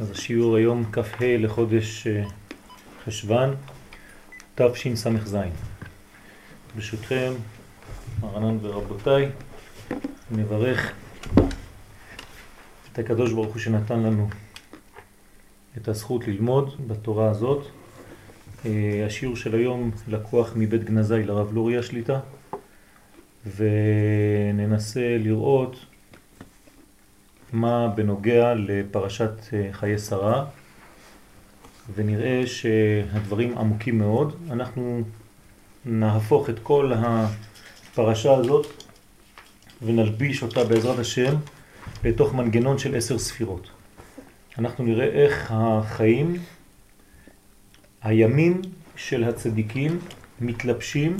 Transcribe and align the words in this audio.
אז 0.00 0.10
השיעור 0.10 0.56
היום 0.56 0.84
כ"ה 0.92 1.36
לחודש 1.38 2.06
אה, 2.06 2.24
חשוון 3.04 3.54
תשס"ז. 4.54 5.36
ברשותכם, 6.74 7.32
מרנן 8.20 8.58
ורבותיי, 8.62 9.28
נברך 10.30 10.92
את 12.92 12.98
הקדוש 12.98 13.32
ברוך 13.32 13.52
הוא 13.52 13.58
שנתן 13.58 14.00
לנו 14.00 14.28
את 15.76 15.88
הזכות 15.88 16.28
ללמוד 16.28 16.74
בתורה 16.86 17.30
הזאת. 17.30 17.66
אה, 18.66 19.02
השיעור 19.06 19.36
של 19.36 19.54
היום 19.54 19.90
לקוח 20.08 20.52
מבית 20.56 20.84
גנזי 20.84 21.22
לרב 21.22 21.54
לורי 21.54 21.78
השליטה, 21.78 22.20
וננסה 23.56 25.16
לראות 25.18 25.84
מה 27.52 27.88
בנוגע 27.88 28.54
לפרשת 28.54 29.32
אה, 29.52 29.68
חיי 29.72 29.98
שרה, 29.98 30.44
ונראה 31.94 32.46
שהדברים 32.46 33.58
עמוקים 33.58 33.98
מאוד. 33.98 34.36
אנחנו 34.50 35.02
נהפוך 35.84 36.50
את 36.50 36.58
כל 36.62 36.92
הפרשה 36.96 38.34
הזאת 38.34 38.66
ונלביש 39.82 40.42
אותה 40.42 40.64
בעזרת 40.64 40.98
השם 40.98 41.34
לתוך 42.04 42.34
מנגנון 42.34 42.78
של 42.78 42.96
עשר 42.96 43.18
ספירות. 43.18 43.70
אנחנו 44.58 44.84
נראה 44.84 45.06
איך 45.06 45.52
החיים, 45.54 46.36
הימים 48.02 48.62
של 48.96 49.24
הצדיקים 49.24 49.98
מתלבשים 50.40 51.16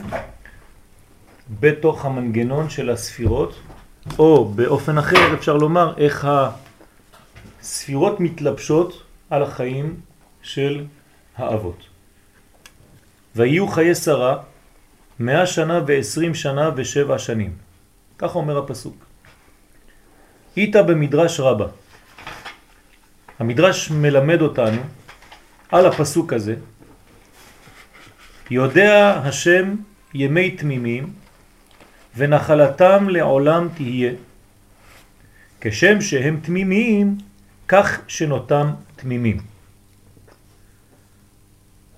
בתוך 1.60 2.04
המנגנון 2.04 2.70
של 2.70 2.90
הספירות 2.90 3.54
או 4.18 4.44
באופן 4.44 4.98
אחר 4.98 5.34
אפשר 5.34 5.56
לומר 5.56 5.94
איך 5.96 6.28
הספירות 7.60 8.20
מתלבשות 8.20 9.02
על 9.30 9.42
החיים 9.42 10.00
של 10.42 10.84
האבות. 11.36 11.86
ויהיו 13.36 13.68
חיי 13.68 13.94
שרה 13.94 14.36
מאה 15.18 15.46
שנה 15.46 15.80
ועשרים 15.86 16.34
שנה 16.34 16.70
ושבע 16.76 17.18
שנים. 17.18 17.52
כך 18.18 18.36
אומר 18.36 18.58
הפסוק. 18.58 18.96
איתה 20.56 20.82
במדרש 20.82 21.40
רבה. 21.40 21.66
המדרש 23.38 23.90
מלמד 23.90 24.42
אותנו 24.42 24.80
על 25.72 25.86
הפסוק 25.86 26.32
הזה, 26.32 26.54
יודע 28.50 29.20
השם 29.24 29.74
ימי 30.14 30.50
תמימים 30.50 31.12
ונחלתם 32.16 33.08
לעולם 33.08 33.68
תהיה. 33.74 34.12
כשם 35.60 36.00
שהם 36.00 36.40
תמימים, 36.42 37.18
כך 37.68 38.00
שנותם 38.08 38.70
תמימים. 38.96 39.36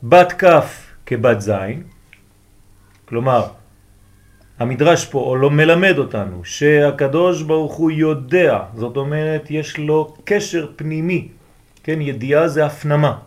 בת 0.02 0.32
כף 0.32 0.86
כבת 1.06 1.40
זין, 1.40 1.82
כלומר, 3.04 3.46
המדרש 4.58 5.04
פה 5.06 5.36
לא 5.40 5.50
מלמד 5.50 5.98
אותנו 5.98 6.44
שהקדוש 6.44 7.42
ברוך 7.42 7.74
הוא 7.74 7.90
יודע, 7.90 8.58
זאת 8.76 8.96
אומרת 8.96 9.50
יש 9.50 9.78
לו 9.78 10.16
קשר 10.24 10.66
פנימי, 10.76 11.28
כן, 11.82 12.00
ידיעה 12.00 12.48
זה 12.48 12.66
הפנמה. 12.66 13.18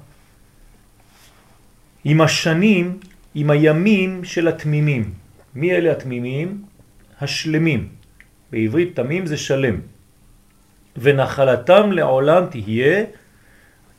עם 2.06 2.22
השנים, 2.22 3.00
עם 3.36 3.50
הימים 3.50 4.24
של 4.24 4.48
התמימים. 4.48 5.14
מי 5.56 5.72
אלה 5.72 5.92
התמימים? 5.92 6.64
השלמים. 7.22 7.88
בעברית 8.52 8.96
תמים 8.96 9.26
זה 9.26 9.38
שלם. 9.38 9.80
ונחלתם 10.98 11.92
לעולם 11.92 12.46
תהיה, 12.46 13.04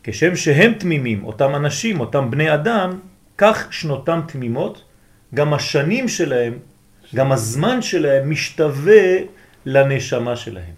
כשם 0.02 0.36
שהם 0.36 0.72
תמימים, 0.72 1.24
אותם 1.24 1.54
אנשים, 1.54 2.00
אותם 2.00 2.30
בני 2.30 2.54
אדם, 2.54 2.98
כך 3.38 3.72
שנותם 3.72 4.20
תמימות, 4.26 4.84
גם 5.34 5.54
השנים 5.54 6.08
שלהם, 6.08 6.58
גם 7.14 7.32
הזמן 7.32 7.82
שלהם 7.82 8.30
משתווה 8.30 9.04
לנשמה 9.66 10.36
שלהם. 10.36 10.74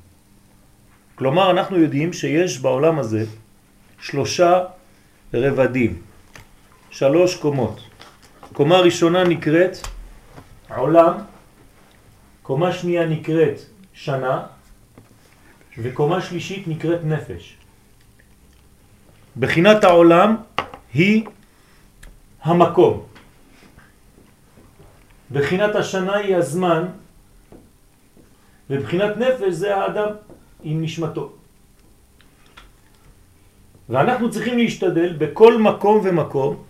כלומר, 1.14 1.50
אנחנו 1.50 1.78
יודעים 1.78 2.12
שיש 2.12 2.58
בעולם 2.58 2.98
הזה 2.98 3.24
שלושה 4.00 4.64
רבדים, 5.34 6.02
שלוש 6.90 7.36
קומות. 7.36 7.80
קומה 8.52 8.78
ראשונה 8.78 9.24
נקראת 9.24 9.76
עולם, 10.76 11.12
קומה 12.48 12.72
שנייה 12.72 13.06
נקראת 13.06 13.60
שנה, 13.92 14.46
וקומה 15.78 16.20
שלישית 16.20 16.68
נקראת 16.68 17.04
נפש. 17.04 17.56
בחינת 19.36 19.84
העולם 19.84 20.36
היא 20.94 21.28
המקום. 22.42 23.04
בחינת 25.32 25.74
השנה 25.74 26.16
היא 26.16 26.36
הזמן, 26.36 26.88
ובחינת 28.70 29.16
נפש 29.16 29.52
זה 29.52 29.76
האדם 29.76 30.08
עם 30.64 30.82
נשמתו. 30.82 31.32
ואנחנו 33.88 34.30
צריכים 34.30 34.58
להשתדל 34.58 35.20
בכל 35.20 35.60
מקום 35.60 36.00
ומקום 36.04 36.64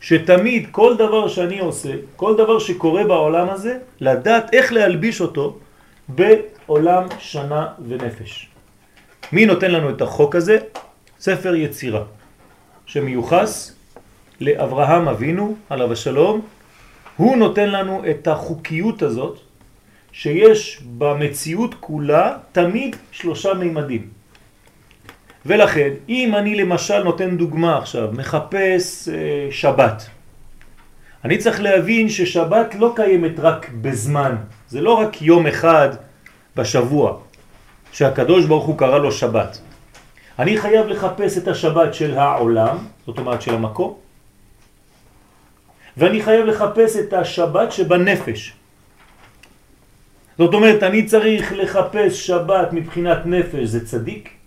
שתמיד 0.00 0.68
כל 0.70 0.96
דבר 0.96 1.28
שאני 1.28 1.58
עושה, 1.58 1.92
כל 2.16 2.36
דבר 2.36 2.58
שקורה 2.58 3.04
בעולם 3.04 3.50
הזה, 3.50 3.78
לדעת 4.00 4.54
איך 4.54 4.72
להלביש 4.72 5.20
אותו 5.20 5.58
בעולם 6.08 7.06
שנה 7.18 7.66
ונפש. 7.88 8.48
מי 9.32 9.46
נותן 9.46 9.70
לנו 9.70 9.90
את 9.90 10.02
החוק 10.02 10.36
הזה? 10.36 10.58
ספר 11.20 11.54
יצירה, 11.54 12.02
שמיוחס 12.86 13.76
לאברהם 14.40 15.08
אבינו, 15.08 15.56
עליו 15.70 15.92
השלום, 15.92 16.40
הוא 17.16 17.36
נותן 17.36 17.70
לנו 17.70 18.02
את 18.10 18.28
החוקיות 18.28 19.02
הזאת, 19.02 19.38
שיש 20.12 20.82
במציאות 20.98 21.74
כולה 21.80 22.36
תמיד 22.52 22.96
שלושה 23.12 23.54
מימדים. 23.54 24.19
ולכן, 25.46 25.90
אם 26.08 26.34
אני 26.34 26.54
למשל 26.54 27.02
נותן 27.02 27.36
דוגמה 27.36 27.78
עכשיו, 27.78 28.08
מחפש 28.12 29.08
אה, 29.08 29.48
שבת, 29.50 30.06
אני 31.24 31.38
צריך 31.38 31.60
להבין 31.60 32.08
ששבת 32.08 32.74
לא 32.74 32.92
קיימת 32.96 33.38
רק 33.38 33.70
בזמן, 33.80 34.36
זה 34.68 34.80
לא 34.80 34.94
רק 34.94 35.22
יום 35.22 35.46
אחד 35.46 35.88
בשבוע 36.56 37.18
שהקדוש 37.92 38.44
ברוך 38.44 38.66
הוא 38.66 38.78
קרא 38.78 38.98
לו 38.98 39.12
שבת. 39.12 39.58
אני 40.38 40.58
חייב 40.58 40.86
לחפש 40.86 41.38
את 41.38 41.48
השבת 41.48 41.94
של 41.94 42.18
העולם, 42.18 42.78
זאת 43.06 43.18
אומרת 43.18 43.42
של 43.42 43.54
המקום, 43.54 43.94
ואני 45.96 46.22
חייב 46.22 46.46
לחפש 46.46 46.96
את 46.96 47.12
השבת 47.12 47.72
שבנפש. 47.72 48.52
זאת 50.38 50.54
אומרת, 50.54 50.82
אני 50.82 51.06
צריך 51.06 51.52
לחפש 51.52 52.26
שבת 52.26 52.72
מבחינת 52.72 53.26
נפש 53.26 53.64
זה 53.64 53.86
צדיק, 53.86 54.39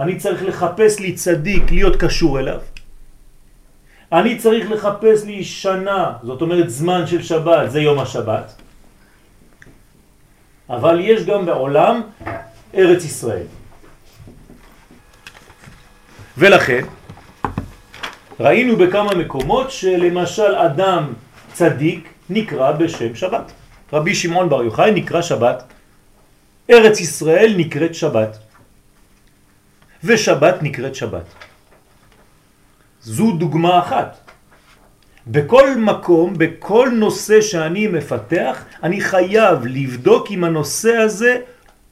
אני 0.00 0.16
צריך 0.16 0.42
לחפש 0.42 1.00
לי 1.00 1.12
צדיק 1.12 1.70
להיות 1.70 1.96
קשור 1.96 2.40
אליו. 2.40 2.60
אני 4.12 4.38
צריך 4.38 4.70
לחפש 4.70 5.24
לי 5.24 5.44
שנה, 5.44 6.12
זאת 6.22 6.42
אומרת 6.42 6.70
זמן 6.70 7.06
של 7.06 7.22
שבת, 7.22 7.70
זה 7.70 7.80
יום 7.80 7.98
השבת. 7.98 8.52
אבל 10.70 11.00
יש 11.00 11.24
גם 11.24 11.46
בעולם 11.46 12.02
ארץ 12.74 13.04
ישראל. 13.04 13.46
ולכן 16.38 16.84
ראינו 18.40 18.76
בכמה 18.76 19.14
מקומות 19.14 19.70
שלמשל 19.70 20.54
אדם 20.54 21.12
צדיק 21.52 22.08
נקרא 22.30 22.72
בשם 22.72 23.14
שבת. 23.14 23.52
רבי 23.92 24.14
שמעון 24.14 24.48
בר 24.48 24.62
יוחאי 24.62 24.90
נקרא 24.90 25.22
שבת, 25.22 25.62
ארץ 26.70 27.00
ישראל 27.00 27.54
נקראת 27.56 27.94
שבת. 27.94 28.49
ושבת 30.04 30.62
נקראת 30.62 30.94
שבת. 30.94 31.24
זו 33.02 33.32
דוגמה 33.32 33.78
אחת. 33.78 34.30
בכל 35.26 35.76
מקום, 35.76 36.34
בכל 36.38 36.88
נושא 36.94 37.40
שאני 37.40 37.86
מפתח, 37.86 38.64
אני 38.82 39.00
חייב 39.00 39.66
לבדוק 39.66 40.30
אם 40.30 40.44
הנושא 40.44 40.96
הזה 40.96 41.36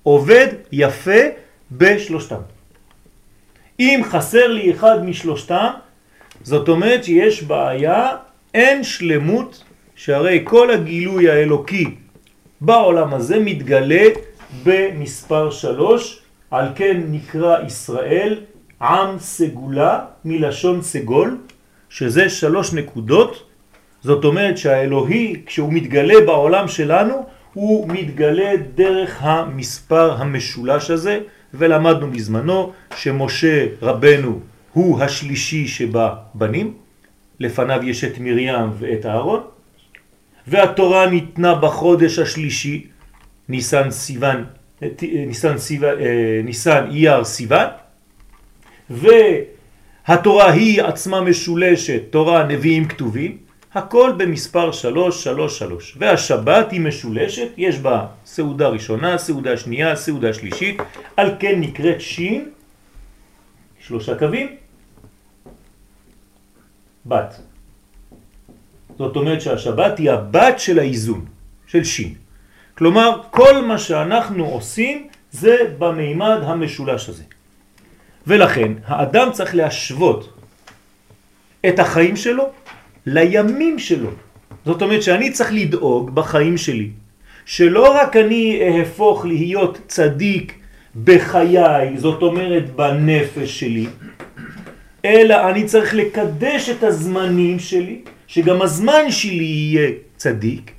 עובד 0.03 0.47
יפה 0.73 1.21
בשלושתם. 1.73 2.41
אם 3.81 4.01
חסר 4.11 4.47
לי 4.47 4.73
אחד 4.73 5.05
משלושתם, 5.05 5.71
זאת 6.43 6.69
אומרת 6.69 7.05
שיש 7.05 7.43
בעיה, 7.43 8.17
אין 8.55 8.85
שלמות, 8.85 9.65
שהרי 9.97 10.41
כל 10.45 10.71
הגילוי 10.71 11.31
האלוקי 11.31 11.95
בעולם 12.61 13.15
הזה 13.15 13.39
מתגלה 13.39 14.05
במספר 14.65 15.51
שלוש, 15.51 16.21
על 16.51 16.69
כן 16.75 17.01
נקרא 17.11 17.57
ישראל 17.67 18.41
עם 18.81 19.19
סגולה 19.19 20.05
מלשון 20.25 20.83
סגול, 20.83 21.39
שזה 21.89 22.31
שלוש 22.31 22.73
נקודות, 22.73 23.49
זאת 24.03 24.25
אומרת 24.25 24.59
שהאלוהי 24.59 25.43
כשהוא 25.47 25.73
מתגלה 25.73 26.15
בעולם 26.27 26.69
שלנו 26.69 27.27
הוא 27.55 27.89
מתגלה 27.89 28.53
דרך 28.75 29.19
המספר 29.21 30.23
המשולש 30.23 30.91
הזה, 30.91 31.21
ולמדנו 31.55 32.11
בזמנו 32.11 32.73
שמשה 32.97 33.67
רבנו 33.83 34.41
הוא 34.73 35.01
השלישי 35.01 35.69
שבבנים, 35.69 36.75
לפניו 37.41 37.81
יש 37.85 38.05
את 38.05 38.19
מרים 38.19 38.71
ואת 38.79 39.07
אהרון, 39.07 39.41
והתורה 40.47 41.07
ניתנה 41.07 41.55
בחודש 41.55 42.19
השלישי, 42.19 42.87
ניסן 43.49 43.91
סיוון, 43.91 44.45
ניסן, 45.03 45.59
סיוון, 45.59 45.95
ניסן 46.45 46.87
אייר 46.91 47.25
סיוון, 47.25 47.67
והתורה 48.91 50.51
היא 50.53 50.83
עצמה 50.83 51.21
משולשת, 51.21 52.03
תורה, 52.11 52.47
נביאים, 52.47 52.89
כתובים, 52.89 53.39
הכל 53.75 54.13
במספר 54.17 54.73
333, 54.73 55.97
והשבת 55.99 56.73
היא 56.73 56.81
משולשת, 56.81 57.49
יש 57.57 57.79
בה 57.79 58.07
סעודה 58.27 58.69
ראשונה, 58.69 59.19
סעודה 59.19 59.57
שנייה, 59.57 59.97
סעודה 59.97 60.35
שלישית, 60.35 60.77
על 61.17 61.35
כן 61.39 61.61
נקראת 61.61 62.01
שין, 62.01 62.51
שלושה 63.81 64.19
קווים, 64.19 64.57
בת. 67.07 67.41
זאת 68.99 69.17
אומרת 69.17 69.41
שהשבת 69.41 69.99
היא 69.99 70.11
הבת 70.11 70.59
של 70.59 70.79
האיזון, 70.79 71.25
של 71.67 71.85
שין. 71.85 72.15
כלומר, 72.79 73.21
כל 73.31 73.65
מה 73.65 73.79
שאנחנו 73.79 74.45
עושים 74.45 75.07
זה 75.33 75.57
במימד 75.79 76.39
המשולש 76.43 77.09
הזה. 77.09 77.23
ולכן 78.27 78.73
האדם 78.87 79.29
צריך 79.33 79.55
להשוות 79.55 80.39
את 81.69 81.79
החיים 81.79 82.17
שלו 82.17 82.45
לימים 83.07 83.79
שלו. 83.79 84.11
זאת 84.65 84.83
אומרת 84.83 85.03
שאני 85.03 85.31
צריך 85.31 85.53
לדאוג 85.53 86.15
בחיים 86.15 86.57
שלי 86.57 86.91
שלא 87.47 87.95
רק 87.95 88.17
אני 88.17 88.61
אהפוך 88.63 89.25
להיות 89.25 89.79
צדיק 89.87 90.55
בחיי, 91.05 91.97
זאת 91.97 92.23
אומרת 92.23 92.71
בנפש 92.77 93.61
שלי, 93.61 93.87
אלא 95.05 95.51
אני 95.51 95.65
צריך 95.65 95.95
לקדש 95.95 96.69
את 96.69 96.83
הזמנים 96.83 97.59
שלי, 97.59 98.01
שגם 98.27 98.63
הזמן 98.63 99.11
שלי 99.11 99.45
יהיה 99.45 99.91
צדיק, 100.17 100.78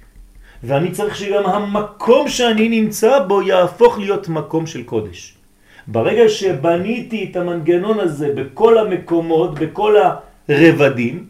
ואני 0.63 0.91
צריך 0.91 1.15
שגם 1.15 1.45
המקום 1.45 2.29
שאני 2.29 2.69
נמצא 2.69 3.23
בו 3.27 3.41
יהפוך 3.41 3.99
להיות 3.99 4.29
מקום 4.29 4.67
של 4.67 4.83
קודש. 4.83 5.35
ברגע 5.87 6.29
שבניתי 6.29 7.29
את 7.31 7.35
המנגנון 7.35 7.99
הזה 7.99 8.33
בכל 8.35 8.77
המקומות, 8.77 9.59
בכל 9.59 9.95
הרבדים, 10.49 11.27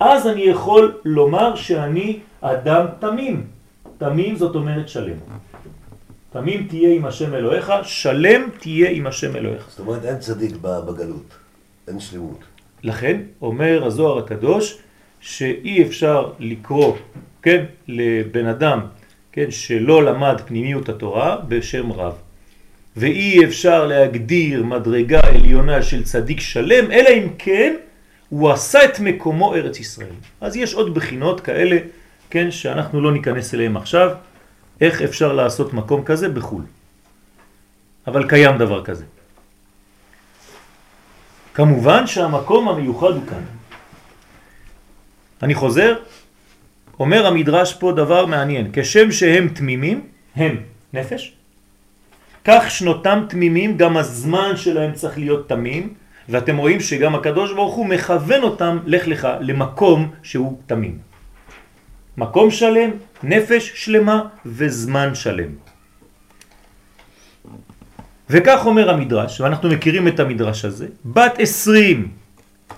אז 0.00 0.26
אני 0.26 0.42
יכול 0.42 0.94
לומר 1.04 1.56
שאני 1.56 2.18
אדם 2.40 2.86
תמים. 3.00 3.46
תמים 3.98 4.36
זאת 4.36 4.54
אומרת 4.54 4.88
שלם. 4.88 5.16
תמים 6.32 6.66
תהיה 6.68 6.94
עם 6.94 7.04
השם 7.04 7.34
אלוהיך, 7.34 7.72
שלם 7.82 8.48
תהיה 8.58 8.90
עם 8.90 9.06
השם 9.06 9.36
אלוהיך. 9.36 9.66
זאת 9.68 9.78
אומרת 9.78 10.04
אין 10.04 10.18
צדיק 10.18 10.56
בגלות, 10.62 11.28
אין 11.88 12.00
שלמות. 12.00 12.38
לכן 12.82 13.20
אומר 13.42 13.84
הזוהר 13.86 14.18
הקדוש 14.18 14.78
שאי 15.20 15.82
אפשר 15.82 16.30
לקרוא, 16.38 16.96
כן, 17.44 17.64
לבן 17.88 18.46
אדם, 18.46 18.80
כן, 19.32 19.50
שלא 19.50 20.04
למד 20.04 20.40
פנימיות 20.46 20.88
התורה 20.88 21.36
בשם 21.48 21.92
רב. 21.92 22.14
ואי 22.96 23.44
אפשר 23.44 23.86
להגדיר 23.86 24.64
מדרגה 24.64 25.20
עליונה 25.20 25.82
של 25.82 26.04
צדיק 26.04 26.40
שלם, 26.40 26.90
אלא 26.92 27.08
אם 27.08 27.28
כן 27.38 27.76
הוא 28.28 28.50
עשה 28.50 28.84
את 28.84 29.00
מקומו 29.00 29.54
ארץ 29.54 29.80
ישראל. 29.80 30.16
אז 30.40 30.56
יש 30.56 30.74
עוד 30.74 30.94
בחינות 30.94 31.40
כאלה, 31.40 31.78
כן, 32.30 32.50
שאנחנו 32.50 33.00
לא 33.00 33.12
ניכנס 33.12 33.54
אליהם 33.54 33.76
עכשיו, 33.76 34.10
איך 34.80 35.02
אפשר 35.02 35.32
לעשות 35.32 35.72
מקום 35.72 36.04
כזה 36.04 36.28
בחו"ל. 36.28 36.62
אבל 38.06 38.28
קיים 38.28 38.58
דבר 38.58 38.84
כזה. 38.84 39.04
כמובן 41.54 42.06
שהמקום 42.06 42.68
המיוחד 42.68 43.12
הוא 43.14 43.22
כאן. 43.28 43.44
אני 45.42 45.54
חוזר, 45.54 45.94
אומר 47.00 47.26
המדרש 47.26 47.74
פה 47.74 47.92
דבר 47.92 48.26
מעניין, 48.26 48.70
כשם 48.72 49.12
שהם 49.12 49.48
תמימים, 49.48 50.00
הם 50.36 50.56
נפש, 50.92 51.32
כך 52.44 52.70
שנותם 52.70 53.24
תמימים, 53.28 53.76
גם 53.76 53.96
הזמן 53.96 54.56
שלהם 54.56 54.92
צריך 54.92 55.18
להיות 55.18 55.48
תמים, 55.48 55.94
ואתם 56.28 56.56
רואים 56.56 56.80
שגם 56.80 57.14
הקדוש 57.14 57.52
ברוך 57.52 57.74
הוא 57.74 57.86
מכוון 57.86 58.42
אותם, 58.42 58.78
לך 58.86 59.06
לך, 59.06 59.28
למקום 59.40 60.10
שהוא 60.22 60.58
תמים. 60.66 60.98
מקום 62.16 62.50
שלם, 62.50 62.90
נפש 63.22 63.72
שלמה 63.74 64.22
וזמן 64.46 65.14
שלם. 65.14 65.50
וכך 68.30 68.66
אומר 68.66 68.90
המדרש, 68.90 69.40
ואנחנו 69.40 69.68
מכירים 69.68 70.08
את 70.08 70.20
המדרש 70.20 70.64
הזה, 70.64 70.86
בת 71.04 71.34
עשרים, 71.38 72.08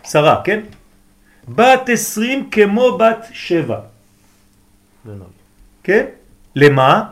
שרה, 0.05 0.41
כן? 0.45 0.61
בת 1.49 1.89
עשרים 1.89 2.51
כמו 2.51 2.99
בת 2.99 3.27
שבע. 3.33 3.96
לנוי. 5.07 5.29
כן? 5.83 6.05
למה? 6.57 7.05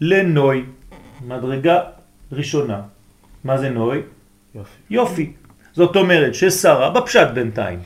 לנוי. 0.00 0.64
מדרגה 1.26 1.80
ראשונה. 2.32 2.80
מה 3.44 3.58
זה 3.58 3.70
נוי? 3.70 4.02
יופי. 4.54 4.70
יופי. 4.90 5.32
זאת 5.72 5.96
אומרת 5.96 6.34
ששרה, 6.34 6.90
בפשט 6.90 7.28
בינתיים, 7.34 7.78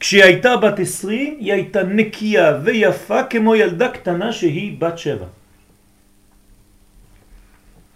כשהיא 0.00 0.24
הייתה 0.24 0.56
בת 0.56 0.78
עשרים, 0.78 1.36
היא 1.40 1.52
הייתה 1.52 1.82
נקייה 1.82 2.58
ויפה 2.64 3.22
כמו 3.22 3.54
ילדה 3.54 3.88
קטנה 3.88 4.32
שהיא 4.32 4.80
בת 4.80 4.98
שבע. 4.98 5.26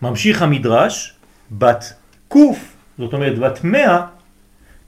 ממשיך 0.03 0.43
המדרש, 0.43 1.15
בת 1.51 1.85
קוף, 2.29 2.77
זאת 2.99 3.13
אומרת 3.13 3.39
בת 3.39 3.65
מאה, 3.65 4.07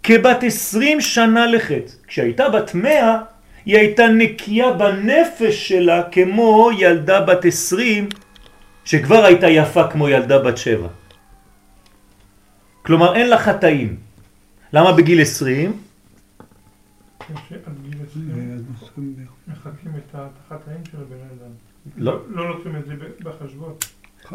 כבת 0.03 0.43
עשרים 0.43 1.01
שנה 1.01 1.47
לחטא. 1.47 1.93
כשהייתה 2.07 2.49
בת 2.49 2.75
מאה, 2.75 3.19
היא 3.69 3.77
הייתה 3.77 4.09
נקייה 4.09 4.73
בנפש 4.73 5.69
שלה 5.69 6.03
כמו 6.13 6.71
ילדה 6.79 7.21
בת 7.21 7.45
עשרים, 7.45 8.09
שכבר 8.85 9.25
הייתה 9.25 9.49
יפה 9.49 9.89
כמו 9.89 10.09
ילדה 10.09 10.39
בת 10.39 10.57
שבע. 10.57 10.89
כלומר 12.83 13.15
אין 13.15 13.29
לה 13.29 13.39
חטאים. 13.39 13.97
למה 14.73 14.93
בגיל 14.93 15.21
עשרים? 15.21 15.77
מחכים 19.49 19.93
את 19.97 20.15
החטאים 20.15 20.81
של 20.91 20.97
הבן 20.97 21.17
אדם. 21.37 21.53
לא. 21.97 22.21
לא 22.29 22.49
לוקחים 22.49 22.77
את 22.77 22.85
זה 22.87 22.95
בחשבון. 23.21 23.75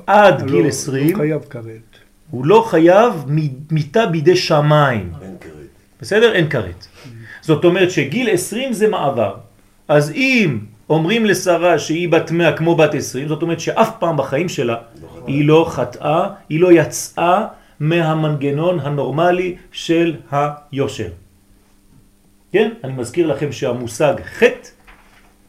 עד 0.07 0.45
גיל 0.47 0.67
עשרים. 0.67 1.11
לא 1.11 1.17
חייב 1.17 1.41
כרת. 1.49 1.89
הוא 2.29 2.45
לא 2.45 2.65
חייב 2.69 3.13
מיטה 3.71 4.05
בידי 4.05 4.35
שמיים. 4.35 5.11
אין 5.21 5.35
כרת. 5.41 5.73
בסדר? 6.01 6.33
אין 6.33 6.49
כרת. 6.49 6.87
זאת 7.43 7.65
אומרת 7.65 7.91
שגיל 7.91 8.29
20 8.29 8.73
זה 8.73 8.87
מעבר. 8.87 9.35
אז 9.87 10.11
אם 10.11 10.59
אומרים 10.89 11.25
לשרה 11.25 11.79
שהיא 11.79 12.09
בת 12.09 12.31
100 12.31 12.57
כמו 12.57 12.75
בת 12.75 12.93
20, 12.93 13.27
זאת 13.27 13.41
אומרת 13.41 13.59
שאף 13.59 13.89
פעם 13.99 14.17
בחיים 14.17 14.49
שלה 14.49 14.75
היא 15.27 15.47
לא 15.47 15.65
חטאה, 15.69 16.29
היא 16.49 16.59
לא 16.59 16.71
יצאה 16.71 17.45
מהמנגנון 17.79 18.79
הנורמלי 18.79 19.55
של 19.71 20.15
היושר. 20.31 21.09
כן? 22.51 22.69
אני 22.83 22.93
מזכיר 22.93 23.27
לכם 23.27 23.51
שהמושג 23.51 24.13
חטא 24.23 24.69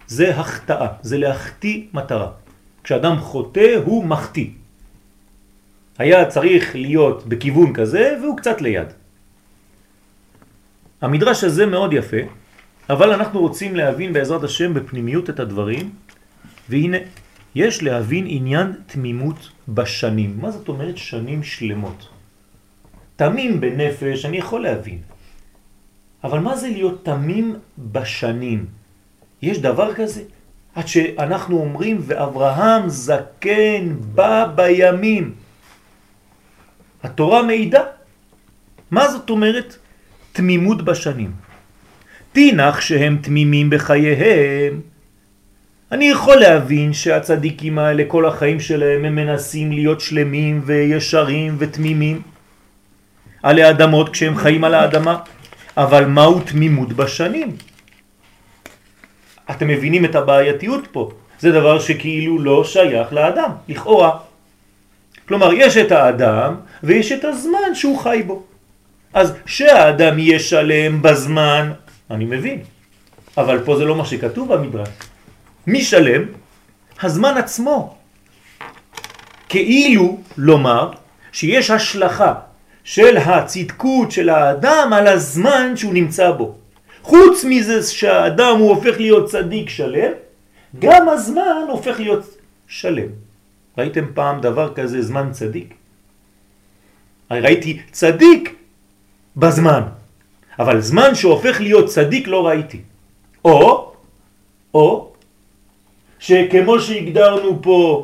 זה 0.07 0.37
החטאה, 0.37 0.87
זה 1.03 1.19
להחטיא 1.19 1.83
מטרה. 1.95 2.29
כשאדם 2.85 3.19
חוטא 3.19 3.75
הוא 3.85 4.05
מחטיא. 4.05 4.49
היה 5.99 6.27
צריך 6.27 6.77
להיות 6.77 7.27
בכיוון 7.27 7.73
כזה 7.73 8.17
והוא 8.23 8.37
קצת 8.37 8.61
ליד. 8.61 8.89
המדרש 11.01 11.45
הזה 11.45 11.67
מאוד 11.67 11.93
יפה, 11.93 12.17
אבל 12.91 13.13
אנחנו 13.13 13.41
רוצים 13.41 13.77
להבין 13.77 14.13
בעזרת 14.13 14.45
השם 14.45 14.75
בפנימיות 14.75 15.31
את 15.31 15.41
הדברים, 15.41 15.91
והנה, 16.69 16.99
יש 17.55 17.83
להבין 17.83 18.25
עניין 18.29 18.73
תמימות 18.87 19.51
בשנים. 19.69 20.39
מה 20.41 20.51
זאת 20.51 20.69
אומרת 20.69 20.97
שנים 20.97 21.43
שלמות? 21.43 22.09
תמים 23.17 23.61
בנפש 23.61 24.25
אני 24.25 24.37
יכול 24.37 24.63
להבין, 24.63 24.99
אבל 26.25 26.39
מה 26.39 26.57
זה 26.57 26.69
להיות 26.69 27.05
תמים 27.05 27.57
בשנים? 27.79 28.67
יש 29.43 29.59
דבר 29.59 29.95
כזה? 29.95 30.23
עד 30.75 30.87
שאנחנו 30.89 31.59
אומרים 31.59 31.99
ואברהם 32.01 32.89
זקן 32.89 33.95
בא 34.15 34.47
בימים. 34.55 35.35
התורה 37.03 37.43
מעידה. 37.43 37.83
מה 38.91 39.09
זאת 39.09 39.31
אומרת 39.31 39.77
תמימות 40.35 40.83
בשנים? 40.83 41.33
תינח 42.33 42.81
שהם 42.81 43.19
תמימים 43.23 43.71
בחייהם. 43.71 44.81
אני 45.93 46.05
יכול 46.11 46.37
להבין 46.37 46.93
שהצדיקים 46.93 47.79
האלה 47.79 48.03
כל 48.09 48.27
החיים 48.27 48.61
שלהם 48.61 49.05
הם 49.05 49.15
מנסים 49.15 49.73
להיות 49.73 50.01
שלמים 50.01 50.63
וישרים 50.65 51.57
ותמימים 51.59 52.23
על 53.43 53.59
האדמות 53.59 54.09
כשהם 54.09 54.37
חיים 54.37 54.65
על 54.65 54.75
האדמה, 54.75 55.19
אבל 55.77 56.05
מהו 56.05 56.41
תמימות 56.41 56.93
בשנים? 56.93 57.57
אתם 59.51 59.69
מבינים 59.69 60.05
את 60.05 60.15
הבעייתיות 60.15 60.87
פה. 60.93 61.11
זה 61.41 61.53
דבר 61.53 61.79
שכאילו 61.79 62.39
לא 62.39 62.65
שייך 62.65 63.13
לאדם, 63.13 63.51
לכאורה. 63.69 64.19
כלומר, 65.29 65.53
יש 65.53 65.77
את 65.77 65.93
האדם 65.93 66.55
ויש 66.83 67.13
את 67.13 67.25
הזמן 67.25 67.75
שהוא 67.75 67.99
חי 67.99 68.23
בו. 68.27 68.54
אז 69.15 69.33
שהאדם 69.47 70.19
יהיה 70.19 70.39
שלם 70.39 71.03
בזמן, 71.03 71.73
אני 72.11 72.25
מבין, 72.25 72.59
אבל 73.37 73.65
פה 73.65 73.77
זה 73.77 73.85
לא 73.85 73.97
מה 73.97 74.05
שכתוב 74.05 74.55
במדרש. 74.55 74.89
מי 75.67 75.85
שלם? 75.85 76.23
הזמן 77.03 77.37
עצמו. 77.37 77.97
כאילו 79.49 80.19
לומר 80.37 80.91
שיש 81.33 81.71
השלכה 81.71 82.35
של 82.85 83.17
הצדקות 83.17 84.13
של 84.13 84.29
האדם 84.29 84.91
על 84.93 85.07
הזמן 85.07 85.77
שהוא 85.77 85.95
נמצא 85.95 86.31
בו. 86.31 86.59
חוץ 87.03 87.45
מזה 87.45 87.83
שהאדם 87.83 88.59
הוא 88.59 88.71
הופך 88.75 88.95
להיות 89.01 89.31
צדיק 89.31 89.69
שלם, 89.69 90.13
גם 90.79 91.09
הזמן 91.09 91.65
הופך 91.71 92.01
להיות 92.01 92.37
שלם. 92.69 93.09
ראיתם 93.79 94.05
פעם 94.15 94.41
דבר 94.41 94.75
כזה 94.75 95.03
זמן 95.03 95.29
צדיק? 95.33 95.75
ראיתי 97.31 97.81
צדיק 97.91 98.64
בזמן, 99.37 99.83
אבל 100.59 100.81
זמן 100.81 101.15
שהופך 101.15 101.61
להיות 101.61 101.87
צדיק 101.87 102.29
לא 102.29 102.47
ראיתי. 102.47 102.81
או, 103.45 103.93
או, 104.75 105.13
שכמו 106.19 106.81
שהגדרנו 106.81 107.63
פה, 107.63 108.03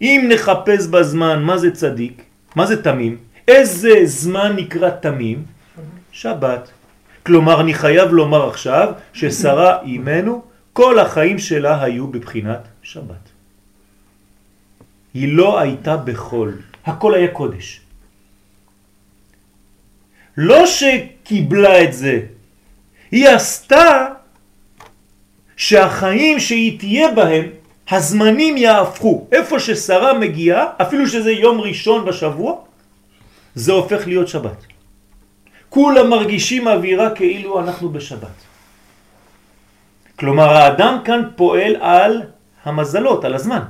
אם 0.00 0.26
נחפש 0.28 0.86
בזמן 0.86 1.42
מה 1.42 1.58
זה 1.58 1.70
צדיק, 1.70 2.22
מה 2.56 2.66
זה 2.66 2.82
תמים, 2.82 3.16
איזה 3.48 3.92
זמן 4.04 4.52
נקרא 4.56 4.90
תמים? 4.90 5.44
שבת. 6.12 6.70
כלומר, 7.26 7.60
אני 7.60 7.74
חייב 7.74 8.12
לומר 8.12 8.48
עכשיו 8.48 8.92
ששרה 9.12 9.82
אימנו, 9.82 10.42
כל 10.72 10.98
החיים 10.98 11.38
שלה 11.38 11.82
היו 11.82 12.06
בבחינת 12.06 12.68
שבת. 12.82 13.24
היא 15.14 15.36
לא 15.36 15.58
הייתה 15.60 15.96
בחול, 15.96 16.52
הכל 16.86 17.14
היה 17.14 17.28
קודש. 17.28 17.85
לא 20.36 20.66
שקיבלה 20.66 21.84
את 21.84 21.92
זה, 21.92 22.20
היא 23.10 23.28
עשתה 23.28 24.06
שהחיים 25.56 26.40
שהיא 26.40 26.78
תהיה 26.78 27.12
בהם, 27.12 27.44
הזמנים 27.90 28.56
יהפכו. 28.56 29.26
איפה 29.32 29.60
ששרה 29.60 30.18
מגיעה, 30.18 30.66
אפילו 30.82 31.08
שזה 31.08 31.32
יום 31.32 31.60
ראשון 31.60 32.04
בשבוע, 32.04 32.54
זה 33.54 33.72
הופך 33.72 34.06
להיות 34.06 34.28
שבת. 34.28 34.66
כולם 35.68 36.10
מרגישים 36.10 36.68
אווירה 36.68 37.14
כאילו 37.14 37.60
אנחנו 37.60 37.88
בשבת. 37.92 38.36
כלומר 40.18 40.48
האדם 40.48 40.98
כאן 41.04 41.22
פועל 41.36 41.76
על 41.80 42.22
המזלות, 42.64 43.24
על 43.24 43.34
הזמן. 43.34 43.62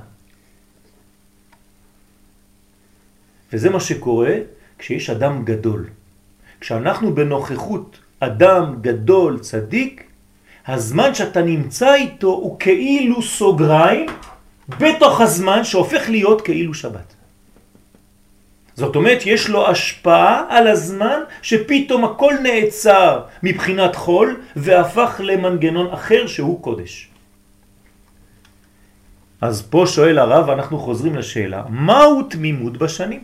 וזה 3.53 3.71
מה 3.71 3.81
שקורה 3.81 4.35
כשיש 4.79 5.11
אדם 5.11 5.45
גדול. 5.45 5.87
כשאנחנו 6.61 7.15
בנוכחות 7.15 7.99
אדם 8.21 8.77
גדול, 8.81 9.39
צדיק, 9.39 10.03
הזמן 10.67 11.15
שאתה 11.15 11.43
נמצא 11.43 11.95
איתו 11.95 12.27
הוא 12.27 12.57
כאילו 12.59 13.23
סוגריים 13.23 14.07
בתוך 14.69 15.21
הזמן 15.21 15.65
שהופך 15.65 16.09
להיות 16.09 16.41
כאילו 16.41 16.75
שבת. 16.75 17.15
זאת 18.75 18.97
אומרת, 18.97 19.23
יש 19.27 19.49
לו 19.49 19.69
השפעה 19.71 20.45
על 20.49 20.67
הזמן 20.69 21.21
שפתאום 21.43 22.05
הכל 22.05 22.35
נעצר 22.43 23.21
מבחינת 23.43 23.97
חול 23.97 24.41
והפך 24.57 25.21
למנגנון 25.25 25.93
אחר 25.93 26.27
שהוא 26.27 26.63
קודש. 26.63 27.09
אז 29.41 29.63
פה 29.71 29.85
שואל 29.87 30.19
הרב, 30.19 30.51
אנחנו 30.51 30.79
חוזרים 30.79 31.17
לשאלה, 31.17 31.63
מהו 31.69 32.23
תמימות 32.23 32.77
בשנים? 32.77 33.23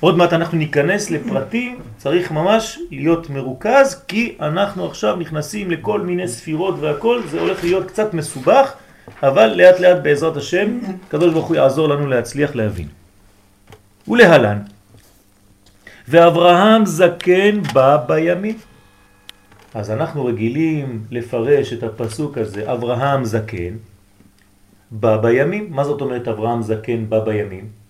עוד 0.00 0.16
מעט 0.16 0.32
אנחנו 0.32 0.58
ניכנס 0.58 1.10
לפרטים, 1.10 1.78
צריך 1.96 2.30
ממש 2.30 2.78
להיות 2.90 3.30
מרוכז, 3.30 4.04
כי 4.08 4.36
אנחנו 4.40 4.86
עכשיו 4.86 5.16
נכנסים 5.16 5.70
לכל 5.70 6.00
מיני 6.00 6.28
ספירות 6.28 6.74
והכל, 6.80 7.22
זה 7.26 7.40
הולך 7.40 7.64
להיות 7.64 7.86
קצת 7.86 8.14
מסובך, 8.14 8.72
אבל 9.22 9.46
לאט 9.46 9.80
לאט 9.80 9.98
בעזרת 10.02 10.36
השם, 10.36 10.78
קדוש 11.08 11.32
ברוך 11.32 11.46
הוא 11.46 11.56
יעזור 11.56 11.88
לנו 11.88 12.06
להצליח 12.06 12.54
להבין. 12.54 12.88
ולהלן, 14.08 14.58
ואברהם 16.08 16.86
זקן 16.86 17.62
בא 17.72 17.96
בימים. 18.06 18.58
אז 19.74 19.90
אנחנו 19.90 20.24
רגילים 20.24 21.04
לפרש 21.10 21.72
את 21.72 21.82
הפסוק 21.82 22.38
הזה, 22.38 22.72
אברהם 22.72 23.24
זקן 23.24 23.74
בא 24.90 25.16
בימים. 25.16 25.66
מה 25.70 25.84
זאת 25.84 26.00
אומרת 26.00 26.28
אברהם 26.28 26.62
זקן 26.62 27.08
בא 27.08 27.20
בימים? 27.20 27.87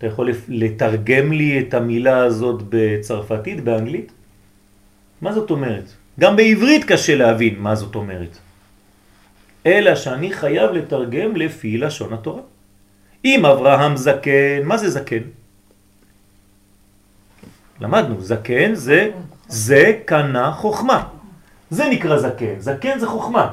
אתה 0.00 0.08
יכול 0.08 0.30
לתרגם 0.48 1.32
לי 1.32 1.60
את 1.60 1.74
המילה 1.74 2.18
הזאת 2.24 2.62
בצרפתית, 2.68 3.64
באנגלית? 3.64 4.12
מה 5.20 5.32
זאת 5.32 5.50
אומרת? 5.50 5.84
גם 6.20 6.36
בעברית 6.36 6.84
קשה 6.84 7.14
להבין 7.16 7.54
מה 7.58 7.74
זאת 7.74 7.94
אומרת. 7.94 8.38
אלא 9.66 9.94
שאני 9.94 10.32
חייב 10.32 10.70
לתרגם 10.70 11.36
לפי 11.36 11.78
לשון 11.78 12.12
התורה. 12.12 12.42
אם 13.24 13.46
אברהם 13.46 13.96
זקן, 13.96 14.64
מה 14.64 14.76
זה 14.76 14.90
זקן? 14.90 15.22
למדנו, 17.80 18.20
זקן 18.20 18.74
זה 18.74 19.10
זה 19.48 20.00
קנה 20.04 20.52
חוכמה. 20.52 21.08
זה 21.70 21.84
נקרא 21.88 22.18
זקן, 22.18 22.54
זקן 22.58 22.98
זה 22.98 23.06
חוכמה. 23.06 23.52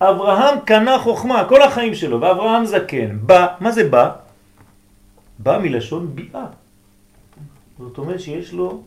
אברהם 0.00 0.58
קנה 0.64 0.98
חוכמה 0.98 1.44
כל 1.48 1.62
החיים 1.62 1.94
שלו, 1.94 2.20
ואברהם 2.20 2.64
זקן. 2.64 3.18
בא, 3.20 3.46
מה 3.60 3.72
זה 3.72 3.84
בא? 3.88 4.31
בא 5.38 5.58
מלשון 5.58 6.14
ביאה. 6.14 6.46
זאת 7.78 7.98
אומרת 7.98 8.20
שיש 8.20 8.52
לו 8.52 8.82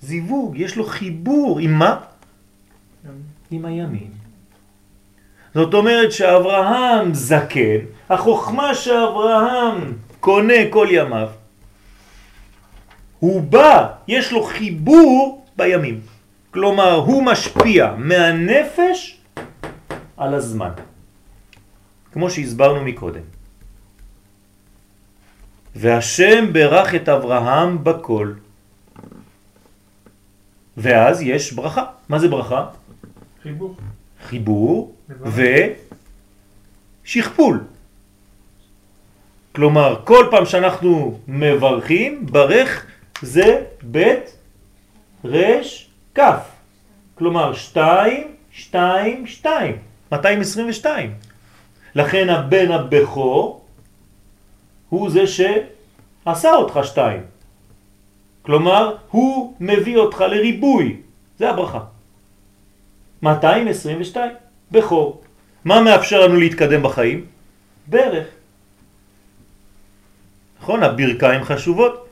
זיווג, 0.00 0.58
יש 0.58 0.76
לו 0.76 0.84
חיבור, 0.84 1.58
עם 1.58 1.72
מה? 1.72 2.00
עם 3.50 3.64
הימין. 3.64 4.10
זאת 5.54 5.74
אומרת 5.74 6.12
שאברהם 6.12 7.14
זקן, 7.14 7.78
החוכמה 8.08 8.74
שאברהם 8.74 9.92
קונה 10.20 10.70
כל 10.70 10.88
ימיו, 10.90 11.28
הוא 13.18 13.42
בא, 13.42 13.88
יש 14.08 14.32
לו 14.32 14.42
חיבור 14.44 15.44
בימים. 15.56 16.00
כלומר, 16.50 16.94
הוא 16.94 17.22
משפיע 17.22 17.94
מהנפש 17.98 19.20
על 20.16 20.34
הזמן. 20.34 20.70
כמו 22.12 22.30
שהסברנו 22.30 22.84
מקודם. 22.84 23.35
והשם 25.78 26.52
ברך 26.52 26.94
את 26.94 27.08
אברהם 27.08 27.84
בכל. 27.84 28.32
ואז 30.76 31.22
יש 31.22 31.52
ברכה. 31.52 31.84
מה 32.08 32.18
זה 32.18 32.28
ברכה? 32.28 32.66
חיבור. 33.42 33.76
חיבור 34.26 34.94
ושכפול. 37.04 37.64
כלומר, 39.52 40.00
כל 40.04 40.26
פעם 40.30 40.46
שאנחנו 40.46 41.20
מברכים, 41.28 42.26
ברך 42.26 42.86
זה 43.22 43.64
בית 43.82 44.36
רש 45.24 45.88
כף. 46.14 46.40
כלומר, 47.14 47.54
שתיים, 47.54 48.34
שתיים, 48.52 49.26
שתיים. 49.26 49.76
222. 50.12 51.14
לכן 51.94 52.28
הבן 52.28 52.70
הבכור 52.70 53.65
הוא 54.96 55.10
זה 55.10 55.26
שעשה 55.26 56.50
אותך 56.54 56.80
שתיים. 56.82 57.22
כלומר, 58.42 58.96
הוא 59.10 59.54
מביא 59.60 59.96
אותך 59.96 60.20
לריבוי. 60.20 60.96
זה 61.38 61.50
הברכה. 61.50 61.80
222, 63.22 64.32
בכור. 64.70 65.20
מה 65.64 65.80
מאפשר 65.80 66.20
לנו 66.20 66.36
להתקדם 66.36 66.82
בחיים? 66.82 67.26
ברך. 67.86 68.26
נכון, 70.60 70.82
הברכיים 70.82 71.44
חשובות. 71.44 72.06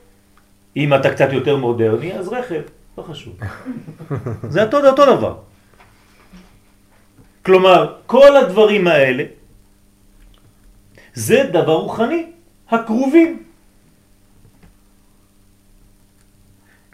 אם 0.75 0.93
אתה 0.93 1.09
קצת 1.09 1.29
יותר 1.31 1.55
מודרני, 1.55 2.13
אז 2.13 2.27
רכב, 2.27 2.61
לא 2.97 3.03
חשוב. 3.03 3.33
זה 4.53 4.63
אותו, 4.63 4.87
אותו 4.87 5.05
דבר. 5.15 5.35
כלומר, 7.45 7.95
כל 8.05 8.37
הדברים 8.37 8.87
האלה 8.87 9.23
זה 11.13 11.49
דבר 11.51 11.73
רוחני. 11.73 12.34
הקרובים. 12.69 13.43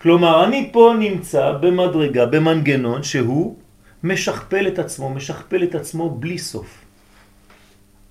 כלומר, 0.01 0.45
אני 0.45 0.69
פה 0.73 0.93
נמצא 0.99 1.51
במדרגה, 1.61 2.25
במנגנון 2.25 3.03
שהוא 3.03 3.55
משכפל 4.03 4.67
את 4.67 4.79
עצמו, 4.79 5.09
משכפל 5.09 5.63
את 5.63 5.75
עצמו 5.75 6.09
בלי 6.09 6.37
סוף. 6.37 6.85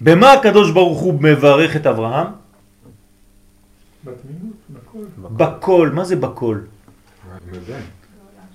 במה 0.01 0.33
הקדוש 0.33 0.71
ברוך 0.71 1.01
הוא 1.01 1.15
מברך 1.15 1.77
את 1.77 1.87
אברהם? 1.87 2.27
בתמימות, 4.05 4.57
בכל. 4.71 4.99
בכל, 5.37 5.91
מה 5.95 6.05
זה 6.05 6.17
בכל? 6.17 6.59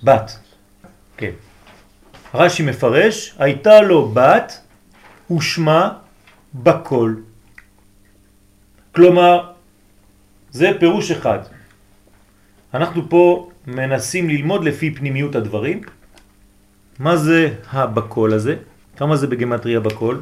בת, 0.03 0.39
כן. 1.17 1.31
רש"י 2.33 2.63
מפרש, 2.63 3.35
הייתה 3.37 3.81
לו 3.81 4.09
בת 4.13 4.59
ושמה 5.31 5.93
בכל. 6.55 7.13
כלומר, 8.95 9.51
זה 10.51 10.71
פירוש 10.79 11.11
אחד. 11.11 11.39
אנחנו 12.73 13.09
פה 13.09 13.49
מנסים 13.67 14.29
ללמוד 14.29 14.63
לפי 14.63 14.95
פנימיות 14.95 15.35
הדברים. 15.35 15.81
מה 16.99 17.17
זה 17.17 17.55
הבקול 17.71 18.33
הזה? 18.33 18.55
כמה 18.97 19.15
זה 19.15 19.27
בגמטריה 19.27 19.79
בקול? 19.79 20.21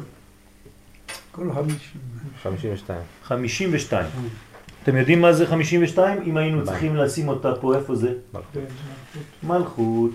כל 1.32 1.52
חמישים. 1.54 2.00
52. 2.42 2.98
52. 3.22 4.06
אתם 4.82 4.96
יודעים 4.96 5.20
מה 5.20 5.32
זה 5.32 5.46
52? 5.46 6.22
אם 6.26 6.36
היינו? 6.36 6.64
צריכים 6.64 6.96
לשים 6.96 7.28
אותה 7.28 7.54
פה, 7.60 7.76
איפה 7.76 7.94
זה? 7.94 8.12
מלכות, 8.32 8.62
מלכות. 9.42 10.10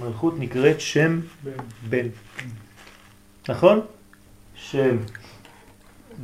מלכות 0.00 0.34
נקראת 0.38 0.80
שם 0.80 1.20
בן. 1.44 1.52
בן. 1.88 2.06
נכון? 3.48 3.80
שם 4.54 4.96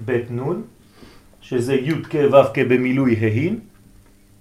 בית 0.04 0.30
נון, 0.30 0.62
שזה 1.44 1.74
י' 1.74 2.02
כ' 2.10 2.14
ו' 2.32 2.54
כ' 2.54 2.58
במילוי 2.58 3.16
ההין. 3.20 3.60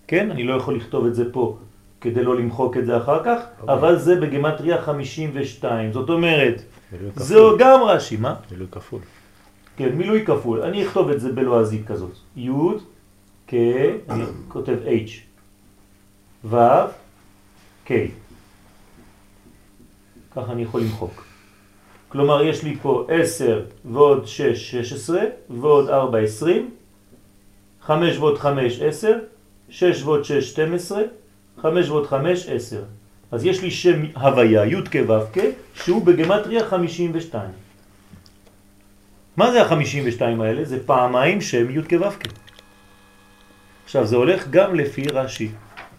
כן? 0.08 0.32
אני 0.32 0.44
לא 0.44 0.54
יכול 0.54 0.76
לכתוב 0.76 1.06
את 1.06 1.16
זה 1.16 1.32
פה 1.32 1.58
כדי 2.02 2.24
לא 2.24 2.36
למחוק 2.36 2.78
את 2.78 2.86
זה 2.86 2.98
אחר 2.98 3.24
כך, 3.24 3.40
אוקיי. 3.62 3.76
אבל 3.76 4.00
זה 4.00 4.16
בגמטריה 4.16 4.82
52. 4.82 5.92
זאת 5.92 6.10
אומרת, 6.10 6.62
מילוי 6.92 7.12
כפול. 7.16 7.60
גם 7.60 7.84
רש"י, 7.84 8.18
מה? 8.18 8.36
מילוי 8.52 8.68
כפול. 8.72 9.00
כן, 9.78 9.96
מילוי 9.96 10.26
כפול. 10.26 10.62
אני 10.62 10.86
אכתוב 10.86 11.10
את 11.10 11.22
זה 11.22 11.32
בלועזית 11.32 11.88
כזאת. 11.88 12.16
י' 12.38 12.50
כ... 13.48 13.54
אני 14.10 14.24
כותב 14.48 14.78
H. 14.86 15.12
ו' 16.46 16.58
K. 17.88 17.92
ככה 20.36 20.52
אני 20.52 20.62
יכול 20.62 20.82
למחוק. 20.82 21.26
כלומר, 22.10 22.44
יש 22.44 22.64
לי 22.64 22.76
פה 22.82 23.08
10 23.10 23.62
ועוד 23.86 24.28
6, 24.28 24.72
16, 24.72 25.22
ועוד 25.50 25.90
4, 25.90 26.20
20, 26.20 26.70
5 27.86 28.18
ועוד 28.18 28.38
5, 28.38 28.82
10, 28.82 29.18
6 29.70 30.04
ועוד 30.04 30.25
6, 30.25 30.50
12, 30.50 31.02
5 31.62 31.90
ועוד 31.90 32.08
5, 32.08 32.50
10. 32.50 32.84
אז 33.32 33.46
יש 33.46 33.62
לי 33.62 33.72
שם 33.72 34.06
הוויה, 34.16 34.66
י' 34.66 34.82
כ' 34.92 34.96
ו' 35.08 35.34
כ', 35.34 35.40
שהוא 35.75 36.06
בגמטריה 36.06 36.66
52. 36.66 37.50
מה 39.38 39.52
זה 39.52 39.62
ה-52 39.62 40.22
האלה? 40.22 40.66
זה 40.66 40.86
פעמיים 40.86 41.42
שם 41.42 41.80
י' 41.80 41.82
כ' 41.82 41.94
ו' 41.94 42.12
כ'. 42.20 42.28
עכשיו, 43.86 44.06
זה 44.06 44.16
הולך 44.16 44.48
גם 44.50 44.75
לפי 44.75 45.04
רש"י. 45.08 45.52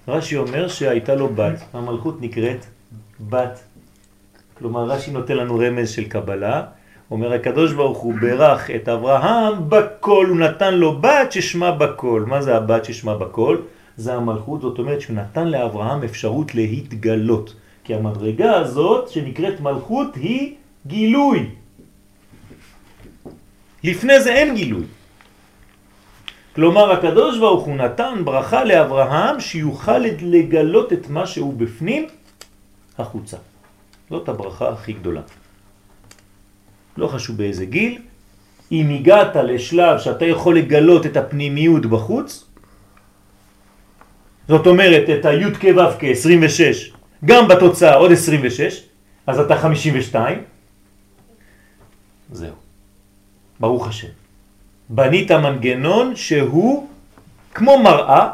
רש"י 0.08 0.36
אומר 0.36 0.68
שהייתה 0.68 1.14
לו 1.14 1.28
בת, 1.28 1.62
המלכות 1.72 2.20
נקראת 2.20 2.66
בת. 3.28 3.60
כלומר, 4.58 4.84
רש"י 4.84 5.10
נותן 5.10 5.36
לנו 5.36 5.58
רמז 5.58 5.90
של 5.90 6.04
קבלה, 6.04 6.62
אומר 7.14 7.32
הקדוש 7.32 7.72
ברוך 7.72 7.98
הוא 7.98 8.14
ברך 8.20 8.70
את 8.70 8.88
אברהם 8.88 9.54
בכל, 9.68 10.26
הוא 10.28 10.36
נתן 10.36 10.74
לו 10.74 10.98
בת 11.00 11.32
ששמה 11.32 11.70
בכל. 11.72 12.24
מה 12.26 12.42
זה 12.42 12.56
הבת 12.56 12.84
ששמה 12.84 13.14
בכל? 13.14 13.56
זה 13.96 14.14
המלכות, 14.14 14.60
זאת 14.60 14.78
אומרת 14.78 15.00
שהוא 15.00 15.16
נתן 15.16 15.48
לאברהם 15.48 16.02
אפשרות 16.02 16.54
להתגלות. 16.54 17.54
כי 17.84 17.94
המדרגה 17.94 18.56
הזאת 18.56 19.08
שנקראת 19.08 19.60
מלכות 19.60 20.14
היא 20.14 20.54
גילוי. 20.86 21.50
לפני 23.84 24.20
זה 24.20 24.32
אין 24.34 24.54
גילוי. 24.54 24.84
כלומר, 26.54 26.92
הקדוש 26.92 27.38
ברוך 27.38 27.64
הוא 27.64 27.76
נתן 27.76 28.14
ברכה 28.24 28.64
לאברהם 28.64 29.40
שיוכל 29.40 29.98
לגלות 30.22 30.92
את 30.92 31.08
מה 31.08 31.26
שהוא 31.26 31.54
בפנים 31.54 32.06
החוצה. 32.98 33.36
זאת 34.10 34.28
הברכה 34.28 34.68
הכי 34.68 34.92
גדולה. 34.92 35.43
לא 36.96 37.06
חשוב 37.06 37.36
באיזה 37.36 37.64
גיל, 37.64 37.98
אם 38.72 38.90
הגעת 38.94 39.36
לשלב 39.36 39.98
שאתה 39.98 40.24
יכול 40.24 40.58
לגלות 40.58 41.06
את 41.06 41.16
הפנימיות 41.16 41.86
בחוץ, 41.86 42.44
זאת 44.48 44.66
אומרת 44.66 45.10
את 45.10 45.24
הי' 45.24 45.54
כ' 45.54 45.64
ו' 45.76 45.98
כ' 46.00 46.04
26, 46.04 46.92
גם 47.24 47.48
בתוצאה 47.48 47.94
עוד 47.94 48.12
26, 48.12 48.82
אז 49.26 49.38
אתה 49.40 49.56
52, 49.56 50.38
זהו. 52.32 52.54
ברוך 53.60 53.88
השם. 53.88 54.08
בנית 54.88 55.30
מנגנון 55.30 56.16
שהוא 56.16 56.88
כמו 57.54 57.78
מראה 57.82 58.30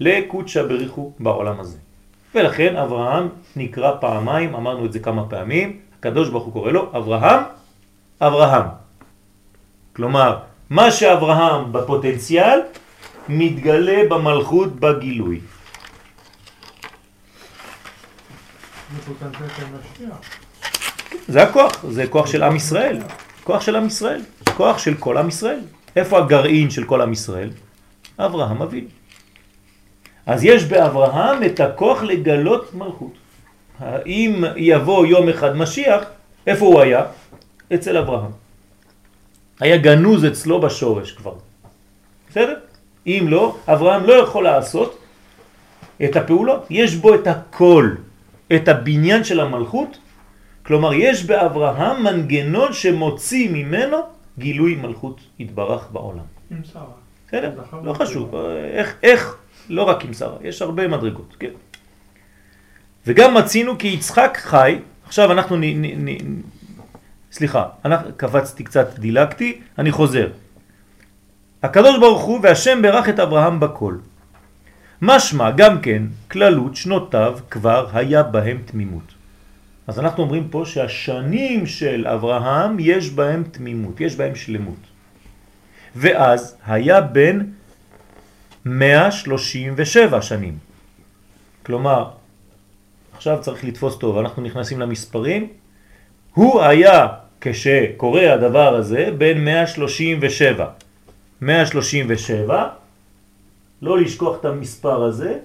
לקודשא 0.00 0.62
בריחו 0.62 1.12
בעולם 1.20 1.60
הזה. 1.60 1.78
ולכן 2.34 2.76
אברהם 2.76 3.28
נקרא 3.56 3.92
פעמיים, 4.00 4.54
אמרנו 4.54 4.86
את 4.86 4.92
זה 4.92 4.98
כמה 4.98 5.28
פעמים, 5.28 5.80
הקדוש 5.98 6.28
ברוך 6.28 6.44
הוא 6.44 6.52
קורא 6.52 6.70
לו 6.70 6.90
אברהם, 6.96 7.42
אברהם. 8.20 8.66
כלומר, 9.96 10.38
מה 10.70 10.90
שאברהם 10.90 11.72
בפוטנציאל 11.72 12.60
מתגלה 13.28 14.08
במלכות 14.08 14.80
בגילוי. 14.80 15.40
זה 21.28 21.42
הכוח, 21.42 21.72
זה 21.88 22.06
כוח 22.06 22.26
של 22.26 22.42
עם 22.42 22.56
ישראל. 22.56 22.98
כוח 23.44 23.62
של 23.62 23.76
עם 23.76 23.86
ישראל, 23.86 24.22
כוח 24.56 24.78
של 24.78 24.94
כל 24.94 25.16
עם 25.16 25.28
ישראל. 25.28 25.60
איפה 25.96 26.18
הגרעין 26.18 26.70
של 26.70 26.84
כל 26.84 27.00
עם 27.00 27.12
ישראל? 27.12 27.50
אברהם 28.18 28.62
אבינו. 28.62 28.88
אז 30.26 30.44
יש 30.44 30.64
באברהם 30.64 31.42
את 31.42 31.60
הכוח 31.60 32.02
לגלות 32.02 32.74
מלכות. 32.74 33.27
אם 34.06 34.44
יבוא 34.56 35.06
יום 35.06 35.28
אחד 35.28 35.56
משיח, 35.56 36.04
איפה 36.46 36.64
הוא 36.64 36.80
היה? 36.80 37.04
אצל 37.74 37.96
אברהם. 37.96 38.30
היה 39.60 39.76
גנוז 39.76 40.24
אצלו 40.24 40.60
בשורש 40.60 41.12
כבר. 41.12 41.34
בסדר? 42.30 42.54
אם 43.06 43.26
לא, 43.28 43.56
אברהם 43.68 44.04
לא 44.04 44.12
יכול 44.12 44.44
לעשות 44.44 44.98
את 46.04 46.16
הפעולות. 46.16 46.66
יש 46.70 46.94
בו 46.94 47.14
את 47.14 47.26
הכל, 47.26 47.90
את 48.54 48.68
הבניין 48.68 49.24
של 49.24 49.40
המלכות, 49.40 49.98
כלומר 50.62 50.94
יש 50.94 51.24
באברהם 51.24 52.04
מנגנון 52.04 52.72
שמוציא 52.72 53.50
ממנו 53.52 53.96
גילוי 54.38 54.74
מלכות 54.74 55.20
התברך 55.40 55.88
בעולם. 55.92 56.24
עם 56.50 56.60
שרה. 56.64 56.82
בסדר? 57.28 57.52
זכר 57.56 57.80
לא. 57.82 57.92
חשוב, 57.92 58.34
איך, 58.74 58.94
איך, 59.02 59.36
לא 59.68 59.82
רק 59.82 60.04
עם 60.04 60.12
שרה, 60.12 60.36
יש 60.42 60.62
הרבה 60.62 60.88
מדרגות, 60.88 61.36
כן. 61.38 61.50
וגם 63.06 63.34
מצינו 63.34 63.78
כי 63.78 63.88
יצחק 63.88 64.38
חי, 64.42 64.78
עכשיו 65.06 65.32
אנחנו 65.32 65.56
נ... 65.56 65.64
נ, 65.64 66.08
נ 66.08 66.40
סליחה, 67.32 67.64
אנחנו, 67.84 68.10
קפצתי 68.16 68.64
קצת, 68.64 68.98
דילגתי, 68.98 69.60
אני 69.78 69.92
חוזר. 69.92 70.28
הקדוש 71.62 71.98
ברוך 71.98 72.22
הוא 72.22 72.40
והשם 72.42 72.82
ברך 72.82 73.08
את 73.08 73.18
אברהם 73.18 73.60
בכל. 73.60 73.96
משמע 75.02 75.50
גם 75.50 75.80
כן, 75.80 76.02
כללות 76.30 76.76
שנותיו 76.76 77.38
כבר 77.50 77.88
היה 77.92 78.22
בהם 78.22 78.58
תמימות. 78.64 79.14
אז 79.86 79.98
אנחנו 79.98 80.22
אומרים 80.22 80.48
פה 80.48 80.62
שהשנים 80.66 81.66
של 81.66 82.06
אברהם 82.06 82.76
יש 82.80 83.10
בהם 83.10 83.42
תמימות, 83.50 84.00
יש 84.00 84.16
בהם 84.16 84.34
שלמות. 84.34 84.82
ואז 85.96 86.56
היה 86.66 87.00
בן 87.00 87.40
137 88.64 90.22
שנים. 90.22 90.58
כלומר, 91.62 92.10
עכשיו 93.18 93.38
צריך 93.40 93.64
לתפוס 93.64 93.98
טוב, 93.98 94.18
אנחנו 94.18 94.42
נכנסים 94.42 94.80
למספרים. 94.80 95.46
הוא 96.34 96.62
היה, 96.62 97.06
כשקורה 97.40 98.34
הדבר 98.34 98.74
הזה, 98.74 99.10
בן 99.18 99.44
137. 99.44 100.66
137, 101.40 102.68
לא 103.82 103.98
לשכוח 103.98 104.40
את 104.40 104.44
המספר 104.44 105.02
הזה, 105.02 105.38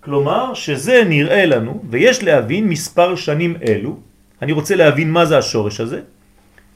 כלומר 0.00 0.54
שזה 0.54 1.02
נראה 1.08 1.46
לנו, 1.46 1.82
ויש 1.90 2.22
להבין 2.22 2.68
מספר 2.68 3.16
שנים 3.16 3.56
אלו, 3.68 3.96
אני 4.42 4.52
רוצה 4.52 4.76
להבין 4.76 5.10
מה 5.10 5.26
זה 5.26 5.38
השורש 5.38 5.80
הזה, 5.80 6.00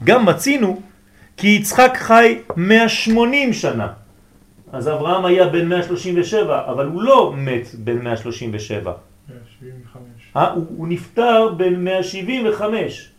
גם 0.04 0.26
מצינו 0.26 0.80
כי 1.36 1.48
יצחק 1.48 1.92
חי 1.94 2.38
180 2.56 3.52
שנה. 3.52 3.88
אז 4.72 4.88
אברהם 4.88 5.24
היה 5.24 5.48
בן 5.48 5.68
137, 5.68 6.70
אבל 6.70 6.86
הוא 6.86 7.02
לא 7.02 7.32
מת 7.36 7.74
בן 7.74 7.98
137. 7.98 8.92
175. 9.30 10.32
אה, 10.36 10.50
הוא, 10.50 10.66
הוא 10.76 10.88
נפטר 10.88 11.54
בן 11.56 11.84
175. 11.84 13.10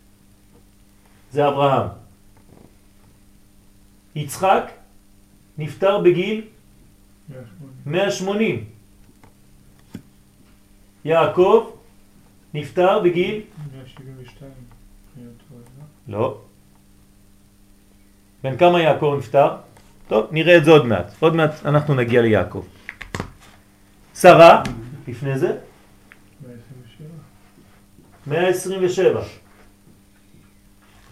זה 1.32 1.48
אברהם. 1.48 1.88
יצחק 4.14 4.64
נפטר 5.58 5.98
בגיל 5.98 6.44
180. 7.28 7.72
180. 7.86 8.64
יעקב 11.04 11.70
נפטר 12.54 12.98
בגיל 12.98 13.40
172. 13.72 14.50
אני 15.16 15.24
לא 16.08 16.18
לא? 16.18 16.40
בן 18.42 18.56
כמה 18.56 18.80
יעקב 18.80 19.14
נפטר? 19.18 19.56
טוב, 20.08 20.26
נראה 20.30 20.56
את 20.56 20.64
זה 20.64 20.70
עוד 20.70 20.86
מעט. 20.86 21.12
עוד 21.20 21.34
מעט 21.34 21.66
אנחנו 21.66 21.94
נגיע 21.94 22.22
ליעקב. 22.22 22.64
שרה, 24.14 24.62
לפני 25.08 25.38
זה, 25.38 25.48
127. 25.48 25.71
127. 28.26 29.20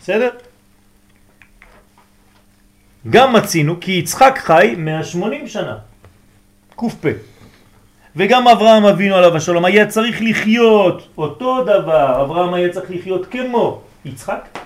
בסדר? 0.01 0.31
גם 3.11 3.33
מצינו 3.33 3.81
כי 3.81 3.92
יצחק 3.92 4.38
חי 4.38 4.75
180 4.79 5.49
שנה. 5.49 5.79
ק"פ. 6.77 7.07
וגם 8.16 8.49
אברהם 8.49 8.85
אבינו 8.85 9.14
עליו 9.14 9.37
השלום 9.37 9.64
היה 9.64 9.87
צריך 9.87 10.18
לחיות 10.20 11.09
אותו 11.18 11.64
דבר, 11.64 12.23
אברהם 12.25 12.55
היה 12.55 12.68
צריך 12.68 12.90
לחיות 12.90 13.27
כמו 13.27 13.83
יצחק. 14.05 14.59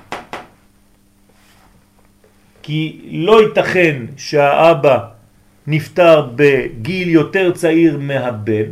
כי 2.62 3.00
לא 3.10 3.42
ייתכן 3.42 4.02
שהאבא 4.16 4.98
נפטר 5.66 6.28
בגיל 6.36 7.08
יותר 7.08 7.52
צעיר 7.52 7.98
מהבן, 7.98 8.68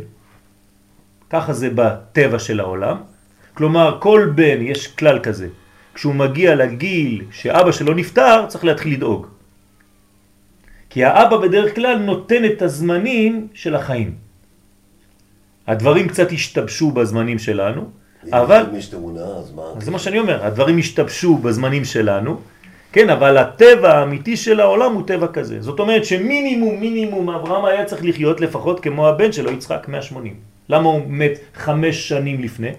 ככה 1.29 1.53
זה 1.53 1.69
בטבע 1.75 2.39
של 2.39 2.59
העולם. 2.59 3.12
כלומר, 3.53 3.97
כל 3.99 4.31
בן, 4.35 4.61
יש 4.61 4.87
כלל 4.87 5.19
כזה, 5.19 5.47
כשהוא 5.93 6.15
מגיע 6.15 6.55
לגיל 6.55 7.23
שאבא 7.31 7.71
שלו 7.71 7.93
נפטר, 7.93 8.45
צריך 8.47 8.65
להתחיל 8.65 8.93
לדאוג. 8.93 9.27
כי 10.89 11.05
האבא 11.05 11.37
בדרך 11.37 11.75
כלל 11.75 11.97
נותן 11.97 12.45
את 12.45 12.61
הזמנים 12.61 13.47
של 13.53 13.75
החיים. 13.75 14.13
הדברים 15.67 16.07
קצת 16.07 16.31
השתבשו 16.31 16.91
בזמנים 16.91 17.39
שלנו, 17.39 17.89
אבל... 18.31 18.65
אם 18.71 18.75
יש 18.75 18.87
תאונה, 18.87 19.21
אז 19.21 19.51
מה? 19.51 19.63
זה 19.79 19.91
מה 19.91 19.99
שאני 19.99 20.19
אומר, 20.19 20.45
הדברים 20.45 20.77
השתבשו 20.77 21.37
בזמנים 21.37 21.85
שלנו, 21.85 22.39
כן, 22.93 23.09
אבל 23.09 23.37
הטבע 23.37 23.97
האמיתי 23.97 24.37
של 24.37 24.59
העולם 24.59 24.93
הוא 24.93 25.03
טבע 25.07 25.27
כזה. 25.27 25.61
זאת 25.61 25.79
אומרת 25.79 26.05
שמינימום, 26.05 26.79
מינימום, 26.79 27.29
אברהם 27.29 27.65
היה 27.65 27.85
צריך 27.85 28.05
לחיות 28.05 28.41
לפחות 28.41 28.79
כמו 28.79 29.07
הבן 29.07 29.31
שלו, 29.31 29.51
יצחק, 29.51 29.85
180. 29.87 30.35
למה 30.69 30.89
הוא 30.89 31.01
מת 31.07 31.39
חמש 31.55 32.07
שנים 32.09 32.41
לפני? 32.43 32.71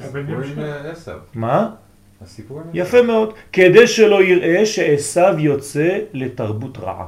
הבן 0.00 0.20
הסיפור 0.20 0.42
עם 0.42 0.54
שלו. 0.54 0.62
אה, 0.62 0.90
עשב. 0.90 1.18
מה? 1.34 1.70
הסיפור 2.22 2.60
עם 2.60 2.66
יפה 2.74 3.02
מאוד. 3.02 3.34
כדי 3.52 3.86
שלא 3.86 4.22
יראה 4.22 4.66
שעשו 4.66 5.38
יוצא 5.38 5.98
לתרבות 6.12 6.78
רעה. 6.78 7.06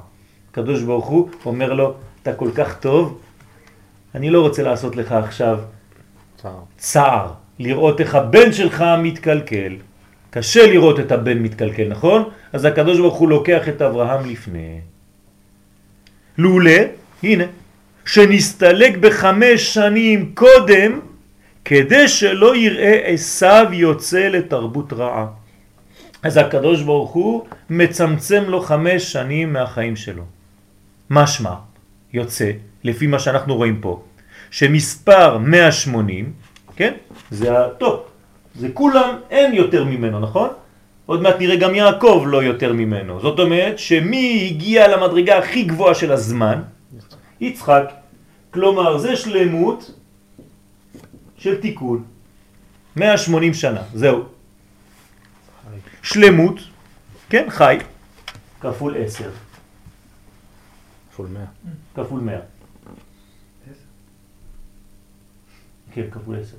הקדוש 0.51 0.83
ברוך 0.83 1.07
הוא 1.07 1.29
אומר 1.47 1.73
לו, 1.73 1.95
אתה 2.23 2.33
כל 2.35 2.51
כך 2.55 2.81
טוב, 2.81 3.21
אני 4.15 4.31
לא 4.31 4.41
רוצה 4.41 4.63
לעשות 4.63 4.97
לך 4.97 5.13
עכשיו 5.13 5.59
צער. 6.37 6.61
צער, 6.77 7.33
לראות 7.59 8.01
איך 8.01 8.15
הבן 8.15 8.53
שלך 8.53 8.85
מתקלקל. 9.03 9.77
קשה 10.31 10.67
לראות 10.67 11.01
את 11.01 11.13
הבן 11.13 11.39
מתקלקל, 11.39 11.89
נכון? 11.89 12.31
אז 12.53 12.65
הקדוש 12.65 12.99
ברוך 12.99 13.15
הוא 13.15 13.29
לוקח 13.29 13.69
את 13.69 13.83
אברהם 13.83 14.31
לפני. 14.31 14.81
לולא, 16.39 16.81
הנה, 17.23 17.45
שנסתלק 18.05 18.97
בחמש 18.97 19.75
שנים 19.75 20.33
קודם, 20.35 21.01
כדי 21.69 22.09
שלא 22.09 22.57
יראה 22.57 23.01
עשיו 23.05 23.67
יוצא 23.73 24.29
לתרבות 24.29 24.93
רעה. 24.93 25.27
אז 26.23 26.37
הקדוש 26.37 26.83
ברוך 26.83 27.11
הוא 27.11 27.45
מצמצם 27.71 28.45
לו 28.49 28.61
חמש 28.61 29.13
שנים 29.13 29.53
מהחיים 29.53 29.97
שלו. 29.97 30.23
משמע, 31.11 31.55
יוצא, 32.13 32.51
לפי 32.85 33.07
מה 33.07 33.19
שאנחנו 33.19 33.57
רואים 33.57 33.81
פה, 33.81 34.03
שמספר 34.51 35.39
180, 35.39 36.33
כן? 36.77 36.93
זה 37.31 37.59
הטופ. 37.59 38.01
זה 38.55 38.69
כולם, 38.75 39.19
אין 39.31 39.55
יותר 39.55 39.85
ממנו, 39.85 40.21
נכון? 40.21 40.49
עוד 41.07 41.23
מעט 41.23 41.37
נראה 41.39 41.57
גם 41.57 41.75
יעקב 41.75 42.25
לא 42.27 42.43
יותר 42.43 42.73
ממנו. 42.73 43.21
זאת 43.21 43.39
אומרת 43.39 43.79
שמי 43.79 44.49
הגיע 44.51 44.89
למדרגה 44.89 45.39
הכי 45.39 45.63
גבוהה 45.63 45.95
של 45.95 46.13
הזמן? 46.13 46.63
יצחק. 47.41 47.93
כלומר, 48.51 48.99
זה 48.99 49.17
שלמות 49.17 49.98
של 51.39 51.61
תיקון. 51.61 52.05
180 52.97 53.55
שנה, 53.55 53.83
זהו. 53.95 54.25
שלמות, 56.03 56.61
כן, 57.29 57.47
חי, 57.51 57.79
כפול 58.61 58.95
10, 59.05 59.31
כפול 61.13 61.27
100. 61.27 61.45
כפול 61.95 62.21
100. 62.21 62.39
כן, 65.93 66.11
כפול 66.11 66.37
10. 66.41 66.57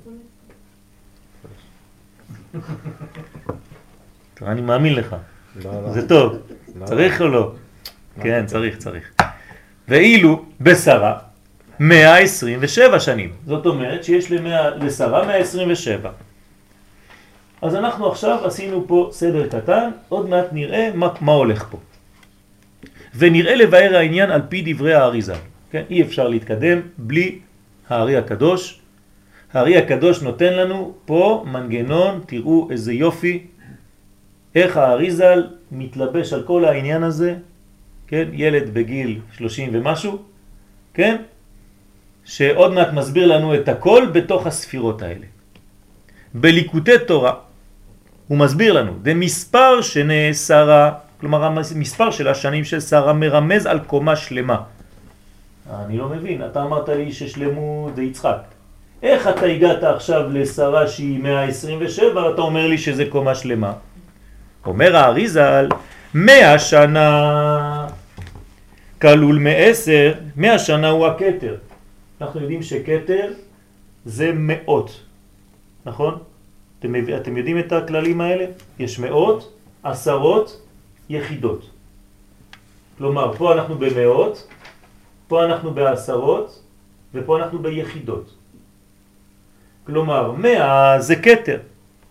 אני 4.42 4.60
מאמין 4.60 4.94
לך, 4.94 5.16
לא, 5.56 5.82
לא. 5.82 5.92
זה 5.92 6.08
טוב. 6.08 6.36
לא. 6.76 6.86
צריך 6.86 7.20
או 7.20 7.28
לא? 7.28 7.54
כן, 8.22 8.46
צריך, 8.46 8.78
צריך. 8.78 9.12
ואילו 9.88 10.44
בשרה 10.60 11.18
127 11.80 13.00
שנים. 13.00 13.30
זאת 13.46 13.66
אומרת 13.66 14.04
שיש 14.04 14.30
למאה- 14.32 14.70
לשרה 14.70 15.26
127. 15.26 16.10
אז 17.62 17.74
אנחנו 17.74 18.06
עכשיו 18.10 18.38
עשינו 18.44 18.84
פה 18.88 19.08
סדר 19.12 19.46
קטן, 19.48 19.90
עוד 20.08 20.28
מעט 20.28 20.46
נראה 20.52 20.90
מה, 20.94 21.08
מה 21.20 21.32
הולך 21.32 21.66
פה. 21.70 21.78
ונראה 23.14 23.54
לבאר 23.54 23.96
העניין 23.96 24.30
על 24.30 24.42
פי 24.48 24.72
דברי 24.72 24.94
האריזה. 24.94 25.34
כן? 25.70 25.82
אי 25.90 26.02
אפשר 26.02 26.28
להתקדם 26.28 26.80
בלי 26.98 27.38
הארי 27.88 28.16
הקדוש. 28.16 28.80
הארי 29.52 29.76
הקדוש 29.76 30.22
נותן 30.22 30.52
לנו 30.52 30.94
פה 31.04 31.44
מנגנון, 31.52 32.20
תראו 32.26 32.68
איזה 32.70 32.92
יופי, 32.92 33.46
איך 34.54 34.76
האריזל 34.76 35.46
מתלבש 35.72 36.32
על 36.32 36.42
כל 36.42 36.64
העניין 36.64 37.02
הזה, 37.02 37.34
כן? 38.06 38.28
ילד 38.32 38.74
בגיל 38.74 39.18
30 39.36 39.70
ומשהו, 39.72 40.18
כן? 40.94 41.16
שעוד 42.30 42.72
מעט 42.72 42.92
מסביר 42.92 43.26
לנו 43.26 43.54
את 43.54 43.68
הכל 43.68 44.06
בתוך 44.12 44.46
הספירות 44.46 45.02
האלה. 45.02 45.26
בליקוטי 46.34 46.98
תורה 47.06 47.32
הוא 48.28 48.38
מסביר 48.38 48.72
לנו, 48.72 48.92
זה 49.04 49.14
מספר 49.14 49.80
שנאסרה, 49.80 50.92
כלומר 51.20 51.44
המספר 51.44 52.10
של 52.10 52.28
השנים 52.28 52.64
של 52.64 52.80
שרה 52.80 53.12
מרמז 53.12 53.66
על 53.66 53.78
קומה 53.78 54.16
שלמה. 54.16 54.56
אני 55.74 55.98
לא 55.98 56.08
מבין, 56.08 56.42
אתה 56.46 56.62
אמרת 56.62 56.88
לי 56.88 57.12
ששלמות 57.12 57.96
זה 57.96 58.02
יצחק. 58.02 58.38
איך 59.02 59.28
אתה 59.28 59.46
הגעת 59.46 59.82
עכשיו 59.82 60.30
לשרה 60.30 60.86
שהיא 60.86 61.22
127 61.22 62.26
ואתה 62.26 62.42
אומר 62.42 62.66
לי 62.66 62.78
שזה 62.78 63.04
קומה 63.10 63.34
שלמה? 63.34 63.72
אומר 64.66 64.96
האריזל, 64.96 65.68
מאה 66.14 66.58
שנה 66.58 67.86
כלול 69.00 69.38
מעשר, 69.38 70.12
מאה 70.36 70.58
שנה 70.58 70.88
הוא 70.88 71.06
הכתר. 71.06 71.69
אנחנו 72.20 72.40
יודעים 72.40 72.62
שכתר 72.62 73.32
זה 74.04 74.32
מאות, 74.34 75.00
נכון? 75.86 76.18
אתם, 76.78 76.92
אתם 77.16 77.36
יודעים 77.36 77.58
את 77.58 77.72
הכללים 77.72 78.20
האלה? 78.20 78.44
יש 78.78 78.98
מאות, 78.98 79.52
עשרות, 79.82 80.62
יחידות. 81.08 81.70
כלומר, 82.98 83.36
פה 83.36 83.52
אנחנו 83.52 83.78
במאות, 83.78 84.48
פה 85.28 85.44
אנחנו 85.44 85.74
בעשרות, 85.74 86.62
ופה 87.14 87.38
אנחנו 87.38 87.58
ביחידות. 87.58 88.34
כלומר, 89.84 90.32
מאה 90.32 91.00
זה 91.00 91.16
כתר. 91.16 91.60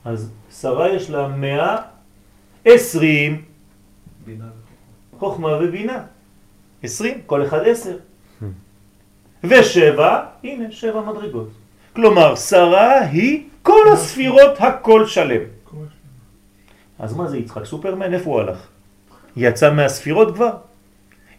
אז 0.06 0.32
שרה 0.52 0.90
יש 0.90 1.10
לה 1.10 1.28
מאה 1.28 1.76
עשרים 2.66 3.42
חוכמה 5.20 5.48
ובינה. 5.62 6.04
עשרים, 6.84 7.22
כל 7.26 7.46
אחד 7.46 7.60
עשר. 7.68 7.98
ושבע, 9.44 10.20
הנה 10.44 10.72
שבע 10.72 11.02
מדרגות. 11.02 11.50
כלומר, 11.96 12.36
שרה 12.36 13.00
היא 13.00 13.44
כל 13.62 13.86
הספירות 13.94 14.52
הכל 14.60 15.06
שלם. 15.06 15.42
אז 17.00 17.16
מה 17.16 17.28
זה 17.28 17.38
יצחק 17.38 17.66
סופרמן? 17.66 18.14
איפה 18.14 18.30
הוא 18.30 18.40
הלך? 18.40 18.68
יצא 19.38 19.74
מהספירות 19.74 20.36
כבר? 20.36 20.52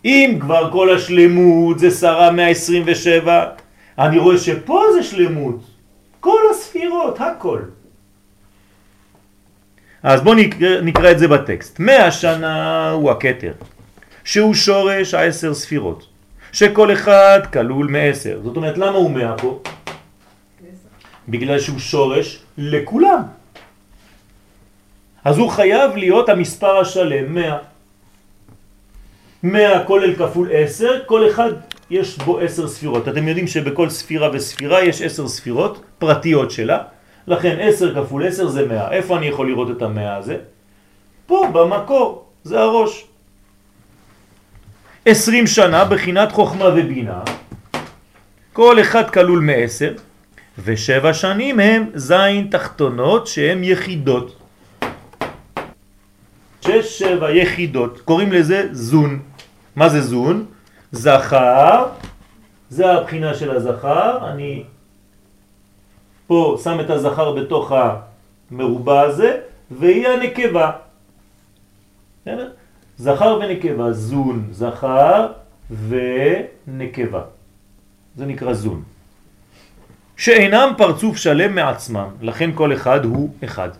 אם 0.04 0.38
כבר 0.40 0.70
כל 0.72 0.94
השלמות 0.96 1.78
זה 1.78 1.90
שרה 1.90 2.30
127, 2.30 3.46
אני 3.98 4.18
רואה 4.18 4.38
שפה 4.38 4.82
זה 4.94 5.02
שלמות. 5.02 5.60
כל 6.20 6.40
הספירות, 6.50 7.20
הכל. 7.20 7.60
אז 10.02 10.20
בואו 10.20 10.34
נקרא, 10.34 10.80
נקרא 10.80 11.10
את 11.10 11.18
זה 11.18 11.28
בטקסט. 11.28 11.80
מאה 11.80 12.10
שנה 12.10 12.90
הוא 12.90 13.10
הכתר, 13.10 13.52
שהוא 14.24 14.54
שורש 14.54 15.14
העשר 15.14 15.54
ספירות, 15.54 16.06
שכל 16.52 16.92
אחד 16.92 17.40
כלול 17.52 17.86
מעשר. 17.86 18.40
זאת 18.44 18.56
אומרת, 18.56 18.78
למה 18.78 18.96
הוא 18.96 19.10
מאה 19.10 19.38
פה? 19.38 19.60
בגלל 21.28 21.60
שהוא 21.60 21.78
שורש 21.78 22.38
לכולם. 22.58 23.22
אז 25.24 25.38
הוא 25.38 25.50
חייב 25.50 25.96
להיות 25.96 26.28
המספר 26.28 26.78
השלם, 26.78 27.34
100. 27.34 27.58
100 29.42 29.84
כולל 29.84 30.14
כפול 30.14 30.48
10, 30.52 31.00
כל 31.06 31.30
אחד 31.30 31.50
יש 31.90 32.18
בו 32.18 32.40
10 32.40 32.68
ספירות. 32.68 33.08
אתם 33.08 33.28
יודעים 33.28 33.46
שבכל 33.46 33.90
ספירה 33.90 34.30
וספירה 34.32 34.84
יש 34.84 35.02
10 35.02 35.28
ספירות 35.28 35.82
פרטיות 35.98 36.50
שלה, 36.50 36.78
לכן 37.26 37.56
10 37.60 37.94
כפול 37.94 38.26
10 38.26 38.48
זה 38.48 38.66
100. 38.66 38.92
איפה 38.92 39.16
אני 39.16 39.26
יכול 39.26 39.48
לראות 39.48 39.70
את 39.70 39.82
המאה 39.82 40.16
הזה? 40.16 40.36
פה, 41.26 41.46
במקור, 41.52 42.24
זה 42.44 42.60
הראש. 42.60 43.06
20 45.06 45.46
שנה 45.46 45.84
בחינת 45.84 46.32
חוכמה 46.32 46.64
ובינה, 46.64 47.20
כל 48.52 48.80
אחד 48.80 49.10
כלול 49.10 49.40
מעשר, 49.40 49.94
ושבע 50.64 51.14
שנים 51.14 51.60
הם 51.60 51.90
זין 51.94 52.48
תחתונות 52.50 53.26
שהם 53.26 53.64
יחידות. 53.64 54.36
שש 56.60 57.02
27 57.02 57.30
יחידות, 57.30 58.00
קוראים 58.00 58.32
לזה 58.32 58.68
זון. 58.72 59.20
מה 59.76 59.88
זה 59.88 60.02
זון? 60.02 60.46
זכר, 60.92 61.86
זה 62.70 62.92
הבחינה 62.92 63.34
של 63.34 63.50
הזכר, 63.50 64.30
אני 64.32 64.64
פה 66.26 66.60
שם 66.64 66.80
את 66.80 66.90
הזכר 66.90 67.32
בתוך 67.32 67.72
המרובע 68.50 69.00
הזה, 69.00 69.36
והיא 69.70 70.08
הנקבה. 70.08 70.70
זכר 73.00 73.38
ונקבה, 73.40 73.92
זון, 73.92 74.48
זכר 74.52 75.32
ונקבה. 75.88 77.22
זה 78.16 78.26
נקרא 78.26 78.52
זון. 78.52 78.82
שאינם 80.16 80.72
פרצוף 80.76 81.16
שלם 81.16 81.54
מעצמם, 81.54 82.08
לכן 82.20 82.50
כל 82.54 82.72
אחד 82.72 83.04
הוא 83.04 83.30
אחד. 83.44 83.70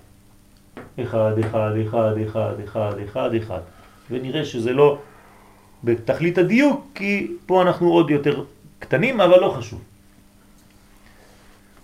אחד, 1.03 1.33
אחד, 1.41 1.73
אחד, 1.89 2.15
אחד, 2.27 2.55
אחד, 2.65 2.95
אחד, 3.05 3.31
אחד. 3.35 3.61
ונראה 4.11 4.45
שזה 4.45 4.73
לא 4.73 4.99
בתכלית 5.85 6.39
הדיוק, 6.39 6.87
כי 6.95 7.37
פה 7.47 7.63
אנחנו 7.63 7.93
עוד 7.93 8.11
יותר 8.11 8.45
קטנים, 8.79 9.21
אבל 9.21 9.41
לא 9.41 9.55
חשוב. 9.59 9.81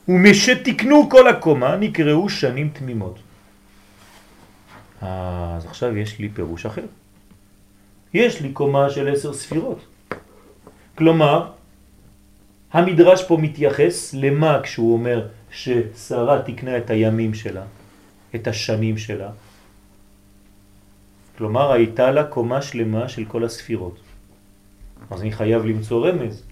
ומשתקנו 0.08 1.10
כל 1.10 1.28
הקומה 1.28 1.76
נקראו 1.76 2.28
שנים 2.28 2.68
תמימות. 2.72 3.18
אז 5.00 5.66
עכשיו 5.66 5.96
יש 5.96 6.18
לי 6.18 6.28
פירוש 6.28 6.66
אחר. 6.66 6.88
יש 8.14 8.40
לי 8.40 8.52
קומה 8.52 8.90
של 8.90 9.12
עשר 9.12 9.32
ספירות. 9.32 9.78
כלומר, 10.94 11.50
המדרש 12.72 13.24
פה 13.24 13.36
מתייחס 13.36 14.14
למה 14.14 14.60
כשהוא 14.62 14.92
אומר 14.92 15.28
ששרה 15.50 16.42
תקנה 16.42 16.78
את 16.78 16.90
הימים 16.90 17.34
שלה, 17.34 17.64
את 18.34 18.46
השנים 18.46 18.98
שלה. 18.98 19.30
כלומר, 21.38 21.72
הייתה 21.72 22.10
לה 22.10 22.24
קומה 22.24 22.62
שלמה 22.62 23.08
של 23.08 23.24
כל 23.24 23.44
הספירות. 23.44 24.00
אז 25.10 25.22
אני 25.22 25.32
חייב 25.32 25.64
למצוא 25.64 26.08
רמז. 26.08 26.42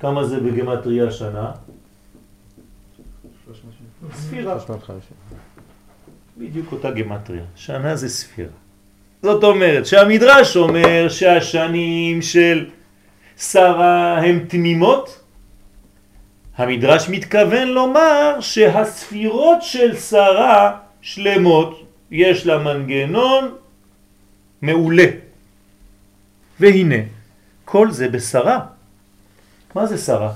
כמה 0.00 0.24
זה 0.24 0.40
בגמטריה 0.40 1.12
שנה? 1.12 1.52
ספירה. 4.12 4.58
בדיוק 6.38 6.72
אותה 6.72 6.90
גמטריה. 6.90 7.44
שנה 7.56 7.96
זה 7.96 8.08
ספירה. 8.08 8.63
זאת 9.24 9.44
אומרת 9.44 9.86
שהמדרש 9.86 10.56
אומר 10.56 11.08
שהשנים 11.08 12.22
של 12.22 12.70
שרה 13.38 14.18
הם 14.18 14.44
תמימות, 14.48 15.20
המדרש 16.56 17.08
מתכוון 17.08 17.68
לומר 17.68 18.40
שהספירות 18.40 19.62
של 19.62 19.96
שרה 19.96 20.78
שלמות, 21.00 21.88
יש 22.10 22.46
לה 22.46 22.58
מנגנון 22.58 23.54
מעולה. 24.62 25.06
והנה, 26.60 27.08
כל 27.64 27.90
זה 27.90 28.08
בשרה. 28.08 28.60
מה 29.74 29.86
זה 29.86 29.98
שרה? 29.98 30.32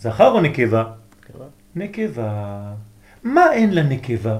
זכר 0.00 0.28
או 0.28 0.40
נקבה? 0.40 0.84
נקבה. 1.20 1.44
נקבה. 1.76 2.30
מה 3.22 3.52
אין 3.52 3.74
לה 3.74 3.82
נקבה 3.82 4.38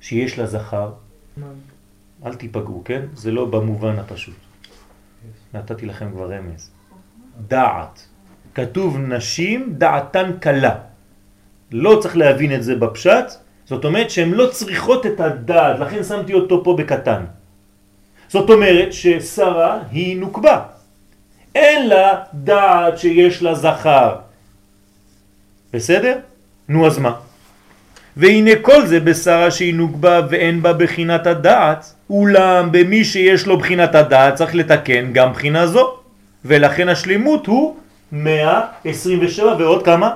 שיש 0.00 0.38
לה 0.38 0.46
זכר? 0.46 0.90
אל 2.26 2.34
תיפגעו, 2.34 2.82
כן? 2.84 3.02
זה 3.14 3.30
לא 3.30 3.44
במובן 3.44 3.98
הפשוט. 3.98 4.34
נתתי 5.54 5.86
לכם 5.86 6.10
כבר 6.10 6.32
רמז. 6.32 6.70
דעת. 7.48 8.06
כתוב 8.54 8.98
נשים 8.98 9.74
דעתן 9.78 10.30
קלה. 10.40 10.74
לא 11.72 11.98
צריך 12.02 12.16
להבין 12.16 12.54
את 12.54 12.62
זה 12.62 12.74
בפשט, 12.74 13.32
זאת 13.64 13.84
אומרת 13.84 14.10
שהן 14.10 14.30
לא 14.30 14.46
צריכות 14.50 15.06
את 15.06 15.20
הדעת, 15.20 15.78
לכן 15.78 16.04
שמתי 16.04 16.34
אותו 16.34 16.64
פה 16.64 16.76
בקטן. 16.78 17.24
זאת 18.28 18.50
אומרת 18.50 18.92
ששרה 18.92 19.78
היא 19.90 20.16
נוקבה. 20.16 20.62
אין 21.54 21.88
לה 21.88 22.22
דעת 22.34 22.98
שיש 22.98 23.42
לה 23.42 23.54
זכר. 23.54 24.16
בסדר? 25.72 26.18
נו 26.68 26.86
אז 26.86 26.98
מה? 26.98 27.14
והנה 28.16 28.50
כל 28.62 28.86
זה 28.86 29.00
בשרה 29.00 29.50
שהיא 29.50 29.74
נוגבה 29.74 30.20
ואין 30.30 30.62
בה 30.62 30.72
בחינת 30.72 31.26
הדעת, 31.26 31.94
אולם 32.10 32.68
במי 32.72 33.04
שיש 33.04 33.46
לו 33.46 33.58
בחינת 33.58 33.94
הדעת 33.94 34.34
צריך 34.34 34.54
לתקן 34.54 35.12
גם 35.12 35.32
בחינה 35.32 35.66
זו, 35.66 35.94
ולכן 36.44 36.88
השלימות 36.88 37.46
הוא 37.46 37.76
127 38.12 39.56
ועוד 39.58 39.84
כמה? 39.84 40.14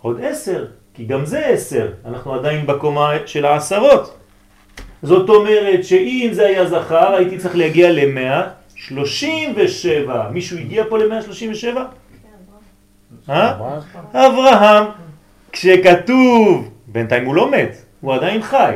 עוד 0.00 0.20
10, 0.20 0.66
כי 0.94 1.04
גם 1.04 1.26
זה 1.26 1.46
10, 1.46 1.88
אנחנו 2.04 2.34
עדיין 2.34 2.66
בקומה 2.66 3.12
של 3.26 3.44
העשרות. 3.44 4.18
זאת 5.02 5.28
אומרת 5.28 5.84
שאם 5.84 6.28
זה 6.32 6.46
היה 6.46 6.66
זכר 6.66 7.14
הייתי 7.14 7.38
צריך 7.38 7.56
להגיע 7.56 7.92
ל-137. 7.92 10.10
מישהו 10.32 10.58
הגיע 10.58 10.84
פה 10.88 10.98
ל-137? 10.98 11.78
אה? 13.30 13.54
אברהם. 14.12 14.84
כשכתוב, 15.52 16.70
בינתיים 16.86 17.26
הוא 17.26 17.34
לא 17.34 17.50
מת, 17.50 17.76
הוא 18.00 18.14
עדיין 18.14 18.42
חי. 18.42 18.74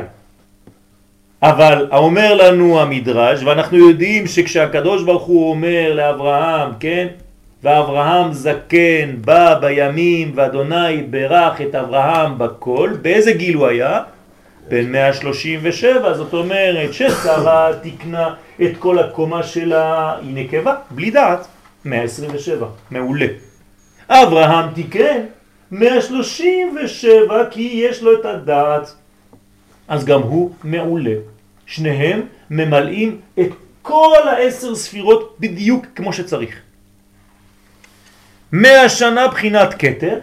אבל 1.41 1.87
אומר 1.91 2.33
לנו 2.35 2.81
המדרש, 2.81 3.43
ואנחנו 3.43 3.77
יודעים 3.77 4.27
שכשהקדוש 4.27 5.03
ברוך 5.03 5.23
הוא 5.23 5.49
אומר 5.49 5.93
לאברהם, 5.93 6.69
כן, 6.79 7.07
ואברהם 7.63 8.33
זקן 8.33 9.15
בא 9.25 9.53
בימים 9.53 10.31
ואדוני 10.35 11.03
ברך 11.09 11.61
את 11.61 11.75
אברהם 11.75 12.37
בכל, 12.37 12.89
באיזה 13.01 13.31
גיל 13.31 13.55
הוא 13.55 13.67
היה? 13.67 14.01
בן 14.69 14.91
137, 14.91 16.13
זאת 16.13 16.33
אומרת 16.33 16.93
ששרה 16.93 17.71
תקנה 17.83 18.33
את 18.61 18.71
כל 18.79 18.99
הקומה 18.99 19.43
שלה, 19.43 20.15
היא 20.21 20.35
נקבה, 20.35 20.75
בלי 20.91 21.11
דעת, 21.11 21.47
127, 21.85 22.67
מעולה. 22.91 23.27
אברהם 24.09 24.69
תיקן 24.73 25.19
137 25.71 27.43
כי 27.51 27.85
יש 27.89 28.03
לו 28.03 28.19
את 28.19 28.25
הדעת, 28.25 28.93
אז 29.87 30.05
גם 30.05 30.21
הוא 30.21 30.55
מעולה. 30.63 31.15
שניהם 31.65 32.21
ממלאים 32.49 33.21
את 33.39 33.49
כל 33.81 34.27
העשר 34.27 34.75
ספירות 34.75 35.35
בדיוק 35.39 35.85
כמו 35.95 36.13
שצריך. 36.13 36.55
מאה 38.51 38.89
שנה 38.89 39.27
בחינת 39.27 39.73
קטר, 39.73 40.19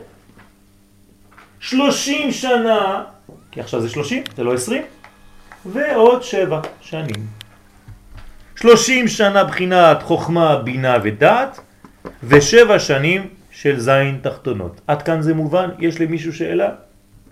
שלושים 1.61 2.33
שנה, 2.33 3.05
כי 3.51 3.61
עכשיו 3.61 3.81
זה 3.81 3.89
שלושים, 3.89 4.23
זה 4.37 4.45
לא 4.45 4.55
עשרים, 4.55 4.83
ועוד 5.67 6.23
שבע 6.23 6.61
שנים. 6.81 7.27
שלושים 8.57 9.09
שנה 9.09 9.45
בחינת 9.45 10.03
חוכמה, 10.03 10.57
בינה 10.57 10.97
ודעת, 11.03 11.61
ושבע 12.25 12.79
שנים 12.79 13.29
של 13.51 13.81
זין 13.81 14.19
תחתונות. 14.23 14.81
עד 14.87 15.03
כאן 15.03 15.23
זה 15.23 15.35
מובן? 15.35 15.69
יש 15.79 16.01
למישהו 16.01 16.33
שאלה? 16.33 16.69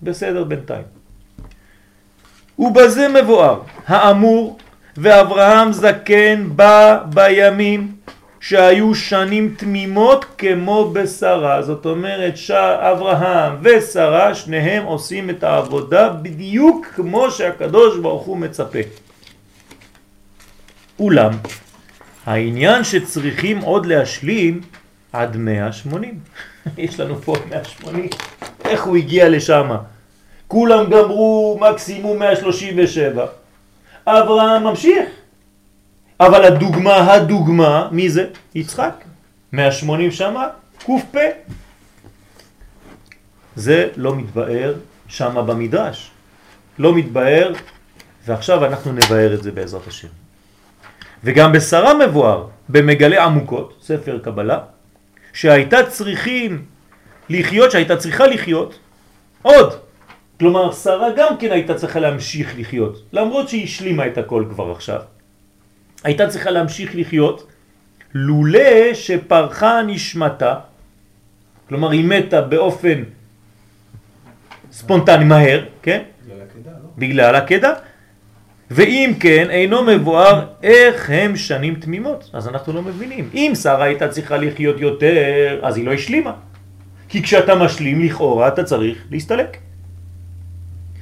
בסדר 0.03 0.45
בינתיים. 0.45 1.02
ובזה 2.63 3.09
מבואר 3.09 3.61
האמור 3.87 4.59
ואברהם 4.97 5.73
זקן 5.73 6.45
בא 6.57 6.99
בימים 7.15 7.93
שהיו 8.41 8.95
שנים 8.95 9.55
תמימות 9.59 10.25
כמו 10.39 10.91
בשרה. 10.93 11.63
זאת 11.63 11.87
אומרת 11.87 12.37
שאברהם 12.37 13.53
ושרה 13.63 14.35
שניהם 14.35 14.85
עושים 14.85 15.31
את 15.31 15.45
העבודה 15.45 16.09
בדיוק 16.09 16.87
כמו 16.87 17.31
שהקדוש 17.31 17.99
ברוך 17.99 18.23
הוא 18.23 18.39
מצפה. 18.39 18.79
אולם 20.99 21.33
העניין 22.27 22.85
שצריכים 22.85 23.59
עוד 23.59 23.87
להשלים 23.87 24.61
עד 25.13 25.37
180. 25.37 26.19
יש 26.79 27.01
לנו 27.01 27.23
פה 27.23 27.35
180. 27.51 28.09
איך 28.65 28.83
הוא 28.83 28.97
הגיע 28.97 29.29
לשם? 29.29 29.71
כולם 30.53 30.91
גמרו 30.91 31.59
מקסימום 31.61 32.19
137. 32.19 33.27
אברהם 34.07 34.65
ממשיך. 34.65 35.09
אבל 36.21 36.45
הדוגמה, 36.45 37.13
הדוגמה, 37.13 37.89
מי 37.91 38.11
זה? 38.11 38.27
יצחק. 38.55 38.95
180 39.53 40.11
שמה, 40.11 40.49
פה. 40.85 41.21
זה 43.57 43.89
לא 43.97 44.17
מתבאר 44.17 44.75
שמה 45.09 45.43
במדרש. 45.43 46.11
לא 46.79 46.95
מתבאר, 46.95 47.53
ועכשיו 48.27 48.65
אנחנו 48.65 48.93
נבאר 48.93 49.35
את 49.35 49.43
זה 49.43 49.51
בעזרת 49.53 49.87
השם. 49.87 50.09
וגם 51.25 51.53
בשרה 51.53 51.95
מבואר, 51.95 52.47
במגלה 52.69 53.25
עמוקות, 53.25 53.79
ספר 53.83 54.19
קבלה, 54.19 54.59
שהייתה 55.33 55.91
צריכים 55.91 56.65
לחיות, 57.29 57.71
שהייתה 57.71 57.97
צריכה 57.97 58.27
לחיות 58.27 58.79
עוד. 59.43 59.92
כלומר, 60.43 60.73
שרה 60.73 61.09
גם 61.17 61.39
כן 61.39 61.53
הייתה 61.53 61.75
צריכה 61.75 62.01
להמשיך 62.01 62.55
לחיות, 62.59 63.03
למרות 63.13 63.49
שהיא 63.49 63.65
השלימה 63.65 64.07
את 64.07 64.19
הכל 64.19 64.45
כבר 64.51 64.71
עכשיו. 64.71 65.01
הייתה 66.05 66.29
צריכה 66.29 66.51
להמשיך 66.51 66.91
לחיות 66.95 67.47
לולא 68.15 68.95
שפרחה 68.95 69.83
נשמתה, 69.87 70.55
כלומר 71.69 71.91
היא 71.91 72.05
מתה 72.05 72.41
באופן 72.41 73.03
ספונטני 74.73 75.25
מהר, 75.25 75.65
כן? 75.83 76.03
בגלל 76.27 76.43
הקדה, 76.43 76.71
לא? 76.71 76.89
בגלל 76.99 77.35
הקדה, 77.35 77.73
ואם 78.71 79.13
כן, 79.21 79.51
אינו 79.51 79.83
מבואר 79.83 80.47
איך 80.63 81.11
הם 81.11 81.37
שנים 81.37 81.75
תמימות. 81.75 82.31
אז 82.33 82.49
אנחנו 82.49 82.73
לא 82.73 82.83
מבינים. 82.83 83.31
אם 83.35 83.53
שרה 83.63 83.85
הייתה 83.85 84.09
צריכה 84.09 84.37
לחיות 84.37 84.81
יותר, 84.81 85.59
אז 85.63 85.77
היא 85.77 85.87
לא 85.87 85.93
השלימה. 85.93 86.33
כי 87.09 87.23
כשאתה 87.23 87.55
משלים, 87.55 88.05
לכאורה 88.05 88.49
אתה 88.49 88.65
צריך 88.65 88.99
להסתלק. 89.11 89.72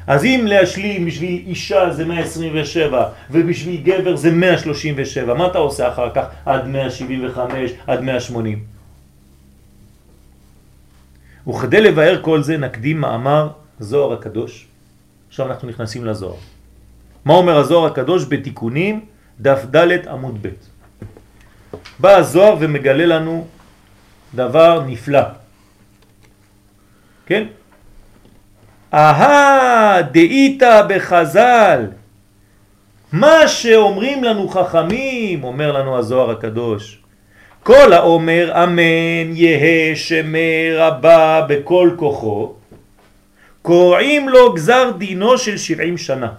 אז 0.07 0.25
אם 0.25 0.45
להשלים 0.49 1.07
בשביל 1.07 1.43
אישה 1.47 1.91
זה 1.91 2.05
127 2.05 3.09
ובשביל 3.31 3.81
גבר 3.83 4.17
זה 4.17 4.31
137, 4.31 5.35
מה 5.35 5.47
אתה 5.47 5.59
עושה 5.59 5.89
אחר 5.89 6.11
כך 6.15 6.25
עד 6.47 6.67
175, 6.67 7.71
עד 7.87 8.01
180? 8.01 8.65
וכדי 11.49 11.81
לבאר 11.81 12.23
כל 12.23 12.43
זה 12.43 12.57
נקדים 12.57 13.01
מאמר 13.01 13.49
זוהר 13.81 14.13
הקדוש. 14.13 14.67
עכשיו 15.29 15.47
אנחנו 15.47 15.69
נכנסים 15.69 16.05
לזוהר. 16.05 16.37
מה 17.25 17.35
אומר 17.35 17.57
הזוהר 17.57 17.87
הקדוש 17.87 18.25
בתיקונים 18.29 19.05
דף 19.41 19.65
ד' 19.71 20.09
עמוד 20.09 20.39
ב'. 20.43 20.49
בא 21.99 22.17
הזוהר 22.17 22.57
ומגלה 22.61 23.07
לנו 23.07 23.47
דבר 24.35 24.85
נפלא. 24.87 25.23
כן? 27.27 27.47
אהה 28.95 30.03
דאיתא 30.03 30.83
בחז"ל 30.89 31.87
מה 33.13 33.49
שאומרים 33.49 34.25
לנו 34.25 34.49
חכמים, 34.49 35.45
אומר 35.45 35.73
לנו 35.73 35.99
הזוהר 35.99 36.31
הקדוש, 36.31 36.99
כל 37.63 37.93
האומר 37.93 38.65
אמן 38.65 39.37
יהא 39.37 39.95
שמי 39.95 40.73
רבה 40.75 41.47
בכל 41.49 41.91
כוחו, 41.97 42.55
קוראים 43.63 44.29
לו 44.29 44.53
גזר 44.53 44.91
דינו 44.99 45.39
של 45.39 45.57
שבעים 45.57 45.99
שנה. 45.99 46.33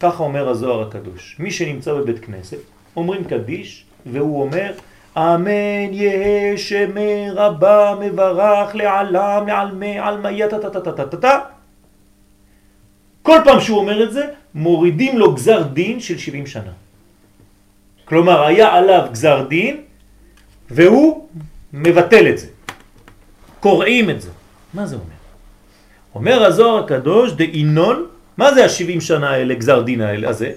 ככה 0.00 0.22
אומר 0.22 0.48
הזוהר 0.48 0.88
הקדוש. 0.88 1.36
מי 1.38 1.50
שנמצא 1.50 1.94
בבית 1.94 2.24
כנסת, 2.24 2.56
אומרים 2.96 3.24
קדיש, 3.24 3.84
והוא 4.06 4.42
אומר, 4.42 4.72
אמן 5.16 5.92
יהא 5.92 6.56
שמי 6.56 7.30
רבה 7.34 7.94
מברך 8.00 8.74
לעלם 8.74 9.44
לעלמי 9.46 9.98
עלמיה 9.98 10.48
טה 10.48 10.58
טה 10.58 10.70
טה 10.70 10.92
טה 10.92 11.04
טה 11.06 11.16
טה 11.16 11.38
כל 13.22 13.38
פעם 13.44 13.60
שהוא 13.60 13.78
אומר 13.78 14.04
את 14.04 14.12
זה, 14.12 14.24
מורידים 14.54 15.18
לו 15.18 15.34
גזר 15.34 15.62
דין 15.62 16.00
של 16.00 16.18
70 16.18 16.46
שנה. 16.46 16.72
כלומר, 18.04 18.46
היה 18.46 18.74
עליו 18.74 19.08
גזר 19.12 19.46
דין, 19.48 19.76
והוא 20.70 21.28
מבטל 21.72 22.28
את 22.28 22.38
זה. 22.38 22.46
קוראים 23.60 24.10
את 24.10 24.20
זה. 24.22 24.30
מה 24.74 24.86
זה 24.86 24.96
אומר? 24.96 25.20
אומר 26.14 26.44
הזוהר 26.44 26.84
הקדוש, 26.84 27.32
דאינון, 27.32 28.06
מה 28.36 28.54
זה 28.54 28.64
ה-70 28.64 29.00
שנה 29.00 29.30
האלה, 29.30 29.54
גזר 29.54 29.82
דין 29.82 30.00
האלה, 30.00 30.28
הזה? 30.28 30.52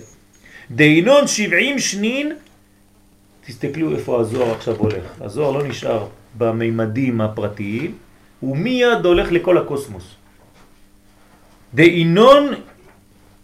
דאינון 0.71 1.27
70 1.27 1.79
שנין, 1.79 2.33
תסתכלו 3.45 3.95
איפה 3.95 4.19
הזוהר 4.19 4.51
עכשיו 4.51 4.75
הולך. 4.75 5.21
הזוהר 5.21 5.51
לא 5.51 5.67
נשאר 5.67 6.07
במימדים 6.37 7.21
הפרטיים, 7.21 7.95
הוא 8.39 8.57
מיד 8.57 9.05
הולך 9.05 9.31
לכל 9.31 9.57
הקוסמוס. 9.57 10.15
דאינון 11.73 12.53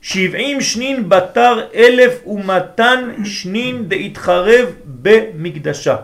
70 0.01 0.61
שנין 0.61 1.09
בתר 1.09 1.67
אלף 1.75 2.27
ומתן 2.27 3.25
שנין 3.25 3.89
דהתחרב 3.89 4.67
במקדשה. 5.01 5.95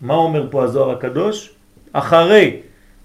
מה 0.00 0.14
אומר 0.14 0.48
פה 0.50 0.64
הזוהר 0.64 0.90
הקדוש? 0.90 1.50
אחרי 1.92 2.56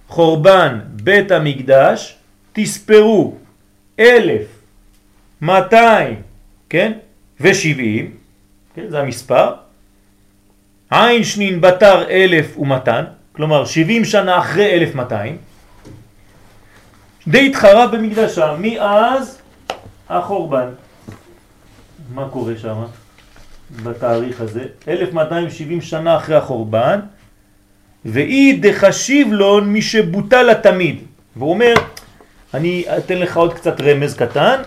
חורבן 0.07 0.79
בית 1.03 1.31
המקדש 1.31 2.15
תספרו 2.53 3.35
אלף, 3.99 4.45
מאתיים, 5.41 6.21
כן? 6.69 6.91
ושבעים, 7.41 8.16
כן? 8.77 8.89
זה 8.89 8.99
המספר. 8.99 9.53
עין 10.89 11.23
שנין 11.23 11.61
בתר 11.61 12.09
אלף 12.09 12.57
ומתן, 12.57 13.03
כלומר 13.31 13.65
שבעים 13.65 14.05
שנה 14.05 14.39
אחרי 14.39 14.73
אלף 14.73 14.95
מאתיים. 14.95 15.37
די 17.27 17.47
התחרה 17.47 17.87
במקדשה, 17.87 18.55
מאז 18.59 19.41
החורבן. 20.09 20.69
מה 22.13 22.29
קורה 22.29 22.53
שם 22.57 22.83
בתאריך 23.83 24.41
הזה? 24.41 24.63
1270 24.87 25.81
שנה 25.81 26.17
אחרי 26.17 26.35
החורבן, 26.35 26.99
ואי 28.05 28.59
דחשיב 28.61 29.33
לו 29.33 29.61
מי 29.61 29.81
שבוטל 29.81 30.43
לתמיד. 30.43 31.03
והוא 31.35 31.49
אומר, 31.49 31.73
אני 32.53 32.83
אתן 32.97 33.17
לך 33.17 33.37
עוד 33.37 33.53
קצת 33.53 33.81
רמז 33.81 34.15
קטן, 34.15 34.61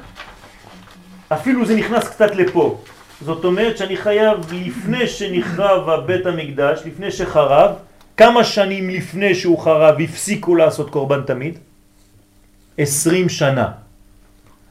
אפילו 1.28 1.66
זה 1.66 1.76
נכנס 1.76 2.08
קצת 2.08 2.34
לפה. 2.34 2.80
זאת 3.24 3.44
אומרת 3.44 3.78
שאני 3.78 3.96
חייב 3.96 4.38
לפני 4.52 5.06
שנחרב 5.06 5.88
הבית 5.88 6.26
המקדש, 6.26 6.80
לפני 6.87 7.11
שחרב, 7.11 7.70
כמה 8.16 8.44
שנים 8.44 8.90
לפני 8.90 9.35
שהוא 9.35 9.59
חרב 9.59 10.00
הפסיקו 10.00 10.54
לעשות 10.54 10.90
קורבן 10.90 11.22
תמיד? 11.26 11.59
עשרים 12.78 13.28
שנה. 13.28 13.68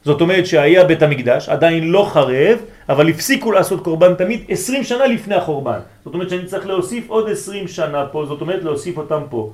זאת 0.04 0.20
אומרת 0.20 0.46
שהיה 0.46 0.84
בית 0.84 1.02
המקדש, 1.02 1.48
עדיין 1.48 1.90
לא 1.90 2.10
חרב, 2.12 2.58
אבל 2.88 3.08
הפסיקו 3.08 3.52
לעשות 3.52 3.84
קורבן 3.84 4.14
תמיד 4.14 4.40
עשרים 4.48 4.84
שנה 4.84 5.06
לפני 5.06 5.34
החורבן. 5.34 5.80
זאת 6.04 6.14
אומרת 6.14 6.30
שאני 6.30 6.46
צריך 6.46 6.66
להוסיף 6.66 7.04
עוד 7.08 7.30
עשרים 7.30 7.68
שנה 7.68 8.06
פה, 8.12 8.26
זאת 8.26 8.40
אומרת 8.40 8.62
להוסיף 8.64 8.98
אותם 8.98 9.22
פה. 9.30 9.52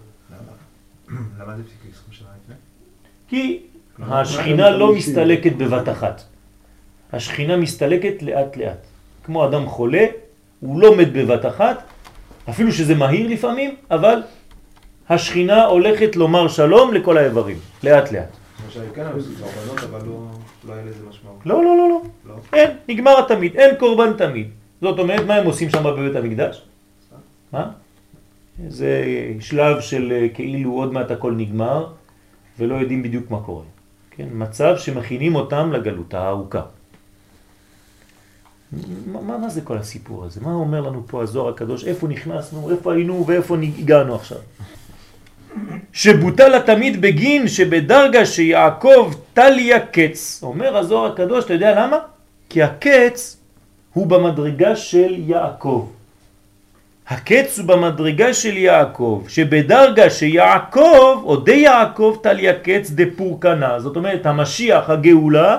למה 1.40 1.52
זה 1.56 1.62
הפסיק 1.62 1.80
20 1.92 2.12
שנה 2.12 2.28
לפני? 2.44 2.54
כי 3.28 3.60
השכינה 4.00 4.70
לא 4.70 4.94
מסתלקת 4.94 5.52
בבת 5.52 5.88
אחת. 5.88 6.35
השכינה 7.12 7.56
מסתלקת 7.56 8.22
לאט 8.22 8.56
לאט. 8.56 8.86
כמו 9.24 9.46
אדם 9.46 9.66
חולה, 9.66 10.04
הוא 10.60 10.80
לא 10.80 10.96
מת 10.96 11.12
בבת 11.12 11.46
אחת, 11.46 11.82
אפילו 12.50 12.72
שזה 12.72 12.94
מהיר 12.94 13.28
לפעמים, 13.28 13.74
אבל 13.90 14.22
השכינה 15.08 15.64
הולכת 15.64 16.16
לומר 16.16 16.48
שלום 16.48 16.94
לכל 16.94 17.18
האיברים, 17.18 17.58
לאט 17.84 18.12
לאט. 18.12 18.36
כן 18.94 19.04
לא 19.04 19.12
לא. 20.06 21.64
לא, 21.64 21.64
לא, 21.64 21.76
לא, 21.76 21.88
לא. 21.88 22.00
לא? 22.26 22.34
אין, 22.52 22.70
נגמר 22.88 23.18
התמיד, 23.18 23.56
אין 23.56 23.76
קורבן 23.76 24.12
תמיד. 24.12 24.48
זאת 24.80 24.98
אומרת, 24.98 25.26
מה 25.26 25.34
הם 25.34 25.46
עושים 25.46 25.70
שם 25.70 25.84
בבית 25.84 26.16
המקדש? 26.16 26.62
מה? 27.52 27.70
זה 28.68 29.04
שלב 29.40 29.80
של 29.80 30.12
אה, 30.12 30.28
כאילו 30.34 30.72
עוד 30.72 30.92
מעט 30.92 31.10
הכל 31.10 31.32
נגמר, 31.32 31.86
ולא 32.58 32.74
יודעים 32.74 33.02
בדיוק 33.02 33.30
מה 33.30 33.40
קורה. 33.40 33.64
כן? 34.10 34.28
מצב 34.32 34.76
שמכינים 34.78 35.34
אותם 35.34 35.72
לגלות 35.72 36.14
הארוכה. 36.14 36.62
מה, 39.06 39.38
מה, 39.38 39.48
זה 39.48 39.60
כל 39.60 39.78
הסיפור 39.78 40.24
הזה? 40.24 40.40
מה 40.40 40.52
אומר 40.52 40.80
לנו 40.80 41.02
פה 41.06 41.22
הזוהר 41.22 41.48
הקדוש? 41.48 41.84
איפה 41.84 42.08
נכנסנו? 42.08 42.70
איפה 42.70 42.92
היינו 42.92 43.24
ואיפה 43.26 43.56
הגענו 43.78 44.14
עכשיו? 44.14 44.38
שבוטל 45.92 46.54
התמיד 46.54 47.00
בגין 47.00 47.48
שבדרגה 47.48 48.26
שיעקב 48.26 49.14
טליה 49.34 49.80
קץ. 49.80 50.40
אומר 50.42 50.76
הזוהר 50.76 51.12
הקדוש, 51.12 51.44
אתה 51.44 51.54
יודע 51.54 51.86
למה? 51.86 51.98
כי 52.48 52.62
הקץ 52.62 53.36
הוא 53.92 54.06
במדרגה 54.06 54.76
של 54.76 55.14
יעקב. 55.18 55.88
הקץ 57.08 57.58
הוא 57.58 57.66
במדרגה 57.66 58.34
של 58.34 58.56
יעקב, 58.56 59.24
שבדרגה 59.28 60.10
שיעקב, 60.10 61.22
או 61.24 61.36
די 61.36 61.54
יעקב 61.54 62.16
טליה 62.22 62.52
קץ 62.52 62.90
דפורקנה. 62.90 63.80
זאת 63.80 63.96
אומרת, 63.96 64.26
המשיח, 64.26 64.90
הגאולה, 64.90 65.58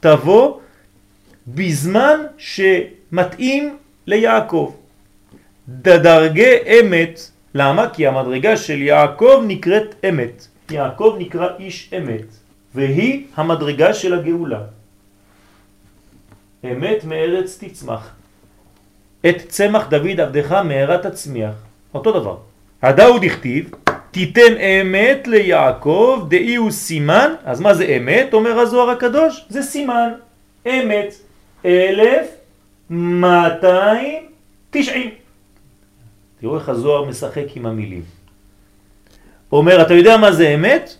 תבוא 0.00 0.63
בזמן 1.48 2.18
שמתאים 2.38 3.76
ליעקב. 4.06 4.74
דדרגי 5.68 6.54
אמת 6.80 7.20
למה? 7.54 7.90
כי 7.90 8.06
המדרגה 8.06 8.56
של 8.56 8.82
יעקב 8.82 9.44
נקראת 9.46 9.94
אמת. 10.08 10.46
יעקב 10.70 11.16
נקרא 11.18 11.48
איש 11.58 11.90
אמת, 11.96 12.26
והיא 12.74 13.24
המדרגה 13.36 13.94
של 13.94 14.14
הגאולה. 14.14 14.60
אמת 16.64 17.04
מארץ 17.04 17.58
תצמח. 17.64 18.14
את 19.28 19.36
צמח 19.48 19.86
דוד 19.88 20.20
עבדך 20.20 20.52
מהרה 20.52 20.98
תצמיח. 20.98 21.54
אותו 21.94 22.20
דבר. 22.20 22.36
הדאו 22.82 23.18
דכתיב, 23.18 23.70
תיתן 24.10 24.56
אמת 24.56 25.28
ליעקב, 25.28 26.26
דאי 26.28 26.54
הוא 26.56 26.70
סימן, 26.70 27.34
אז 27.44 27.60
מה 27.60 27.74
זה 27.74 27.84
אמת? 27.84 28.34
אומר 28.34 28.58
הזוהר 28.58 28.90
הקדוש, 28.90 29.44
זה 29.48 29.62
סימן. 29.62 30.12
אמת, 30.66 31.14
אלף, 31.64 32.26
מאתיים, 32.90 34.22
תשעים. 34.70 35.10
תראו 36.40 36.58
איך 36.58 36.68
הזוהר 36.68 37.04
משחק 37.04 37.44
עם 37.54 37.66
המילים. 37.66 38.02
אומר, 39.52 39.82
אתה 39.82 39.94
יודע 39.94 40.16
מה 40.16 40.32
זה 40.32 40.54
אמת? 40.54 40.96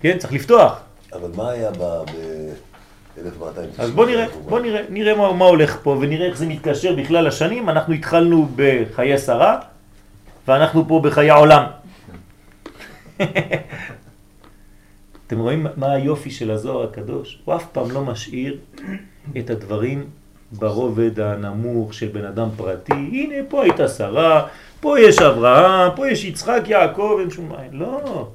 כן? 0.00 0.18
צריך 0.18 0.32
לפתוח. 0.32 0.80
אבל 1.12 1.30
מה 1.36 1.50
היה 1.50 1.70
ב-1290? 1.70 2.69
אז 3.78 3.90
בוא 3.90 4.06
נראה, 4.06 4.26
בוא 4.48 4.60
נראה, 4.60 4.82
נראה 4.88 5.14
מה, 5.14 5.32
מה 5.32 5.44
הולך 5.44 5.78
פה 5.82 5.98
ונראה 6.00 6.26
איך 6.26 6.36
זה 6.36 6.46
מתקשר 6.46 6.94
בכלל 6.94 7.26
לשנים. 7.26 7.68
אנחנו 7.68 7.94
התחלנו 7.94 8.48
בחיי 8.56 9.18
שרה 9.18 9.58
ואנחנו 10.48 10.88
פה 10.88 11.00
בחיי 11.04 11.30
העולם. 11.30 11.64
אתם 15.26 15.38
רואים 15.38 15.66
מה 15.76 15.92
היופי 15.92 16.30
של 16.30 16.50
הזוהר 16.50 16.88
הקדוש? 16.88 17.38
הוא 17.44 17.56
אף 17.56 17.66
פעם 17.72 17.90
לא 17.90 18.04
משאיר 18.04 18.58
את 19.38 19.50
הדברים 19.50 20.04
ברובד 20.52 21.20
הנמוך 21.20 21.94
של 21.94 22.08
בן 22.08 22.24
אדם 22.24 22.48
פרטי. 22.56 22.92
הנה, 22.92 23.34
פה 23.48 23.62
הייתה 23.62 23.88
שרה, 23.88 24.46
פה 24.80 25.00
יש 25.00 25.18
אברהם, 25.18 25.96
פה 25.96 26.10
יש 26.10 26.24
יצחק, 26.24 26.62
יעקב, 26.66 27.16
אין 27.20 27.30
שום. 27.30 27.52
לא. 27.72 28.28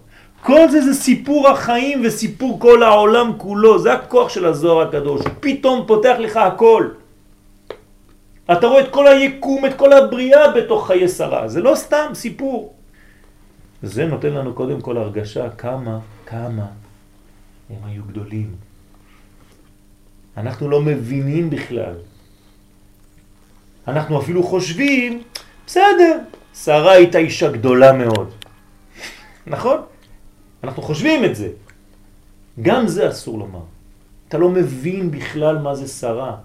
כל 0.46 0.70
זה 0.70 0.82
זה 0.82 0.94
סיפור 0.94 1.50
החיים 1.50 2.02
וסיפור 2.06 2.60
כל 2.60 2.84
העולם 2.84 3.32
כולו. 3.38 3.80
זה 3.80 3.94
הכוח 3.94 4.30
של 4.30 4.46
הזוהר 4.46 4.88
הקדוש. 4.88 5.22
פתאום 5.40 5.84
פותח 5.88 6.16
לך 6.20 6.38
הכל. 6.38 6.90
אתה 8.52 8.68
רואה 8.68 8.82
את 8.82 8.92
כל 8.94 9.08
היקום, 9.08 9.66
את 9.66 9.74
כל 9.74 9.94
הבריאה 9.94 10.52
בתוך 10.52 10.88
חיי 10.88 11.10
שרה. 11.10 11.48
זה 11.48 11.62
לא 11.62 11.74
סתם 11.76 12.14
סיפור. 12.14 12.74
זה 13.82 14.06
נותן 14.06 14.34
לנו 14.38 14.54
קודם 14.54 14.82
כל 14.82 14.98
הרגשה 14.98 15.50
כמה, 15.50 16.00
כמה 16.26 16.66
הם 17.70 17.82
היו 17.90 18.04
גדולים. 18.04 18.50
אנחנו 20.38 20.70
לא 20.70 20.82
מבינים 20.82 21.50
בכלל. 21.50 21.96
אנחנו 23.88 24.22
אפילו 24.22 24.44
חושבים, 24.44 25.22
בסדר, 25.66 26.20
שרה 26.54 26.92
הייתה 26.92 27.18
אישה 27.18 27.50
גדולה 27.50 27.94
מאוד. 27.94 28.30
נכון? 29.48 29.95
אנחנו 30.66 30.84
חושבים 30.84 31.26
את 31.26 31.36
זה. 31.36 31.50
גם 32.62 32.88
זה 32.88 33.10
אסור 33.10 33.40
לומר. 33.40 33.60
אתה 34.28 34.38
לא 34.38 34.50
מבין 34.50 35.12
בכלל 35.12 35.58
מה 35.58 35.76
זה 35.76 35.88
שרה. 35.88 36.36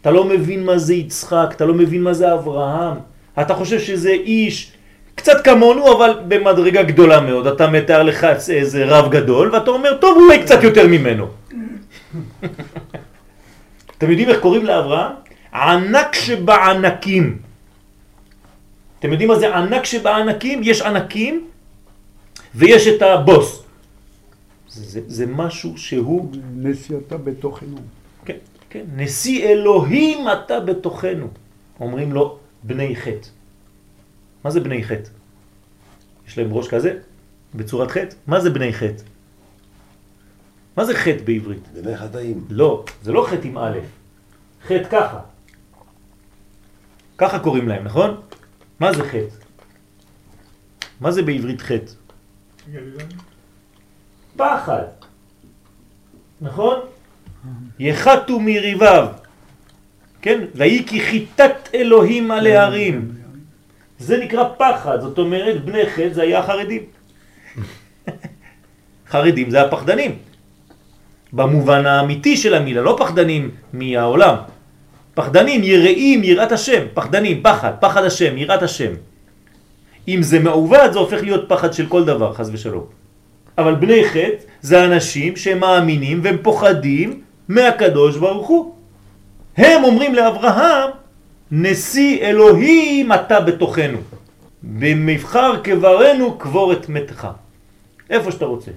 אתה 0.00 0.10
לא 0.10 0.24
מבין 0.24 0.64
מה 0.64 0.78
זה 0.78 0.94
יצחק, 0.94 1.52
אתה 1.56 1.64
לא 1.64 1.74
מבין 1.74 2.02
מה 2.02 2.12
זה 2.12 2.34
אברהם. 2.34 2.96
אתה 3.40 3.54
חושב 3.54 3.80
שזה 3.80 4.10
איש 4.10 4.72
קצת 5.14 5.44
כמונו, 5.44 5.96
אבל 5.96 6.18
במדרגה 6.28 6.82
גדולה 6.82 7.20
מאוד. 7.20 7.46
אתה 7.46 7.70
מתאר 7.70 8.02
לך 8.02 8.26
איזה 8.48 8.84
רב 8.88 9.10
גדול, 9.10 9.50
ואתה 9.52 9.70
אומר, 9.70 9.96
טוב, 10.00 10.18
הוא 10.18 10.44
קצת 10.44 10.62
יותר 10.62 10.88
ממנו. 10.88 11.26
אתם 13.98 14.10
יודעים 14.10 14.28
איך 14.28 14.40
קוראים 14.40 14.64
לאברהם? 14.64 15.12
ענק 15.54 16.14
שבענקים. 16.14 17.38
אתם 18.98 19.12
יודעים 19.12 19.28
מה 19.28 19.38
זה 19.38 19.56
ענק 19.56 19.84
שבענקים? 19.84 20.60
יש 20.64 20.82
ענקים 20.82 21.44
ויש 22.54 22.86
את 22.86 23.02
הבוס. 23.02 23.62
זה, 24.68 24.84
זה, 24.84 25.00
זה 25.06 25.26
משהו 25.26 25.78
שהוא, 25.78 26.30
נשיאתה 26.54 27.16
בתוכנו. 27.16 27.76
כן, 28.24 28.36
כן, 28.70 28.84
נשיא 28.96 29.48
אלוהים 29.48 30.26
אתה 30.28 30.60
בתוכנו. 30.60 31.28
אומרים 31.80 32.12
לו 32.12 32.38
בני 32.62 32.96
חטא. 32.96 33.28
מה 34.44 34.50
זה 34.50 34.60
בני 34.60 34.84
חטא? 34.84 35.10
יש 36.28 36.38
להם 36.38 36.52
ראש 36.52 36.68
כזה, 36.68 36.98
בצורת 37.54 37.90
חטא. 37.90 38.16
מה 38.26 38.40
זה 38.40 38.50
בני 38.50 38.72
חטא? 38.72 39.02
מה 40.76 40.84
זה 40.84 40.94
חטא 40.94 41.22
בעברית? 41.24 41.68
בני 41.82 41.96
חטאים. 41.96 42.44
לא, 42.50 42.84
זה 43.02 43.12
לא 43.12 43.26
חטא 43.30 43.46
עם 43.46 43.58
א', 43.58 43.78
חטא 44.66 44.88
ככה. 44.90 45.20
ככה 47.18 47.38
קוראים 47.38 47.68
להם, 47.68 47.84
נכון? 47.84 48.20
מה 48.80 48.92
זה 48.92 49.04
חטא? 49.04 49.36
מה 51.00 51.10
זה 51.10 51.22
בעברית 51.22 51.60
חטא? 51.60 51.92
פחד. 54.36 54.82
נכון? 56.40 56.78
יחתו 57.78 58.40
מריביו. 58.40 59.06
כן? 60.22 60.40
ויהי 60.54 60.84
כי 60.86 61.00
חיטת 61.00 61.68
אלוהים 61.74 62.30
על 62.30 62.46
ההרים. 62.46 63.12
זה 63.98 64.16
נקרא 64.18 64.44
פחד, 64.56 65.00
זאת 65.00 65.18
אומרת 65.18 65.64
בני 65.64 65.86
חטא 65.86 66.12
זה 66.12 66.22
היה 66.22 66.38
החרדים. 66.38 66.82
חרדים 69.10 69.50
זה 69.50 69.62
הפחדנים. 69.62 70.18
במובן 71.32 71.86
האמיתי 71.86 72.36
של 72.36 72.54
המילה, 72.54 72.82
לא 72.82 72.96
פחדנים 72.98 73.50
מהעולם. 73.72 74.34
פחדנים, 75.14 75.64
יראים, 75.64 76.24
יראת 76.24 76.52
השם, 76.52 76.82
פחדנים, 76.94 77.42
פחד, 77.42 77.72
פחד 77.80 78.04
השם, 78.04 78.38
יראת 78.38 78.62
השם. 78.62 78.92
אם 80.10 80.22
זה 80.22 80.38
מעובד 80.38 80.88
זה 80.92 80.98
הופך 80.98 81.22
להיות 81.22 81.48
פחד 81.48 81.72
של 81.72 81.86
כל 81.86 82.04
דבר, 82.04 82.34
חז 82.34 82.50
ושלום. 82.52 82.84
אבל 83.58 83.74
בני 83.74 84.04
חטא 84.04 84.44
זה 84.62 84.84
אנשים 84.84 85.36
שהם 85.36 85.58
מאמינים 85.60 86.20
והם 86.22 86.36
פוחדים 86.42 87.20
מהקדוש 87.48 88.16
ברוך 88.16 88.48
הוא. 88.48 88.74
הם 89.56 89.84
אומרים 89.84 90.14
לאברהם, 90.14 90.90
נשיא 91.50 92.20
אלוהים 92.20 93.12
אתה 93.12 93.40
בתוכנו. 93.40 93.98
במבחר 94.62 95.60
קברנו 95.62 96.38
קבור 96.38 96.72
את 96.72 96.88
מתך. 96.88 97.28
איפה 98.10 98.32
שאתה 98.32 98.44
רוצה. 98.44 98.70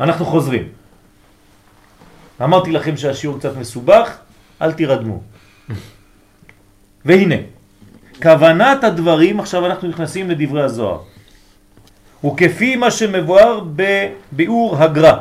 אנחנו 0.00 0.24
חוזרים. 0.24 0.68
אמרתי 2.42 2.72
לכם 2.72 2.96
שהשיעור 2.96 3.38
קצת 3.38 3.56
מסובך, 3.56 4.16
אל 4.62 4.72
תירדמו. 4.72 5.22
והנה, 7.06 7.36
כוונת 8.22 8.84
הדברים, 8.84 9.40
עכשיו 9.40 9.66
אנחנו 9.66 9.88
נכנסים 9.88 10.30
לדברי 10.30 10.62
הזוהר. 10.62 10.98
וכפי 12.24 12.76
מה 12.76 12.90
שמבואר 12.90 13.60
בביאור 13.76 14.76
הגר"א, 14.76 15.12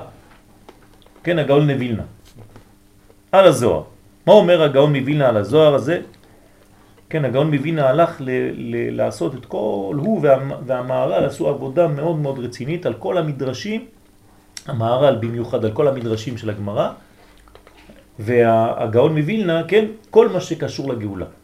כן, 1.24 1.40
הגאון 1.40 1.72
מווילנה, 1.72 2.04
על 3.32 3.46
הזוהר. 3.48 3.84
מה 4.28 4.34
אומר 4.34 4.64
הגאון 4.64 4.96
מווילנה 4.96 5.30
על 5.30 5.38
הזוהר 5.38 5.74
הזה? 5.76 6.02
כן, 7.10 7.26
הגאון 7.26 7.56
מווילנה 7.56 7.90
הלך 7.90 8.12
ל- 8.20 8.30
ל- 8.54 8.96
לעשות 8.98 9.36
את 9.36 9.46
כל, 9.46 9.96
הוא 9.98 10.20
וה, 10.22 10.38
והמהר"ל 10.66 11.26
עשו 11.26 11.50
עבודה 11.50 11.88
מאוד 11.88 12.18
מאוד 12.20 12.40
רצינית 12.40 12.86
על 12.86 12.94
כל 12.94 13.18
המדרשים, 13.18 13.86
המהר"ל 14.68 15.16
במיוחד 15.16 15.66
על 15.66 15.72
כל 15.72 15.88
המדרשים 15.88 16.38
של 16.38 16.50
הגמרא, 16.50 16.90
והגאון 18.20 19.18
מווילנה, 19.18 19.64
כן, 19.68 19.86
כל 20.10 20.30
מה 20.30 20.42
שקשור 20.42 20.94
לגאולה. 20.94 21.41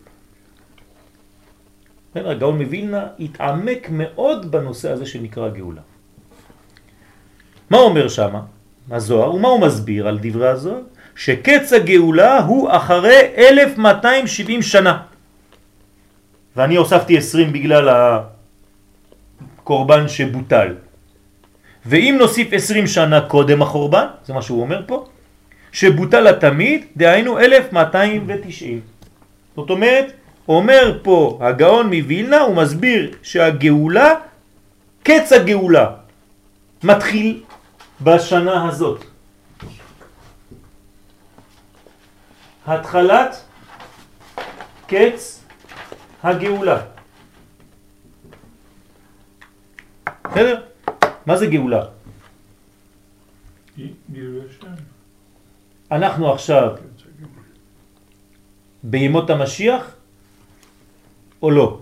כן, 2.18 2.26
הגאון 2.26 2.62
מווילנה 2.62 3.06
התעמק 3.20 3.88
מאוד 3.92 4.52
בנושא 4.52 4.92
הזה 4.92 5.06
שנקרא 5.06 5.50
גאולה. 5.50 5.82
מה 7.70 7.78
אומר 7.78 8.10
שם 8.10 8.36
הזוהר 8.92 9.36
ומה 9.36 9.48
הוא 9.48 9.62
מסביר 9.62 10.08
על 10.08 10.20
דברי 10.22 10.50
הזוהר? 10.50 10.82
שקץ 11.16 11.74
הגאולה 11.74 12.40
הוא 12.40 12.70
אחרי 12.72 13.22
1270 13.38 14.62
שנה. 14.62 14.98
ואני 16.56 16.76
הוספתי 16.76 17.18
20 17.18 17.54
בגלל 17.54 17.90
הקורבן 17.90 20.08
שבוטל. 20.08 20.76
ואם 21.86 22.16
נוסיף 22.20 22.54
20 22.54 22.88
שנה 22.88 23.22
קודם 23.22 23.62
החורבן, 23.62 24.06
זה 24.26 24.34
מה 24.34 24.42
שהוא 24.42 24.62
אומר 24.62 24.82
פה, 24.88 25.06
שבוטל 25.72 26.28
התמיד, 26.28 26.86
דהיינו 26.98 27.40
1290. 27.40 28.82
זאת 29.56 29.70
אומרת, 29.70 30.14
אומר 30.48 31.00
פה 31.04 31.40
הגאון 31.42 31.86
מווילנה, 31.86 32.40
הוא 32.42 32.56
מסביר 32.56 33.16
שהגאולה, 33.24 34.14
קץ 35.04 35.32
הגאולה, 35.32 35.96
מתחיל 36.84 37.44
בשנה 38.02 38.70
הזאת. 38.70 39.04
התחלת 42.66 43.44
קץ 44.88 45.44
הגאולה. 46.24 46.82
בסדר? 50.32 50.62
מה 51.26 51.38
זה 51.38 51.46
גאולה? 51.48 51.84
אנחנו 55.92 56.34
עכשיו 56.34 56.76
בימות 58.84 59.30
המשיח 59.30 59.97
או 61.42 61.52
לא? 61.52 61.80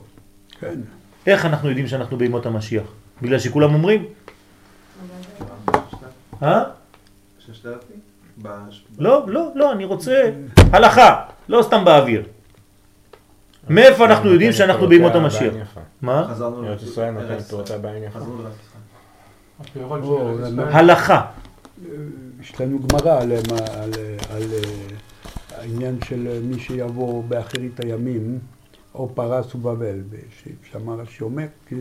כן. 0.59 0.79
איך 1.27 1.45
אנחנו 1.45 1.69
יודעים 1.69 1.87
שאנחנו 1.87 2.17
בימות 2.17 2.45
המשיח? 2.45 2.83
בגלל 3.21 3.39
שכולם 3.39 3.73
אומרים? 3.73 4.05
אה? 6.43 6.63
לא, 8.99 9.23
לא, 9.27 9.51
לא, 9.55 9.71
אני 9.71 9.85
רוצה 9.85 10.31
הלכה, 10.73 11.23
לא 11.49 11.61
סתם 11.63 11.85
באוויר. 11.85 12.23
מאיפה 13.69 14.05
אנחנו 14.05 14.31
יודעים 14.31 14.51
שאנחנו 14.53 14.87
בימות 14.87 15.15
המשיח? 15.15 15.53
מה? 16.01 16.27
חזרנו 16.31 16.67
ארץ 16.67 16.81
ישראל 16.83 17.11
נותנת 17.11 17.29
לארץ 17.29 17.49
פירותיה 17.49 17.77
בעין 17.77 18.03
יפה. 18.03 18.19
חזרנו 18.19 18.43
לארץ 18.43 18.53
ישראל. 18.53 18.81
הפירות 19.59 20.01
או, 20.03 20.17
של 20.37 20.43
ארץ 20.43 20.51
למה- 20.53 20.63
ישראל. 20.63 20.75
הלכה. 20.89 21.25
יש 22.41 22.61
לנו 22.61 22.79
גמרא 22.79 23.21
על, 23.21 23.31
על, 23.31 23.39
על 24.29 24.43
אה, 24.53 24.59
העניין 25.57 25.97
של 26.05 26.39
מי 26.43 26.59
שיבוא 26.59 27.23
באחרית 27.23 27.79
הימים, 27.79 28.39
או 28.95 29.09
פרס 29.13 29.55
ובבל, 29.55 29.95
שם 30.71 30.89
רש"י 30.89 31.23
אומר, 31.23 31.45
כי 31.69 31.75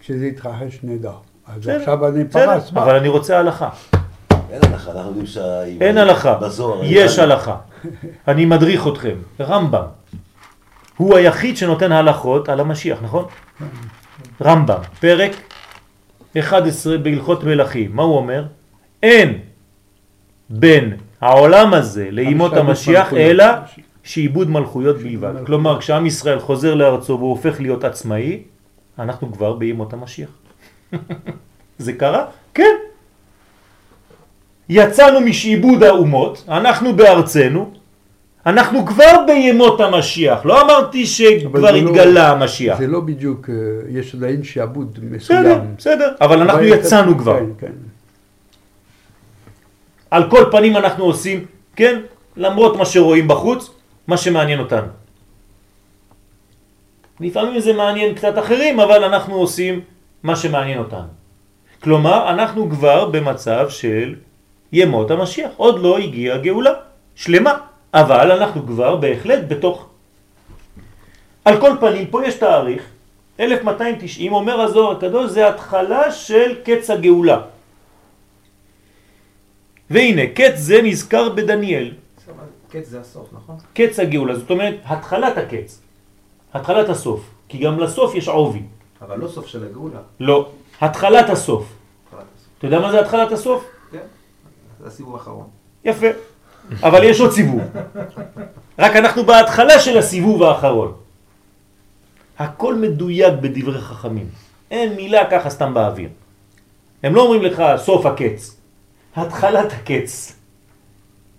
כשזה 0.00 0.26
יתרחש 0.26 0.78
נדע. 0.82 1.12
אז 1.46 1.68
עכשיו 1.68 2.08
אני 2.08 2.24
פרס, 2.28 2.70
אבל? 2.72 2.96
אני 2.96 3.08
רוצה 3.08 3.38
הלכה. 3.38 3.68
אין 4.50 4.60
הלכה, 4.64 4.90
אנחנו 4.90 5.08
יודעים 5.08 5.26
שה... 5.26 5.64
אין 5.64 5.98
הלכה. 5.98 6.38
יש 6.82 7.18
הלכה. 7.18 7.56
אני 8.28 8.44
מדריך 8.44 8.88
אתכם. 8.88 9.14
רמב"ם. 9.40 9.84
הוא 10.96 11.16
היחיד 11.16 11.56
שנותן 11.56 11.92
הלכות 11.92 12.48
על 12.48 12.60
המשיח, 12.60 12.98
נכון? 13.02 13.24
רמב"ם, 14.42 14.78
פרק 15.00 15.32
11 16.38 16.98
בהלכות 16.98 17.44
מלכים. 17.44 17.96
מה 17.96 18.02
הוא 18.02 18.16
אומר? 18.16 18.44
אין 19.02 19.38
בין 20.50 20.96
העולם 21.20 21.74
הזה 21.74 22.08
לימות 22.10 22.52
המשיח. 22.52 23.12
אלא 23.12 23.44
שעיבוד 24.02 24.50
מלכויות 24.50 24.96
בלבד. 24.98 25.32
כלומר, 25.46 25.78
כשעם 25.80 26.06
ישראל 26.06 26.38
חוזר 26.40 26.74
לארצו 26.74 27.12
והוא 27.18 27.30
הופך 27.30 27.60
להיות 27.60 27.84
עצמאי, 27.84 28.42
אנחנו 28.98 29.32
כבר 29.32 29.52
בימות 29.52 29.92
המשיח. 29.92 30.28
זה 31.78 31.92
קרה? 31.92 32.24
כן. 32.54 32.76
יצאנו 34.68 35.20
משעיבוד 35.20 35.82
האומות, 35.82 36.44
אנחנו 36.48 36.96
בארצנו, 36.96 37.72
אנחנו 38.46 38.86
כבר 38.86 39.24
בימות 39.26 39.80
המשיח. 39.80 40.44
לא 40.44 40.62
אמרתי 40.62 41.06
שכבר 41.06 41.60
לא- 41.60 41.68
התגלה 41.68 42.30
המשיח. 42.30 42.78
זה 42.78 42.86
לא 42.86 43.00
בדיוק, 43.00 43.50
אה, 43.50 43.54
יש 43.88 44.14
עדיין 44.14 44.42
שעבוד 44.44 44.98
בסדר, 45.12 45.40
מסוים. 45.40 45.74
בסדר, 45.78 46.12
אבל 46.20 46.40
אנחנו 46.40 46.62
יצאנו 46.64 47.18
כבר. 47.18 47.38
כן, 47.38 47.44
כן. 47.66 47.72
על 50.10 50.30
כל 50.30 50.44
פנים 50.50 50.76
אנחנו 50.76 51.04
עושים, 51.04 51.44
כן, 51.76 52.00
למרות 52.36 52.76
מה 52.76 52.84
שרואים 52.84 53.28
בחוץ, 53.28 53.70
מה 54.06 54.16
שמעניין 54.16 54.58
אותנו. 54.58 54.88
לפעמים 57.20 57.60
זה 57.60 57.72
מעניין 57.72 58.14
קצת 58.14 58.38
אחרים, 58.38 58.80
אבל 58.80 59.04
אנחנו 59.04 59.34
עושים 59.34 59.80
מה 60.22 60.36
שמעניין 60.36 60.78
אותנו. 60.78 61.12
כלומר, 61.82 62.30
אנחנו 62.30 62.70
כבר 62.70 63.10
במצב 63.10 63.68
של 63.68 64.14
ימות 64.72 65.10
המשיח. 65.10 65.50
עוד 65.56 65.78
לא 65.82 65.98
הגיעה 65.98 66.38
גאולה 66.38 66.72
שלמה, 67.14 67.54
אבל 67.94 68.32
אנחנו 68.32 68.66
כבר 68.66 68.96
בהחלט 68.96 69.40
בתוך... 69.48 69.88
על 71.44 71.60
כל 71.60 71.72
פנים, 71.80 72.06
פה 72.06 72.26
יש 72.26 72.34
תאריך, 72.34 72.82
1290, 73.40 74.32
אומר 74.32 74.60
הזוהר 74.60 74.96
הקדוש, 74.96 75.30
זה 75.30 75.48
התחלה 75.48 76.12
של 76.12 76.54
קץ 76.64 76.90
הגאולה. 76.90 77.40
והנה, 79.90 80.22
קץ 80.34 80.54
זה 80.56 80.82
נזכר 80.82 81.28
בדניאל, 81.28 81.90
קץ 82.72 82.88
זה 82.88 83.00
הסוף, 83.00 83.28
נכון? 83.32 83.56
קץ 83.74 83.98
הגאולה, 83.98 84.36
זאת 84.36 84.50
אומרת, 84.50 84.74
התחלת 84.84 85.38
הקץ, 85.38 85.80
התחלת 86.54 86.88
הסוף, 86.88 87.30
כי 87.48 87.58
גם 87.58 87.80
לסוף 87.80 88.14
יש 88.14 88.28
עובי. 88.28 88.62
אבל 89.02 89.18
לא 89.18 89.28
סוף 89.28 89.46
של 89.46 89.64
הגאולה. 89.64 89.98
לא, 90.20 90.48
התחלת 90.80 91.30
הסוף. 91.30 91.66
התחלת 92.06 92.26
הסוף. 92.36 92.48
אתה 92.58 92.66
יודע 92.66 92.80
מה 92.80 92.92
זה 92.92 93.00
התחלת 93.00 93.32
הסוף? 93.32 93.64
כן, 93.92 93.98
זה 94.80 94.86
הסיבוב 94.86 95.14
האחרון. 95.14 95.46
יפה. 95.84 96.06
אבל 96.82 97.04
יש 97.04 97.20
עוד 97.20 97.32
סיבוב. 97.32 97.60
רק 98.78 98.96
אנחנו 98.96 99.24
בהתחלה 99.24 99.80
של 99.80 99.98
הסיבוב 99.98 100.42
האחרון. 100.42 100.92
הכל 102.38 102.74
מדויק 102.74 103.34
בדברי 103.40 103.80
חכמים. 103.80 104.28
אין 104.70 104.96
מילה 104.96 105.30
ככה 105.30 105.50
סתם 105.50 105.74
באוויר. 105.74 106.08
הם 107.02 107.14
לא 107.14 107.22
אומרים 107.22 107.42
לך 107.42 107.62
סוף 107.76 108.06
הקץ. 108.06 108.56
התחלת 109.16 109.72
הקץ. 109.72 110.41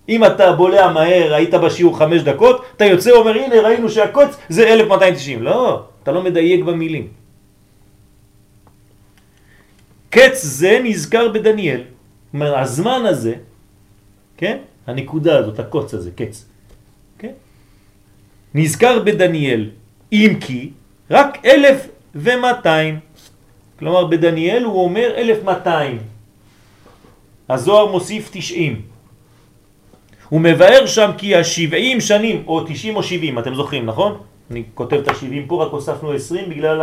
אם 0.09 0.25
אתה 0.25 0.51
בולע 0.51 0.91
מהר, 0.91 1.33
היית 1.33 1.53
בשיעור 1.53 1.97
חמש 1.97 2.21
דקות, 2.21 2.65
אתה 2.75 2.85
יוצא 2.85 3.09
ואומר, 3.09 3.35
הנה 3.35 3.55
ראינו 3.61 3.89
שהקוץ 3.89 4.35
זה 4.49 4.73
1290. 4.73 5.43
לא, 5.43 5.83
אתה 6.03 6.11
לא 6.11 6.23
מדייק 6.23 6.63
במילים. 6.63 7.07
קץ 10.09 10.43
זה 10.43 10.79
נזכר 10.83 11.29
בדניאל. 11.29 11.81
אומרת, 12.33 12.53
הזמן 12.57 13.05
הזה, 13.05 13.33
כן? 14.37 14.57
הנקודה 14.87 15.37
הזאת, 15.37 15.59
הקוץ 15.59 15.93
הזה, 15.93 16.11
קץ. 16.11 16.45
כן? 17.19 17.31
נזכר 18.53 18.99
בדניאל, 18.99 19.69
אם 20.11 20.33
כי 20.39 20.69
רק 21.11 21.45
אלף 21.45 21.87
ומאתיים. 22.15 22.99
כלומר, 23.79 24.05
בדניאל 24.05 24.63
הוא 24.63 24.83
אומר 24.83 25.07
אלף 25.17 25.43
מאתיים. 25.43 25.97
הזוהר 27.49 27.91
מוסיף 27.91 28.29
תשעים. 28.33 28.92
הוא 30.29 30.41
מבאר 30.41 30.85
שם 30.85 31.11
כי 31.17 31.35
השבעים 31.35 32.01
שנים, 32.01 32.43
או 32.47 32.63
תשעים 32.67 32.95
או 32.95 33.03
שבעים, 33.03 33.39
אתם 33.39 33.55
זוכרים, 33.55 33.85
נכון? 33.85 34.17
אני 34.51 34.63
כותב 34.73 34.95
את 34.95 35.07
השבעים 35.07 35.45
פה, 35.47 35.63
רק 35.65 35.71
הוספנו 35.71 36.11
עשרים 36.11 36.49
בגלל 36.49 36.81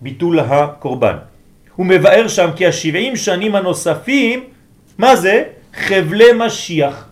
ביטול 0.00 0.40
הקורבן. 0.40 1.16
הוא 1.76 1.86
מבאר 1.86 2.28
שם 2.28 2.50
כי 2.56 2.66
השבעים 2.66 3.16
שנים 3.16 3.54
הנוספים, 3.54 4.44
מה 4.98 5.16
זה? 5.16 5.44
חבלי 5.74 6.32
משיח. 6.36 7.08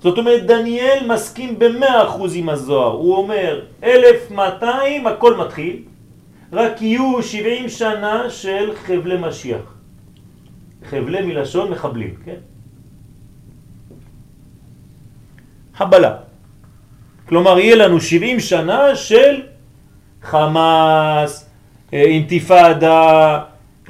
זאת 0.00 0.18
אומרת, 0.18 0.46
דניאל 0.46 1.06
מסכים 1.06 1.58
במאה 1.58 2.04
אחוז 2.04 2.36
עם 2.36 2.48
הזוהר. 2.48 2.92
הוא 2.92 3.16
אומר, 3.16 3.60
1200 3.84 5.06
הכל 5.06 5.36
מתחיל, 5.36 5.76
רק 6.52 6.82
יהיו 6.82 7.22
70 7.22 7.68
שנה 7.68 8.30
של 8.30 8.70
חבלי 8.74 9.16
משיח. 9.18 9.74
חבלי 10.90 11.22
מלשון 11.22 11.70
מחבלים, 11.70 12.14
כן? 12.24 12.40
חבלה. 15.76 16.14
כלומר, 17.28 17.58
יהיה 17.58 17.76
לנו 17.76 18.00
70 18.00 18.40
שנה 18.40 18.96
של 18.96 19.42
חמאס, 20.22 21.50
אה, 21.92 22.02
אינתיפאדה, 22.02 23.40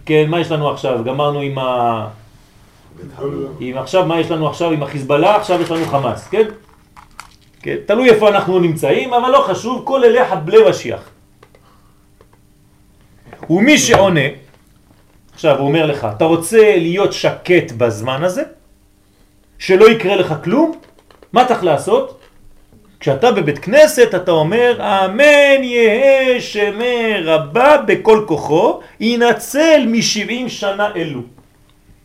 כן, 0.06 0.24
מה 0.28 0.40
יש 0.40 0.50
לנו 0.50 0.70
עכשיו? 0.70 1.04
גמרנו 1.04 1.40
עם 1.40 1.58
ה... 1.58 2.08
עם 3.60 3.78
עכשיו, 3.78 4.06
מה 4.06 4.20
יש 4.20 4.30
לנו 4.30 4.48
עכשיו 4.48 4.70
עם 4.70 4.82
החיזבאללה? 4.82 5.36
עכשיו 5.36 5.62
יש 5.62 5.70
לנו 5.70 5.84
חמאס, 5.84 6.28
כן? 6.28 6.48
כן? 7.62 7.76
תלוי 7.86 8.10
איפה 8.10 8.28
אנחנו 8.28 8.58
נמצאים, 8.58 9.14
אבל 9.14 9.30
לא 9.30 9.44
חשוב, 9.48 9.82
כל 9.84 10.04
אלה 10.04 10.28
חבלי 10.30 10.58
משיח. 10.70 11.08
ומי 13.50 13.78
שעונה, 13.78 14.28
עכשיו 15.34 15.58
הוא 15.58 15.68
אומר 15.68 15.86
לך, 15.86 16.06
אתה 16.16 16.24
רוצה 16.24 16.76
להיות 16.76 17.12
שקט 17.12 17.72
בזמן 17.76 18.24
הזה? 18.24 18.42
שלא 19.58 19.90
יקרה 19.90 20.16
לך 20.16 20.34
כלום? 20.44 20.72
מה 21.32 21.44
צריך 21.44 21.64
לעשות? 21.64 22.18
כשאתה 23.00 23.32
בבית 23.32 23.58
כנסת 23.58 24.14
אתה 24.14 24.30
אומר 24.30 24.78
אמן 25.04 25.62
יהא 25.64 26.40
שמי 26.40 27.14
רבה 27.24 27.76
בכל 27.86 28.24
כוחו 28.28 28.80
ינצל 29.00 29.80
משבעים 29.86 30.48
שנה 30.48 30.88
אלו. 30.96 31.20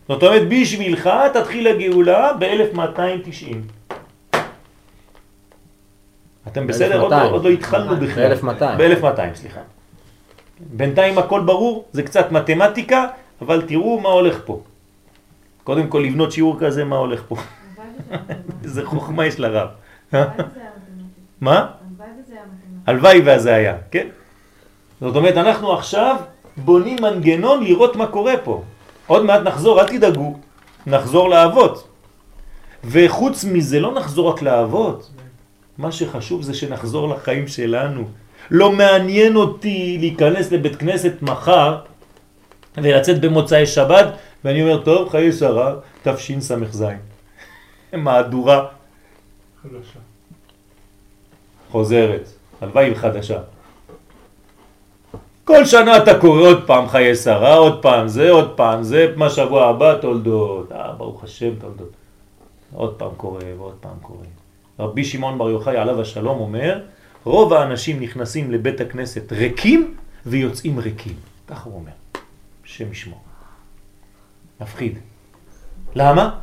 זאת 0.07 0.23
אומרת 0.23 0.41
בשבילך 0.49 1.09
תתחיל 1.33 1.67
הגאולה 1.67 2.31
ב-1290. 2.39 3.55
אתם 6.47 6.67
בסדר? 6.67 7.01
עוד, 7.01 7.11
לא- 7.11 7.29
עוד 7.31 7.43
לא 7.43 7.49
התחלנו 7.49 7.95
בכלל. 7.95 8.35
ב-1200. 8.35 8.63
ב-1200, 8.77 9.35
סליחה. 9.35 9.59
בינתיים 10.59 11.17
הכל 11.17 11.41
ברור, 11.41 11.85
זה 11.91 12.03
קצת 12.03 12.31
מתמטיקה, 12.31 13.05
אבל 13.41 13.61
תראו 13.61 13.99
מה 13.99 14.09
הולך 14.09 14.39
פה. 14.45 14.59
קודם 15.63 15.87
כל 15.87 15.99
לבנות 16.05 16.31
שיעור 16.31 16.57
כזה, 16.59 16.83
מה 16.85 16.95
הולך 16.95 17.23
פה. 17.27 17.35
איזה 18.63 18.85
חוכמה 18.85 19.25
יש 19.25 19.39
לרב. 19.39 19.69
מה? 21.41 21.67
הלוואי 22.85 23.21
וזה 23.25 23.55
היה, 23.55 23.77
כן? 23.91 24.07
זאת 25.01 25.15
אומרת, 25.15 25.37
אנחנו 25.37 25.73
עכשיו 25.73 26.15
בונים 26.57 26.97
מנגנון 27.01 27.63
לראות 27.63 27.95
מה 27.95 28.07
קורה 28.07 28.33
פה. 28.43 28.63
עוד 29.07 29.25
מעט 29.25 29.41
נחזור, 29.41 29.81
אל 29.81 29.87
תדאגו, 29.87 30.39
נחזור 30.87 31.29
לעבוד. 31.29 31.77
וחוץ 32.83 33.43
מזה, 33.43 33.79
לא 33.79 33.93
נחזור 33.93 34.29
רק 34.29 34.41
לעבוד. 34.41 35.03
מה 35.77 35.91
שחשוב 35.91 36.41
זה 36.41 36.53
שנחזור 36.53 37.09
לחיים 37.09 37.47
שלנו. 37.47 38.03
לא 38.51 38.71
מעניין 38.71 39.35
אותי 39.35 39.97
להיכנס 39.99 40.51
לבית 40.51 40.75
כנסת 40.75 41.13
מחר 41.21 41.77
ולצאת 42.77 43.21
במוצאי 43.21 43.65
שבת, 43.65 44.05
ואני 44.45 44.61
אומר, 44.61 44.83
טוב, 44.83 45.09
חיי 45.09 45.31
שרה, 45.31 45.75
תשס"ז. 46.03 46.83
מהדורה 47.93 48.65
חדשה. 49.63 49.99
חוזרת, 51.71 52.29
הלוואי 52.61 52.95
חדשה. 52.95 53.39
כל 55.43 55.65
שנה 55.65 55.97
אתה 55.97 56.19
קורא 56.19 56.41
עוד 56.41 56.67
פעם 56.67 56.87
חיי 56.87 57.15
שרה, 57.15 57.55
עוד 57.55 57.81
פעם 57.81 58.07
זה, 58.07 58.31
עוד 58.31 58.57
פעם 58.57 58.83
זה, 58.83 59.13
מה 59.15 59.29
שבוע 59.29 59.67
הבא 59.67 59.97
תולדות, 60.01 60.71
אה, 60.71 60.91
ברוך 60.91 61.23
השם 61.23 61.55
תולדות. 61.59 61.91
עוד 62.73 62.95
פעם 62.95 63.11
קורא 63.17 63.43
ועוד 63.57 63.75
פעם 63.79 63.97
קורא. 64.01 64.25
רבי 64.79 65.03
שמעון 65.03 65.37
בר 65.37 65.49
יוחאי 65.49 65.77
עליו 65.77 66.01
השלום 66.01 66.39
אומר, 66.39 66.79
רוב 67.23 67.53
האנשים 67.53 67.99
נכנסים 67.99 68.51
לבית 68.51 68.81
הכנסת 68.81 69.31
ריקים 69.31 69.95
ויוצאים 70.25 70.79
ריקים. 70.79 71.15
ככה 71.47 71.69
הוא 71.69 71.75
אומר, 71.75 71.91
שם 72.63 72.91
ישמור. 72.91 73.19
מפחיד. 74.61 74.97
למה? 75.95 76.39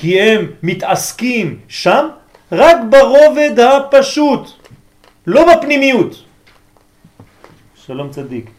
כי 0.00 0.20
הם 0.20 0.52
מתעסקים 0.62 1.60
שם 1.68 2.08
רק 2.52 2.76
ברובד 2.90 3.60
הפשוט, 3.60 4.50
לא 5.26 5.56
בפנימיות. 5.56 6.24
שלום 7.74 8.10
צדיק. 8.10 8.50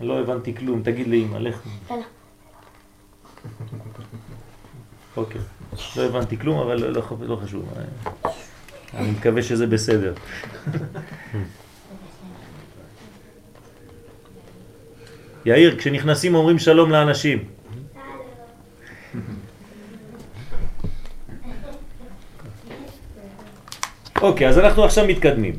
לא 0.00 0.20
הבנתי 0.20 0.54
כלום, 0.54 0.82
תגיד 0.82 1.08
לאמא, 1.08 1.36
לך. 1.36 1.60
אוקיי, 5.16 5.40
לא 5.96 6.02
הבנתי 6.02 6.38
כלום, 6.38 6.58
אבל 6.58 6.80
לא, 6.80 6.92
לא, 6.92 7.02
לא 7.20 7.36
חשוב. 7.36 7.68
אני 8.94 9.10
מקווה 9.10 9.42
שזה 9.42 9.66
בסדר. 9.66 10.14
יאיר, 15.50 15.76
כשנכנסים 15.78 16.34
אומרים 16.34 16.58
שלום 16.58 16.90
לאנשים. 16.90 17.38
אוקיי, 24.22 24.48
אז 24.48 24.58
אנחנו 24.58 24.84
עכשיו 24.84 25.06
מתקדמים. 25.06 25.54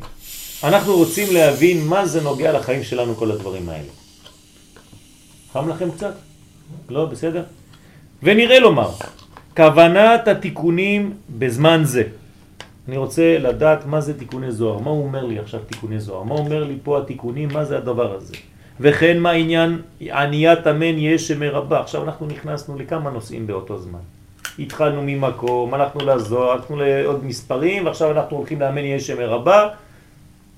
אנחנו 0.64 0.96
רוצים 0.96 1.34
להבין 1.34 1.86
מה 1.86 2.06
זה 2.06 2.20
נוגע 2.22 2.52
לחיים 2.52 2.82
שלנו 2.82 3.14
כל 3.14 3.30
הדברים 3.30 3.68
האלה. 3.68 3.92
חם 5.52 5.68
לכם 5.68 5.90
קצת? 5.90 6.14
לא, 6.88 7.06
בסדר? 7.06 7.44
ונראה 8.22 8.58
לומר, 8.58 8.90
כוונת 9.56 10.28
התיקונים 10.28 11.14
בזמן 11.38 11.80
זה. 11.84 12.04
אני 12.88 12.96
רוצה 12.96 13.38
לדעת 13.38 13.86
מה 13.86 14.00
זה 14.00 14.18
תיקוני 14.18 14.52
זוהר, 14.52 14.78
מה 14.78 14.90
הוא 14.90 15.04
אומר 15.04 15.24
לי 15.24 15.38
עכשיו 15.38 15.60
תיקוני 15.60 16.00
זוהר, 16.00 16.22
מה 16.22 16.34
אומר 16.34 16.64
לי 16.64 16.76
פה 16.82 16.98
התיקונים, 16.98 17.48
מה 17.52 17.64
זה 17.64 17.78
הדבר 17.78 18.14
הזה. 18.14 18.34
וכן 18.80 19.18
מה 19.18 19.30
עניין 19.30 19.78
עניית 20.00 20.66
אמן 20.66 20.98
יש 20.98 21.28
שמרבה. 21.28 21.80
עכשיו 21.80 22.04
אנחנו 22.04 22.26
נכנסנו 22.26 22.78
לכמה 22.78 23.10
נושאים 23.10 23.46
באותו 23.46 23.78
זמן. 23.78 23.98
התחלנו 24.58 25.02
ממקום, 25.02 25.74
הלכנו 25.74 26.06
לזוהר, 26.06 26.50
הלכנו 26.52 26.76
לעוד 26.76 27.24
מספרים, 27.24 27.86
ועכשיו 27.86 28.10
אנחנו 28.10 28.36
הולכים 28.36 28.60
לאמן 28.60 28.84
יש 28.84 29.06
שמרבה. 29.06 29.68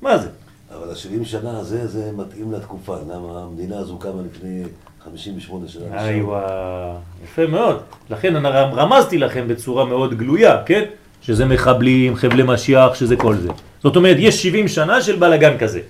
מה 0.03 0.19
זה? 0.19 0.29
אבל 0.77 0.91
ה-70 0.91 1.25
שנה 1.25 1.59
הזה, 1.59 1.87
זה 1.87 2.11
מתאים 2.17 2.53
לתקופה. 2.53 2.97
למה 3.11 3.43
המדינה 3.43 3.79
הזו 3.79 3.99
קמה 3.99 4.23
לפני 4.33 4.63
58 5.05 5.69
שנה. 5.69 6.09
איווה, 6.09 6.97
יפה 7.25 7.47
מאוד. 7.47 7.81
לכן 8.11 8.37
אני 8.37 8.49
רמזתי 8.49 9.19
לכם 9.19 9.49
בצורה 9.49 9.85
מאוד 9.85 10.15
גלויה, 10.19 10.63
כן? 10.67 10.85
שזה 11.23 11.45
מחבלים, 11.45 12.17
חבלי 12.17 12.43
משיח, 12.47 12.95
שזה 12.95 13.17
כל 13.17 13.35
זה. 13.37 13.49
זאת 13.83 13.97
אומרת, 13.97 14.17
יש 14.21 14.43
70 14.43 14.69
שנה 14.69 15.03
של 15.03 15.17
בלגן 15.17 15.59
כזה. 15.59 15.81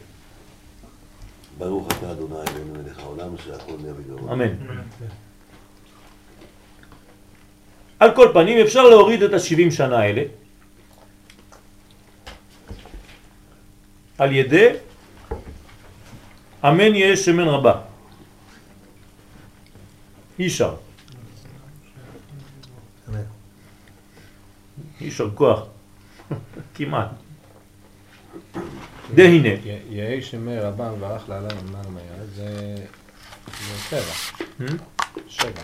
ברוך 1.59 1.89
אתה 1.99 2.13
אדוני 2.13 2.35
אלוהינו 2.35 2.83
מלך 2.83 2.99
העולם, 2.99 3.39
שהכל 3.45 3.73
נהיה 3.81 3.95
בגרון. 3.95 4.31
אמן. 4.31 4.55
על 7.99 8.15
כל 8.17 8.29
פנים 8.33 8.59
אפשר 8.59 8.83
להוריד 8.83 9.23
את 9.23 9.33
ה-70 9.33 9.71
שנה 9.71 9.99
האלה 9.99 10.23
על 14.19 14.33
ידי 14.33 14.69
אמן 16.65 16.95
יהיה 16.95 17.17
שמן 17.17 17.49
רבה. 17.49 17.81
יישר. 20.39 20.75
יישר 25.01 25.31
כוח. 25.35 25.61
כמעט. 26.75 27.09
דהנה. 29.15 29.49
יהי 29.91 30.23
שמי 30.23 30.59
רבם 30.59 30.93
וערך 31.01 31.29
לעלה 31.29 31.49
למעלה 31.49 31.89
מהיד, 31.89 32.31
זה 32.35 32.77
שבע. 33.89 34.13
Hmm? 34.61 34.73
שבע. 35.29 35.63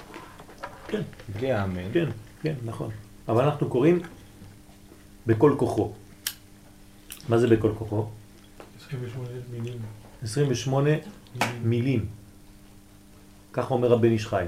כן. 0.88 1.02
בלי 1.28 1.52
האמן. 1.52 1.92
כן, 1.92 2.08
כן, 2.42 2.54
נכון. 2.64 2.90
אבל 3.28 3.44
אנחנו 3.44 3.68
קוראים 3.68 4.00
בכל 5.26 5.54
כוחו. 5.58 5.92
מה 7.28 7.38
זה 7.38 7.46
בכל 7.46 7.72
כוחו? 7.78 8.06
28 8.86 9.28
מילים. 9.50 9.78
28 10.22 10.90
מילים. 11.62 12.06
כך 13.52 13.70
אומר 13.70 13.92
הבן 13.92 14.10
איש 14.10 14.26
חי. 14.26 14.44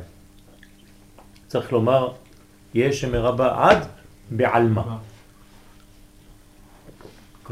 צריך 1.49 1.73
לומר, 1.73 2.13
יש 2.75 3.01
שמרבה 3.01 3.71
עד 3.71 3.87
בעלמה. 4.31 4.99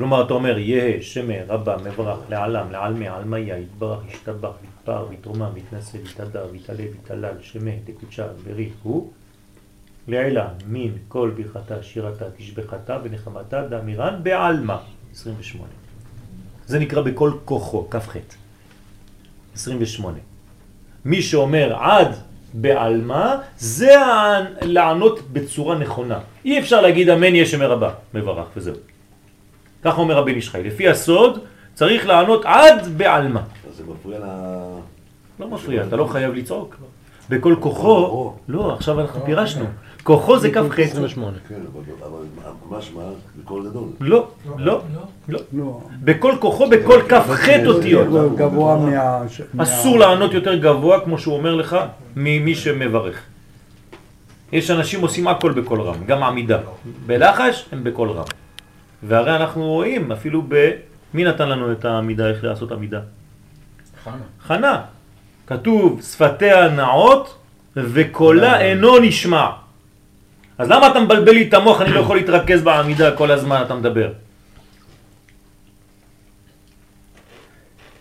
כלומר, 0.00 0.24
אתה 0.26 0.34
אומר, 0.34 0.58
יהא 0.58 1.00
שמא 1.00 1.36
רבה 1.48 1.76
מברך 1.84 2.18
לעלם, 2.28 2.70
לעלמי, 2.70 3.08
עלמיה, 3.08 3.58
יתברך, 3.58 3.98
ישתבח, 4.08 4.50
יתפאר, 4.64 5.12
יתרומם, 5.12 5.56
יתנשא, 5.56 5.96
יתהדר, 5.96 6.54
יתעלה, 6.54 6.82
יתהלל, 6.82 7.34
שמא, 7.40 7.70
דקודשה, 7.84 8.26
ברית, 8.44 8.72
הוא 8.82 9.10
לעילה, 10.08 10.48
מין, 10.66 10.92
כל 11.08 11.30
ברכתה, 11.36 11.82
שירתה, 11.82 12.24
תשבחתה 12.36 12.98
ונחמתה, 13.02 13.62
דאמירן, 13.68 14.20
בעלמה. 14.22 14.78
28. 15.12 15.68
זה 16.66 16.78
נקרא 16.78 17.02
בכל 17.02 17.32
כוחו, 17.44 17.90
כ"ח. 17.90 18.16
28. 19.54 20.18
מי 21.04 21.22
שאומר 21.22 21.76
עד 21.76 22.14
בעלמה, 22.54 23.36
זה 23.56 23.94
לענות 24.62 25.20
בצורה 25.32 25.78
נכונה. 25.78 26.18
אי 26.44 26.58
אפשר 26.58 26.80
להגיד 26.80 27.08
אמן 27.08 27.34
יש 27.34 27.54
מרבה, 27.54 27.90
מברך 28.14 28.46
וזהו. 28.56 28.89
כך 29.84 29.98
אומר 29.98 30.18
הבן 30.18 30.34
איש 30.34 30.50
חי. 30.50 30.62
לפי 30.62 30.88
הסוד 30.88 31.38
צריך 31.74 32.06
לענות 32.06 32.44
עד 32.44 32.88
בעלמה. 32.96 33.40
אז 33.70 33.76
זה 33.76 33.82
מפריע 33.92 34.18
ל... 34.18 34.22
לא 35.40 35.48
מפריע, 35.48 35.82
אתה 35.88 35.96
לא 35.96 36.04
חייב 36.06 36.34
לצעוק. 36.34 36.76
בכל 37.30 37.54
כוחו, 37.60 38.32
לא, 38.48 38.74
עכשיו 38.74 39.00
אנחנו 39.00 39.24
פירשנו. 39.24 39.64
כוחו 40.02 40.38
זה 40.38 40.50
כ"ח. 40.50 40.78
28. 40.78 41.36
כן, 41.48 41.54
אבל- 41.54 41.82
אבל 42.02 42.78
משמע, 42.78 43.02
בקול 43.42 43.68
גדול. 43.70 43.88
לא, 44.00 44.28
לא, 44.58 44.80
לא. 45.28 45.38
לא. 45.52 45.80
בכל 46.04 46.32
כוחו, 46.40 46.68
בכל 46.70 47.00
כ"ח 47.08 47.48
אותיות. 47.66 48.06
יותר 48.10 48.28
גבוה 48.36 48.76
מה... 48.76 49.62
אסור 49.62 49.98
לענות 49.98 50.32
יותר 50.34 50.54
גבוה, 50.54 51.00
כמו 51.00 51.18
שהוא 51.18 51.34
אומר 51.36 51.54
לך, 51.54 51.76
ממי 52.16 52.54
שמברך. 52.54 53.20
יש 54.52 54.70
אנשים 54.70 55.00
עושים 55.00 55.28
הכל 55.28 55.52
בקול 55.52 55.80
רם, 55.80 56.04
גם 56.06 56.22
עמידה. 56.22 56.58
בלחש 57.06 57.64
הם 57.72 57.84
בקול 57.84 58.10
רם. 58.10 58.24
והרי 59.02 59.36
אנחנו 59.36 59.62
רואים 59.66 60.12
אפילו 60.12 60.42
ב... 60.48 60.70
מי 61.14 61.24
נתן 61.24 61.48
לנו 61.48 61.72
את 61.72 61.84
העמידה, 61.84 62.28
איך 62.28 62.44
לעשות 62.44 62.72
עמידה? 62.72 63.00
חנה. 64.04 64.26
חנה. 64.40 64.82
כתוב 65.46 66.02
שפתיה 66.02 66.68
נעות 66.68 67.36
וקולה 67.76 68.60
אינו 68.60 68.98
נשמע. 68.98 69.46
אז 70.58 70.70
למה 70.70 70.90
אתה 70.90 71.00
מבלבל 71.00 71.32
לי 71.32 71.48
את 71.48 71.54
המוח? 71.54 71.80
אני 71.80 71.92
לא 71.92 72.00
יכול 72.00 72.16
להתרכז 72.16 72.62
בעמידה 72.62 73.16
כל 73.16 73.30
הזמן 73.30 73.62
אתה 73.66 73.74
מדבר. 73.74 74.12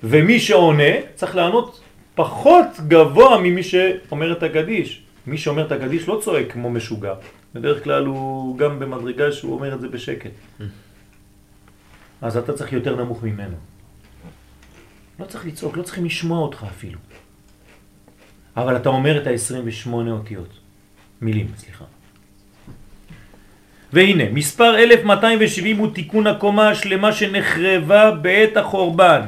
ומי 0.04 0.40
שעונה 0.40 0.94
צריך 1.16 1.36
לענות 1.36 1.82
פחות 2.16 2.68
גבוה 2.88 3.38
ממי 3.38 3.64
שאומר 3.64 4.32
את 4.32 4.44
הקדיש. 4.44 5.02
מי 5.28 5.38
שאומר 5.38 5.66
את 5.66 5.72
הקדיש 5.72 6.08
לא 6.08 6.20
צועק 6.24 6.52
כמו 6.52 6.70
משוגע. 6.70 7.14
בדרך 7.56 7.84
כלל 7.84 8.06
הוא 8.06 8.58
גם 8.58 8.80
במדרגה 8.80 9.32
שהוא 9.32 9.54
אומר 9.54 9.74
את 9.74 9.82
זה 9.82 9.88
בשקט. 9.88 10.32
אז 12.22 12.38
אתה 12.38 12.54
צריך 12.54 12.74
יותר 12.74 12.96
נמוך 12.96 13.24
ממנו. 13.24 13.56
לא 15.20 15.26
צריך 15.26 15.46
לצעוק, 15.46 15.78
לא 15.78 15.84
צריכים 15.84 16.06
לשמוע 16.06 16.40
אותך 16.40 16.66
אפילו. 16.70 17.00
אבל 18.58 18.76
אתה 18.76 18.90
אומר 18.90 19.22
את 19.22 19.28
ה-28 19.28 19.90
אותיות. 20.10 20.60
מילים, 21.22 21.48
סליחה. 21.58 21.86
והנה, 23.94 24.24
מספר 24.32 24.78
1270 24.78 25.78
הוא 25.78 25.94
תיקון 25.94 26.28
הקומה 26.28 26.70
השלמה 26.70 27.14
שנחרבה 27.14 28.12
בעת 28.12 28.58
החורבן. 28.58 29.22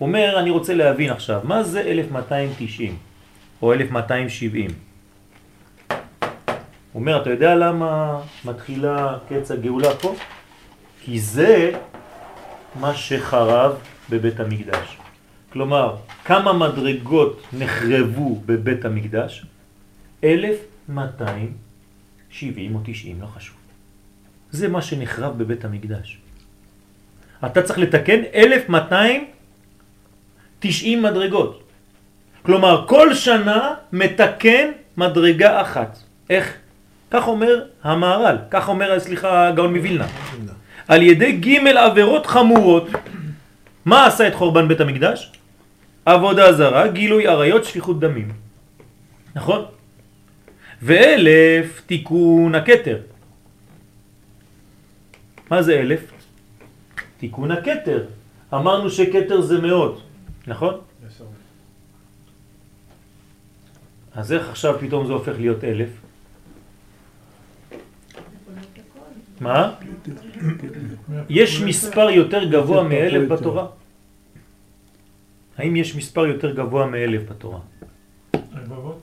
אומר, 0.00 0.38
אני 0.38 0.50
רוצה 0.50 0.74
להבין 0.74 1.10
עכשיו, 1.10 1.40
מה 1.44 1.62
זה 1.62 1.80
1290 1.80 2.96
או 3.62 3.72
1270? 3.72 4.70
הוא 6.92 7.00
אומר, 7.00 7.22
אתה 7.22 7.30
יודע 7.30 7.54
למה 7.54 8.20
מתחילה 8.44 9.18
קץ 9.28 9.50
הגאולה 9.50 9.94
פה? 9.94 10.14
כי 11.04 11.20
זה 11.20 11.72
מה 12.74 12.94
שחרב 12.94 13.76
בבית 14.10 14.40
המקדש. 14.40 14.98
כלומר, 15.52 15.96
כמה 16.24 16.52
מדרגות 16.52 17.42
נחרבו 17.52 18.42
בבית 18.46 18.84
המקדש? 18.84 19.44
1270 20.24 22.74
או 22.74 22.80
90, 22.84 23.20
לא 23.20 23.26
חשוב. 23.26 23.56
זה 24.50 24.68
מה 24.68 24.82
שנחרב 24.82 25.38
בבית 25.38 25.64
המקדש. 25.64 26.18
אתה 27.46 27.62
צריך 27.62 27.78
לתקן 27.78 28.20
1290 28.34 31.02
מדרגות. 31.02 31.62
כלומר, 32.42 32.84
כל 32.88 33.14
שנה 33.14 33.74
מתקן 33.92 34.70
מדרגה 34.96 35.62
אחת. 35.62 35.98
איך? 36.30 36.54
כך 37.10 37.28
אומר 37.28 37.64
המהר"ל, 37.82 38.36
כך 38.50 38.68
אומר, 38.68 39.00
סליחה, 39.00 39.48
הגאון 39.48 39.76
מווילנה. 39.76 40.06
על 40.88 41.02
ידי 41.02 41.32
ג' 41.32 41.66
עבירות 41.76 42.26
חמורות. 42.26 42.88
מה 43.84 44.06
עשה 44.06 44.28
את 44.28 44.34
חורבן 44.34 44.68
בית 44.68 44.80
המקדש? 44.80 45.32
עבודה 46.04 46.52
זרה, 46.52 46.88
גילוי 46.88 47.26
עריות, 47.26 47.64
שפיכות 47.64 48.00
דמים. 48.00 48.28
נכון? 49.34 49.64
ואלף 50.82 51.82
תיקון 51.86 52.54
הכתר. 52.54 52.98
מה 55.50 55.62
זה 55.62 55.80
אלף? 55.80 56.12
תיקון 57.18 57.50
הכתר. 57.50 58.04
אמרנו 58.54 58.90
שכתר 58.90 59.40
זה 59.40 59.60
מאות, 59.60 60.02
נכון? 60.46 60.74
אז 64.14 64.32
איך 64.32 64.48
עכשיו 64.48 64.74
פתאום 64.80 65.06
זה 65.06 65.12
הופך 65.12 65.32
להיות 65.38 65.64
אלף? 65.64 66.07
מה? 69.40 69.74
יש 71.28 71.60
מספר 71.60 72.10
יותר 72.10 72.44
גבוה 72.44 72.82
מאלף 72.82 73.28
בתורה? 73.28 73.66
האם 75.56 75.76
יש 75.76 75.96
מספר 75.96 76.26
יותר 76.26 76.54
גבוה 76.54 76.86
מאלף 76.86 77.30
בתורה? 77.30 77.60
רבבות? 78.54 79.02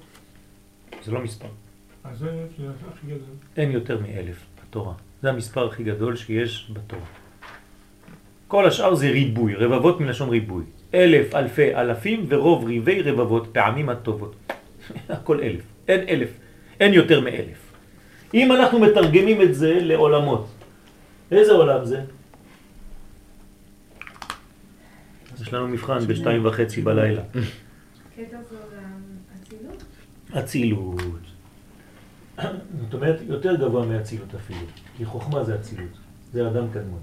זה 1.04 1.12
לא 1.12 1.22
מספר. 1.22 1.48
אין 3.58 3.72
יותר 3.72 4.00
מאלף 4.02 4.46
בתורה. 4.64 4.94
זה 5.22 5.30
המספר 5.30 5.68
הכי 5.68 5.84
גדול 5.84 6.16
שיש 6.16 6.72
בתורה. 6.74 7.06
כל 8.48 8.68
השאר 8.68 8.96
זה 8.96 9.10
ריבוי, 9.10 9.56
רבבות 9.56 10.02
מלשון 10.02 10.30
ריבוי. 10.30 10.64
אלף, 10.94 11.36
אלפי, 11.36 11.76
אלפים 11.76 12.26
ורוב 12.30 12.66
ריבי 12.66 13.02
רבבות, 13.02 13.48
פעמים 13.52 13.90
הטובות. 13.90 14.36
הכל 15.10 15.40
אלף. 15.40 15.62
אין 15.88 16.10
אלף. 16.10 16.30
אין 16.80 16.94
יותר 16.94 17.20
מאלף. 17.22 17.65
אם 18.36 18.52
אנחנו 18.52 18.80
מתרגמים 18.80 19.42
את 19.42 19.56
זה 19.56 19.80
לעולמות, 19.82 20.48
איזה 21.32 21.52
עולם 21.52 21.86
זה? 21.86 22.02
יש 25.42 25.54
לנו 25.54 25.68
מבחן 25.68 26.08
בשתיים 26.08 26.46
וחצי 26.46 26.82
בלילה. 26.82 27.22
קטע 28.16 28.38
זה 28.50 28.58
אצילות? 29.42 29.84
אצילות. 30.38 31.22
זאת 32.82 32.94
אומרת, 32.94 33.20
יותר 33.28 33.56
גבוה 33.56 33.86
מאצילות 33.86 34.36
אפילו. 34.36 34.60
כי 34.98 35.06
חוכמה 35.06 35.44
זה 35.44 35.56
אצילות. 35.56 35.98
זה 36.34 36.48
אדם 36.48 36.68
קדמון. 36.74 37.00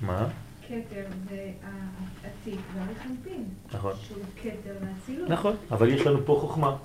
מה? 0.00 0.28
כתר 0.68 1.04
זה 1.28 1.52
העתיק 2.48 2.60
והרחנפין. 2.74 3.44
נכון. 3.72 3.92
שהוא 4.08 4.22
כתר 4.42 4.74
ואצילות. 4.80 5.28
נכון, 5.30 5.56
אבל 5.70 5.88
יש 5.88 6.06
לנו 6.06 6.18
פה 6.24 6.38
חוכמה. 6.40 6.76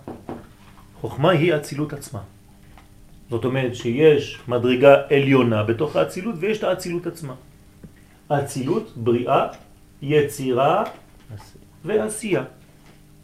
חוכמה 1.01 1.31
היא 1.31 1.53
האצילות 1.53 1.93
עצמה. 1.93 2.19
זאת 3.29 3.45
אומרת 3.45 3.75
שיש 3.75 4.39
מדרגה 4.47 4.95
עליונה 5.09 5.63
בתוך 5.63 5.95
האצילות 5.95 6.35
ויש 6.39 6.57
את 6.57 6.63
האצילות 6.63 7.07
עצמה. 7.07 7.33
האצילות, 8.29 8.97
בריאה, 8.97 9.47
יצירה 10.01 10.83
ועשייה. 11.85 12.43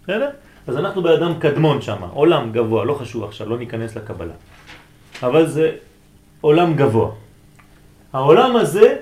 בסדר? 0.04 0.30
אז 0.68 0.78
אנחנו 0.78 1.04
באדם 1.04 1.40
קדמון 1.40 1.82
שם, 1.82 2.04
עולם 2.14 2.52
גבוה, 2.52 2.86
לא 2.86 2.94
חשוב 2.94 3.24
עכשיו, 3.24 3.50
לא 3.50 3.58
ניכנס 3.58 3.96
לקבלה. 3.96 4.34
אבל 5.24 5.48
זה 5.48 5.72
עולם 6.42 6.76
גבוה. 6.76 7.12
העולם 8.14 8.56
הזה 8.56 8.96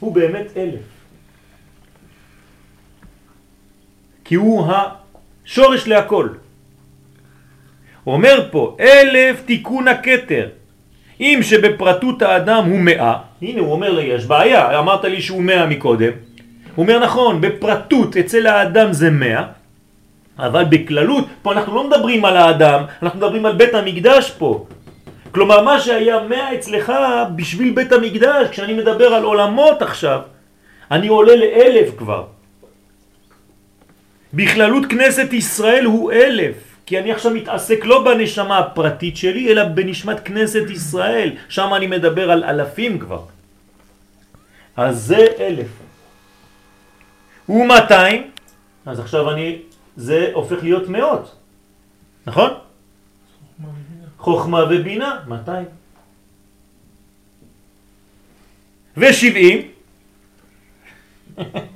הוא 0.00 0.14
באמת 0.14 0.46
אלף. 0.56 0.93
כי 4.24 4.34
הוא 4.34 4.66
השורש 5.46 5.88
להכל. 5.88 6.28
הוא 8.04 8.14
אומר 8.14 8.48
פה, 8.50 8.76
אלף 8.80 9.42
תיקון 9.46 9.88
הכתר. 9.88 10.48
אם 11.20 11.38
שבפרטות 11.42 12.22
האדם 12.22 12.64
הוא 12.64 12.78
מאה, 12.78 13.16
הנה 13.42 13.60
הוא 13.60 13.72
אומר 13.72 13.90
לי, 13.90 14.02
יש 14.02 14.26
בעיה, 14.26 14.78
אמרת 14.78 15.04
לי 15.04 15.22
שהוא 15.22 15.42
מאה 15.42 15.66
מקודם. 15.66 16.10
הוא 16.74 16.82
אומר 16.82 16.98
נכון, 16.98 17.40
בפרטות 17.40 18.16
אצל 18.16 18.46
האדם 18.46 18.92
זה 18.92 19.10
מאה, 19.10 19.44
אבל 20.38 20.64
בכללות, 20.64 21.24
פה 21.42 21.52
אנחנו 21.52 21.74
לא 21.74 21.88
מדברים 21.88 22.24
על 22.24 22.36
האדם, 22.36 22.82
אנחנו 23.02 23.18
מדברים 23.18 23.46
על 23.46 23.52
בית 23.52 23.74
המקדש 23.74 24.30
פה. 24.30 24.66
כלומר, 25.32 25.62
מה 25.62 25.80
שהיה 25.80 26.22
מאה 26.28 26.54
אצלך 26.54 26.92
בשביל 27.36 27.70
בית 27.74 27.92
המקדש, 27.92 28.48
כשאני 28.50 28.72
מדבר 28.74 29.14
על 29.14 29.22
עולמות 29.22 29.82
עכשיו, 29.82 30.20
אני 30.90 31.08
עולה 31.08 31.36
לאלף 31.36 31.96
כבר. 31.98 32.33
בכללות 34.34 34.86
כנסת 34.86 35.32
ישראל 35.32 35.84
הוא 35.84 36.12
אלף, 36.12 36.56
כי 36.86 36.98
אני 36.98 37.12
עכשיו 37.12 37.34
מתעסק 37.34 37.84
לא 37.84 38.04
בנשמה 38.04 38.58
הפרטית 38.58 39.16
שלי, 39.16 39.52
אלא 39.52 39.64
בנשמת 39.64 40.20
כנסת 40.20 40.70
ישראל, 40.70 41.32
שם 41.48 41.74
אני 41.74 41.86
מדבר 41.86 42.30
על 42.30 42.44
אלפים 42.44 42.98
כבר. 42.98 43.24
אז 44.76 45.02
זה 45.02 45.26
אלף. 45.38 45.68
ומאתיים, 47.48 48.30
אז 48.86 49.00
עכשיו 49.00 49.30
אני, 49.30 49.58
זה 49.96 50.30
הופך 50.32 50.62
להיות 50.62 50.88
מאות, 50.88 51.36
נכון? 52.26 52.50
חוכמה 54.18 54.64
ובינה, 54.70 55.18
200. 55.28 55.66
ושבעים, 58.96 59.68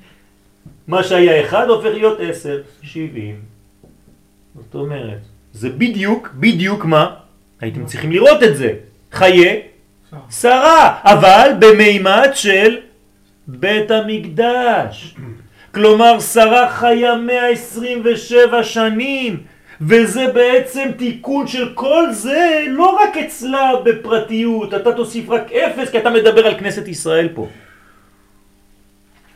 מה 0.89 1.03
שהיה 1.03 1.45
אחד 1.45 1.69
הופך 1.69 1.91
להיות 1.93 2.19
עשר, 2.21 2.61
שבעים. 2.83 3.41
זאת 4.55 4.75
אומרת, 4.75 5.19
זה 5.53 5.69
בדיוק, 5.71 6.29
בדיוק 6.35 6.85
מה? 6.85 7.15
הייתם 7.61 7.85
צריכים 7.85 8.13
לראות 8.13 8.43
את 8.43 8.57
זה. 8.57 8.73
חיי 9.13 9.63
שר. 10.11 10.17
שרה, 10.31 11.01
אבל 11.03 11.51
במימד 11.59 12.31
של 12.35 12.77
בית 13.47 13.91
המקדש. 13.91 15.17
כלומר, 15.75 16.21
שרה 16.21 16.71
חיה 16.71 17.15
127 17.15 18.63
שנים, 18.63 19.37
וזה 19.81 20.27
בעצם 20.35 20.89
תיקון 20.99 21.47
של 21.47 21.73
כל 21.75 22.13
זה, 22.13 22.65
לא 22.69 22.99
רק 23.03 23.17
אצלה 23.17 23.71
בפרטיות, 23.85 24.75
אתה 24.75 24.93
תוסיף 24.93 25.31
רק 25.31 25.53
אפס, 25.53 25.91
כי 25.91 25.99
אתה 25.99 26.11
מדבר 26.11 26.47
על 26.47 26.59
כנסת 26.59 26.89
ישראל 26.89 27.29
פה. 27.35 27.49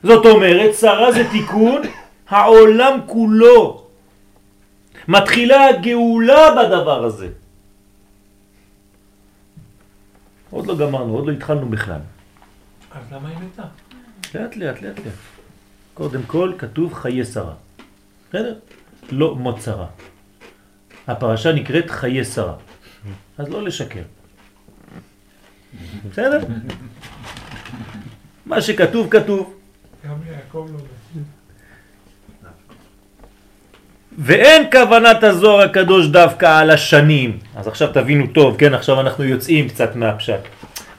זאת 0.02 0.26
אומרת, 0.26 0.74
שרה 0.74 1.12
זה 1.12 1.30
תיקון 1.30 1.82
העולם 2.28 2.98
כולו. 3.06 3.86
מתחילה 5.08 5.68
הגאולה 5.68 6.54
בדבר 6.54 7.04
הזה. 7.04 7.28
עוד 10.50 10.66
לא 10.66 10.76
גמרנו, 10.78 11.14
עוד 11.14 11.26
לא 11.26 11.32
התחלנו 11.32 11.68
בכלל. 11.68 12.00
אז 12.90 13.02
למה 13.12 13.28
היא 13.28 13.36
מתה? 13.38 13.62
לאט 14.34 14.56
לאט, 14.56 14.82
לאט 14.82 14.98
לאט. 14.98 15.14
קודם 15.94 16.22
כל 16.26 16.52
כתוב 16.58 16.94
חיי 16.94 17.24
שרה. 17.24 17.54
בסדר? 18.28 18.54
לא 19.10 19.34
מות 19.34 19.60
שרה. 19.62 19.86
הפרשה 21.08 21.52
נקראת 21.52 21.90
חיי 21.90 22.24
שרה. 22.24 22.54
אז 23.38 23.48
לא 23.48 23.62
לשקר. 23.62 24.02
בסדר? 26.10 26.38
מה 28.46 28.60
שכתוב, 28.60 29.08
כתוב. 29.10 29.61
לא. 30.04 30.10
ואין 34.18 34.70
כוונת 34.72 35.24
הזוהר 35.24 35.60
הקדוש 35.60 36.06
דווקא 36.06 36.60
על 36.60 36.70
השנים. 36.70 37.38
אז 37.56 37.68
עכשיו 37.68 37.88
תבינו 37.94 38.26
טוב, 38.26 38.56
כן? 38.58 38.74
עכשיו 38.74 39.00
אנחנו 39.00 39.24
יוצאים 39.24 39.68
קצת 39.68 39.96
מהפשט. 39.96 40.40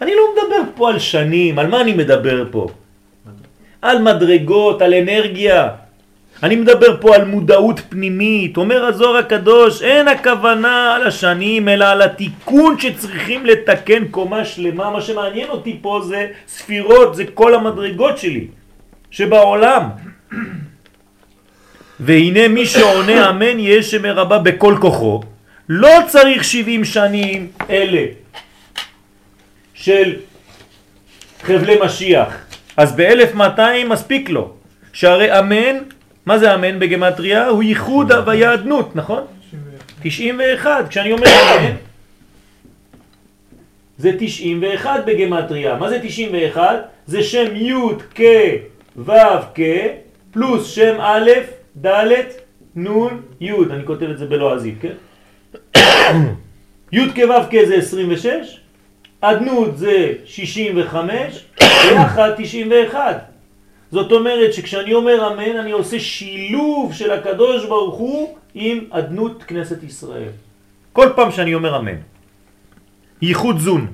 אני 0.02 0.12
לא 0.16 0.22
מדבר 0.34 0.72
פה 0.76 0.90
על 0.90 1.00
שנים, 1.00 1.60
על 1.60 1.68
מה 1.68 1.82
אני 1.82 1.94
מדבר 1.94 2.46
פה? 2.52 2.68
על 3.82 4.02
מדרגות, 4.02 4.82
על 4.82 4.94
אנרגיה. 4.94 5.70
אני 6.44 6.56
מדבר 6.56 7.02
פה 7.02 7.16
על 7.16 7.26
מודעות 7.26 7.80
פנימית. 7.90 8.58
אומר 8.58 8.86
הזוהר 8.86 9.18
הקדוש, 9.18 9.82
אין 9.82 10.08
הכוונה 10.08 10.96
על 10.96 11.08
השנים, 11.08 11.70
אלא 11.70 11.86
על 11.86 12.02
התיקון 12.02 12.80
שצריכים 12.80 13.46
לתקן 13.46 14.08
קומה 14.08 14.46
שלמה. 14.46 14.90
מה 14.90 15.02
שמעניין 15.02 15.50
אותי 15.50 15.78
פה 15.82 16.02
זה 16.04 16.28
ספירות, 16.48 17.16
זה 17.16 17.24
כל 17.34 17.56
המדרגות 17.56 18.18
שלי, 18.18 18.48
שבעולם. 19.14 19.90
והנה 22.00 22.48
מי 22.48 22.66
שעונה 22.66 23.30
אמן 23.30 23.60
יהיה 23.60 23.84
שמרבה 23.84 24.40
בכל 24.40 24.76
כוחו. 24.82 25.22
לא 25.70 25.90
צריך 26.08 26.44
70 26.44 26.86
שנים 26.86 27.48
אלה 27.70 28.06
של 29.74 30.16
חבלי 31.44 31.76
משיח. 31.86 32.46
אז 32.78 32.96
ב-1200 32.96 33.60
מספיק 33.90 34.30
לו. 34.30 34.54
שהרי 34.94 35.40
אמן, 35.40 35.78
מה 36.26 36.38
זה 36.38 36.54
אמן 36.56 36.80
בגמטריה? 36.80 37.48
הוא 37.48 37.64
ייחוד 37.64 38.12
הוויה 38.12 38.54
אדנות, 38.54 38.96
נכון? 38.96 39.24
91. 40.02 40.04
91. 40.04 40.90
כשאני 40.90 41.12
אומר 41.12 41.28
אמן, 41.28 41.76
זה 43.98 44.12
91 44.20 45.06
בגמטריה. 45.06 45.76
מה 45.76 45.90
זה 45.90 46.00
91? 46.04 46.64
זה 47.08 47.24
שם 47.24 47.56
י' 47.56 47.74
כ' 48.16 48.22
ו' 48.98 49.12
כ' 49.56 49.62
פלוס 50.32 50.68
שם 50.68 50.96
א', 51.00 51.30
ד', 51.86 52.14
נ', 52.76 52.88
י'. 53.42 53.52
אני 53.72 53.86
כותב 53.86 54.06
את 54.06 54.18
זה 54.18 54.26
בלועזית, 54.26 54.76
כן? 54.82 54.94
י' 56.92 57.10
כ' 57.16 57.20
ו' 57.30 57.50
כ' 57.52 57.66
זה 57.68 57.76
26, 57.76 58.60
אדנות 59.22 59.78
זה 59.78 60.14
65, 60.26 61.46
ביחד 61.60 62.32
91. 62.38 63.30
זאת 63.92 64.12
אומרת 64.12 64.54
שכשאני 64.54 64.94
אומר 64.94 65.34
אמן 65.34 65.58
אני 65.60 65.72
עושה 65.72 66.00
שילוב 66.00 66.94
של 66.94 67.12
הקדוש 67.12 67.66
ברוך 67.66 67.96
הוא 67.96 68.38
עם 68.54 68.80
אדנות 68.90 69.44
כנסת 69.44 69.84
ישראל. 69.84 70.30
כל 70.94 71.10
פעם 71.16 71.32
שאני 71.32 71.54
אומר 71.54 71.78
אמן. 71.78 71.96
ייחוד 73.22 73.60
זון. 73.60 73.88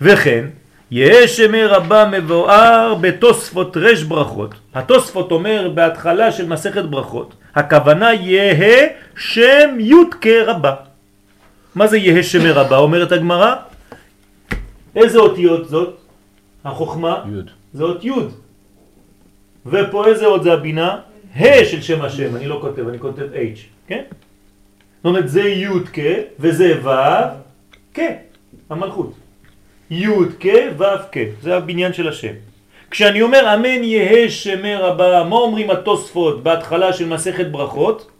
וכן, 0.00 0.44
יש 0.90 1.36
שמי 1.36 1.64
רבה 1.64 2.08
מבואר 2.12 2.94
בתוספות 3.00 3.76
רש 3.76 4.02
ברכות. 4.02 4.54
התוספות 4.74 5.32
אומר 5.32 5.70
בהתחלה 5.74 6.32
של 6.32 6.48
מסכת 6.48 6.84
ברכות, 6.84 7.34
הכוונה 7.54 8.14
יהה 8.14 8.86
שם 9.16 9.76
י' 9.80 9.94
כרבה. 10.20 10.74
מה 11.74 11.86
זה 11.86 11.98
יהה 11.98 12.22
שמי 12.22 12.50
רבה? 12.50 12.76
אומרת 12.76 13.12
הגמרא. 13.12 13.54
איזה 14.96 15.18
אותיות 15.18 15.68
זאת? 15.68 15.96
החוכמה? 16.64 17.24
יוד. 17.32 17.50
זה 17.72 17.82
אות 17.84 18.04
י'. 18.04 18.10
ופה 19.66 20.06
איזה 20.06 20.26
אות 20.26 20.42
זה 20.42 20.52
הבינה? 20.52 20.98
ה' 21.36 21.64
של 21.64 21.82
שם 21.82 22.02
השם, 22.02 22.36
אני 22.36 22.46
לא 22.48 22.58
כותב, 22.60 22.88
אני 22.88 22.98
כותב 22.98 23.26
H, 23.32 23.58
כן? 23.86 24.02
זאת 24.96 25.04
אומרת 25.04 25.28
זה 25.28 25.42
י' 25.42 25.68
כ' 25.92 25.98
וזה 26.40 26.80
ו' 26.84 26.90
כ', 27.94 28.00
המלכות. 28.70 29.25
י' 29.90 30.06
כ' 30.40 30.46
ו' 30.78 30.84
כ', 31.12 31.18
זה 31.42 31.56
הבניין 31.56 31.92
של 31.92 32.08
השם. 32.08 32.32
כשאני 32.90 33.22
אומר 33.22 33.54
אמן 33.54 33.84
יהא 33.84 34.28
שמי 34.28 34.74
רבה, 34.74 35.24
מה 35.24 35.36
אומרים 35.36 35.70
התוספות 35.70 36.42
בהתחלה 36.42 36.92
של 36.92 37.08
מסכת 37.08 37.46
ברכות? 37.46 38.10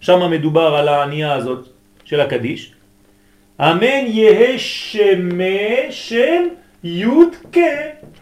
שם 0.00 0.30
מדובר 0.30 0.74
על 0.74 0.88
הענייה 0.88 1.32
הזאת 1.34 1.68
של 2.04 2.20
הקדיש. 2.20 2.72
אמן 3.60 4.04
יהא 4.06 4.58
שמי 4.58 5.86
שם 5.90 6.42
י' 6.84 7.04
כ' 7.52 7.58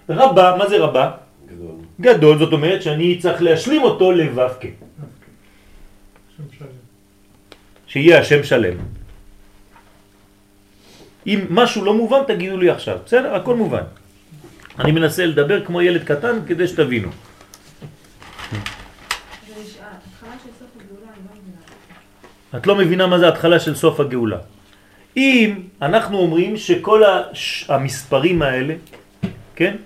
רבה, 0.09 0.57
מה 0.59 0.69
זה 0.69 0.79
רבה? 0.79 1.11
גדול. 1.47 1.75
גדול, 2.01 2.39
זאת 2.39 2.53
אומרת 2.53 2.83
שאני 2.83 3.19
צריך 3.19 3.43
להשלים 3.43 3.83
אותו 3.83 4.13
לו' 4.13 4.49
כ', 4.61 4.65
שם 6.37 6.45
שלם. 6.59 6.67
שיהיה 7.87 8.19
השם 8.21 8.43
שלם. 8.45 9.00
אם 11.31 11.47
משהו 11.51 11.85
לא 11.85 11.95
מובן 11.95 12.23
תגידו 12.27 12.57
לי 12.59 12.71
עכשיו, 12.71 12.99
בסדר? 13.07 13.35
הכל 13.35 13.55
מובן. 13.55 13.87
אני 14.79 14.93
מנסה 14.93 15.27
לדבר 15.27 15.65
כמו 15.65 15.83
ילד 15.83 16.03
קטן 16.05 16.43
כדי 16.47 16.67
שתבינו. 16.67 17.11
את 22.57 22.67
לא 22.67 22.75
מבינה 22.77 23.07
מה 23.07 23.19
זה 23.19 23.29
התחלה 23.29 23.61
של 23.61 23.75
סוף 23.75 24.01
הגאולה. 24.01 24.39
אם 25.17 25.51
אנחנו 25.83 26.19
אומרים 26.19 26.57
שכל 26.57 27.05
הש... 27.05 27.71
המספרים 27.71 28.43
האלה, 28.43 28.75
כן, 29.55 29.77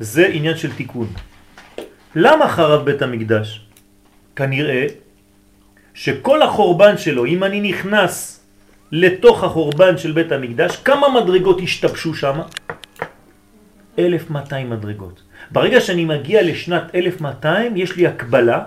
זה 0.00 0.26
עניין 0.32 0.56
של 0.56 0.72
תיקון. 0.72 1.08
למה 2.16 2.48
חרב 2.48 2.84
בית 2.84 3.02
המקדש? 3.02 3.60
כנראה 4.36 4.86
שכל 5.94 6.42
החורבן 6.42 6.98
שלו, 6.98 7.26
אם 7.26 7.44
אני 7.44 7.60
נכנס 7.60 8.39
לתוך 8.92 9.44
החורבן 9.44 9.98
של 9.98 10.12
בית 10.12 10.32
המקדש, 10.32 10.76
כמה 10.76 11.06
מדרגות 11.20 11.60
השתבשו 11.62 12.14
שם? 12.14 12.40
1200 13.98 14.70
מדרגות. 14.70 15.22
ברגע 15.50 15.80
שאני 15.80 16.04
מגיע 16.04 16.42
לשנת 16.42 16.94
1200, 16.94 17.76
יש 17.76 17.96
לי 17.96 18.06
הקבלה, 18.06 18.64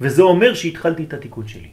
וזה 0.00 0.22
אומר 0.22 0.54
שהתחלתי 0.54 1.04
את 1.04 1.12
התיקון 1.14 1.48
שלי. 1.48 1.68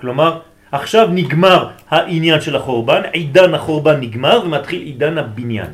כלומר, 0.00 0.40
עכשיו 0.72 1.08
נגמר 1.12 1.70
העניין 1.88 2.40
של 2.40 2.56
החורבן, 2.56 3.02
עידן 3.12 3.54
החורבן 3.54 4.00
נגמר 4.00 4.40
ומתחיל 4.44 4.82
עידן 4.82 5.18
הבניין 5.18 5.72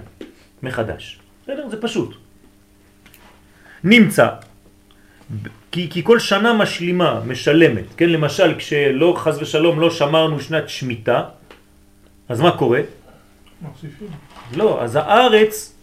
מחדש. 0.62 1.18
בסדר? 1.42 1.68
זה 1.68 1.76
פשוט. 1.80 2.14
נמצא, 3.84 4.28
כי, 5.72 5.90
כי 5.90 6.00
כל 6.04 6.18
שנה 6.18 6.52
משלימה, 6.52 7.20
משלמת, 7.26 7.84
כן? 7.96 8.08
למשל, 8.08 8.54
כשלא, 8.58 9.14
חז 9.16 9.42
ושלום, 9.42 9.80
לא 9.80 9.90
שמרנו 9.90 10.40
שנת 10.40 10.68
שמיטה, 10.68 11.24
אז 12.32 12.40
מה 12.40 12.56
קורה? 12.56 12.80
מוסיפים. 13.60 14.08
לא, 14.56 14.82
אז 14.82 14.96
הארץ, 14.96 15.76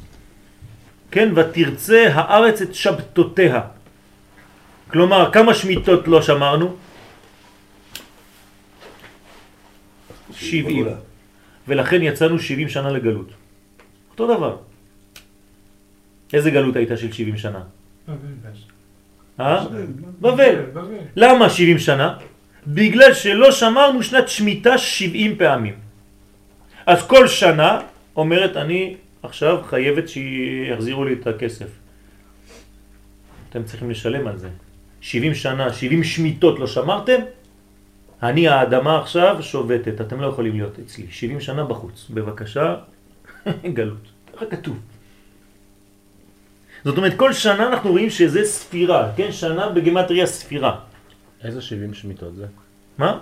כן, 1.12 1.30
ותרצה 1.36 2.10
הארץ 2.14 2.62
את 2.62 2.76
שבתותיה. 2.76 3.62
כלומר, 4.90 5.30
כמה 5.30 5.54
שמיטות 5.54 6.08
לא 6.08 6.22
שמרנו? 6.22 6.76
70. 10.34 10.66
בגולה. 10.66 10.96
ולכן 11.68 12.02
יצאנו 12.02 12.40
70 12.40 12.70
שנה 12.70 12.90
לגלות. 12.98 13.30
אותו 14.12 14.24
דבר. 14.26 14.54
איזה 16.34 16.50
גלות 16.50 16.76
הייתה 16.76 16.98
של 16.98 17.12
70 17.14 17.38
שנה? 17.38 17.62
אה? 19.40 19.66
בבל. 20.22 20.56
בבל. 20.74 21.14
למה 21.16 21.46
70 21.50 21.78
שנה? 21.78 22.18
בגלל 22.68 23.14
שלא 23.14 23.52
שמרנו 23.52 24.04
שנת 24.04 24.30
שמיטה 24.30 24.78
70 24.78 25.38
פעמים. 25.38 25.89
אז 26.90 27.08
כל 27.08 27.28
שנה 27.28 27.82
אומרת 28.16 28.58
אני 28.58 28.96
עכשיו 29.24 29.62
חייבת 29.70 30.10
שיחזירו 30.10 31.06
לי 31.06 31.14
את 31.14 31.28
הכסף. 31.28 31.70
אתם 33.50 33.64
צריכים 33.64 33.90
לשלם 33.90 34.28
על 34.28 34.38
זה. 34.38 34.50
70 35.02 35.36
שנה, 35.36 35.74
70 35.74 36.04
שמיטות 36.04 36.60
לא 36.60 36.68
שמרתם? 36.68 37.20
אני 38.24 38.48
האדמה 38.48 39.00
עכשיו 39.02 39.38
שובתת, 39.42 40.02
אתם 40.02 40.22
לא 40.22 40.28
יכולים 40.28 40.54
להיות 40.54 40.80
אצלי. 40.80 41.06
70 41.12 41.40
שנה 41.40 41.64
בחוץ, 41.64 42.08
בבקשה, 42.10 42.76
גלות. 43.78 44.06
ככה 44.34 44.46
כתוב. 44.46 44.80
זאת 46.86 46.98
אומרת, 46.98 47.14
כל 47.18 47.34
שנה 47.34 47.68
אנחנו 47.68 47.90
רואים 47.90 48.10
שזה 48.10 48.46
ספירה, 48.46 49.12
כן? 49.16 49.32
שנה 49.32 49.70
בגמטריה 49.70 50.26
ספירה. 50.26 50.80
איזה 51.44 51.62
70 51.62 51.94
שמיטות 51.94 52.36
זה? 52.36 52.46
מה? 52.98 53.20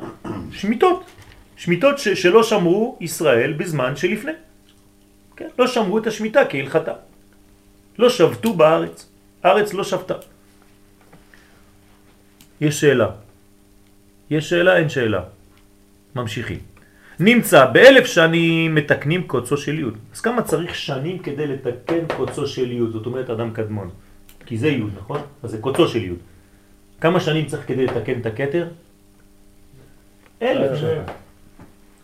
שמיטות. 0.52 1.04
שמיטות 1.58 2.00
ש- 2.00 2.08
שלא 2.08 2.44
שמרו 2.44 2.98
ישראל 3.02 3.54
בזמן 3.54 3.96
שלפני. 3.96 4.32
כן? 5.36 5.48
לא 5.60 5.68
שמרו 5.68 5.98
את 5.98 6.08
השמיטה 6.08 6.46
כהלכתה. 6.50 6.94
לא 7.98 8.10
שבתו 8.10 8.54
בארץ. 8.54 9.10
הארץ 9.44 9.74
לא 9.74 9.84
שבתה. 9.84 10.14
יש 12.62 12.82
שאלה. 12.82 13.10
יש 14.30 14.50
שאלה, 14.50 14.78
אין 14.78 14.90
שאלה. 14.90 15.22
ממשיכים. 16.16 16.60
נמצא 17.20 17.66
באלף 17.66 18.06
שנים 18.06 18.76
מתקנים 18.76 19.24
קוצו 19.28 19.58
של 19.58 19.80
יוד. 19.80 19.98
אז 20.14 20.22
כמה 20.22 20.42
צריך 20.42 20.76
שנים 20.76 21.20
כדי 21.20 21.48
לתקן 21.48 22.06
קוצו 22.18 22.48
של 22.48 22.72
יוד? 22.72 22.92
זאת 22.92 23.06
אומרת 23.06 23.30
אדם 23.30 23.54
קדמון. 23.54 23.90
כי 24.46 24.58
זה 24.58 24.68
יוד, 24.68 24.92
נכון? 24.98 25.22
אז 25.44 25.50
זה 25.52 25.58
קוצו 25.58 25.88
של 25.88 26.04
יוד. 26.04 26.18
כמה 27.02 27.20
שנים 27.20 27.46
צריך 27.46 27.68
כדי 27.68 27.86
לתקן 27.86 28.20
את 28.22 28.26
הכתר? 28.26 28.68
אלף 30.42 30.80
שנה. 30.80 31.04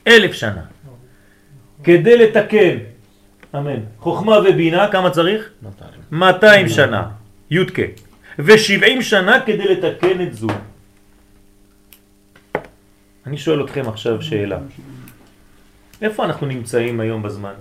אלף 0.07 0.33
שנה. 0.33 0.61
כדי 1.83 2.17
לתקן, 2.17 2.77
אמן, 3.55 3.79
חוכמה 3.99 4.37
ובינה, 4.39 4.91
כמה 4.91 5.09
צריך? 5.09 5.49
200. 5.61 5.91
200 6.11 6.69
שנה, 6.69 7.09
י"ק, 7.51 7.79
ו-70 8.39 9.01
שנה 9.01 9.45
כדי 9.45 9.75
לתקן 9.75 10.21
את 10.21 10.33
זו. 10.33 10.47
אני 13.27 13.37
שואל 13.37 13.63
אתכם 13.65 13.89
עכשיו 13.89 14.21
שאלה. 14.21 14.59
איפה 16.01 16.25
אנחנו 16.25 16.47
נמצאים 16.47 16.99
היום 16.99 17.23
בזמן? 17.23 17.53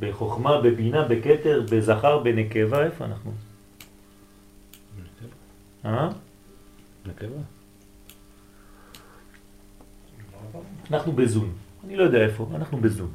בחוכמה, 0.00 0.60
בבינה, 0.60 1.02
בכתר, 1.08 1.62
בזכר, 1.70 2.18
בנקבה, 2.18 2.84
איפה 2.84 3.04
אנחנו? 3.04 3.32
אה? 5.84 6.08
נקבה? 7.06 7.55
אנחנו 10.90 11.12
בזון. 11.12 11.52
אני 11.84 11.96
לא 11.96 12.02
יודע 12.02 12.18
איפה, 12.18 12.48
אנחנו 12.54 12.78
בזון. 12.78 13.12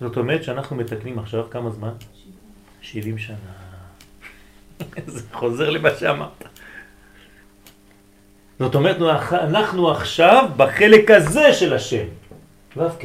זאת 0.00 0.16
אומרת 0.16 0.44
שאנחנו 0.44 0.76
מתקנים 0.76 1.18
עכשיו 1.18 1.50
כמה 1.50 1.70
זמן? 1.70 1.92
70 2.80 3.18
שנה. 3.18 3.36
זה 5.06 5.22
חוזר 5.32 5.70
למה 5.70 5.88
שאמרת. 6.00 6.44
זאת 8.58 8.74
אומרת, 8.74 8.96
אנחנו 9.32 9.90
עכשיו 9.90 10.50
בחלק 10.56 11.10
הזה 11.10 11.52
של 11.52 11.74
השם. 11.74 12.06
ו"ק. 12.76 13.04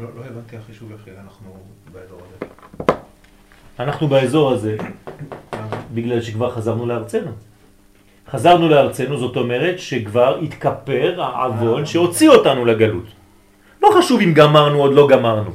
לא 0.00 0.08
לא 0.16 0.24
הבנתי 0.24 0.56
החישוב 0.56 0.92
איך 0.92 1.08
אנחנו 1.18 1.56
באזור 1.92 2.20
הזה. 2.20 2.52
אנחנו 3.78 4.08
באזור 4.08 4.52
הזה? 4.52 4.76
בגלל 5.94 6.22
שכבר 6.22 6.54
חזרנו 6.54 6.86
לארצנו. 6.86 7.30
חזרנו 8.30 8.68
לארצנו, 8.68 9.18
זאת 9.18 9.36
אומרת 9.36 9.78
שכבר 9.78 10.38
התכפר 10.42 11.22
העוון 11.22 11.86
שהוציא 11.86 12.28
אותנו 12.28 12.64
לגלות. 12.64 13.04
לא 13.82 13.88
חשוב 13.98 14.20
אם 14.20 14.32
גמרנו 14.32 14.80
או 14.80 14.90
לא 14.92 15.08
גמרנו. 15.08 15.50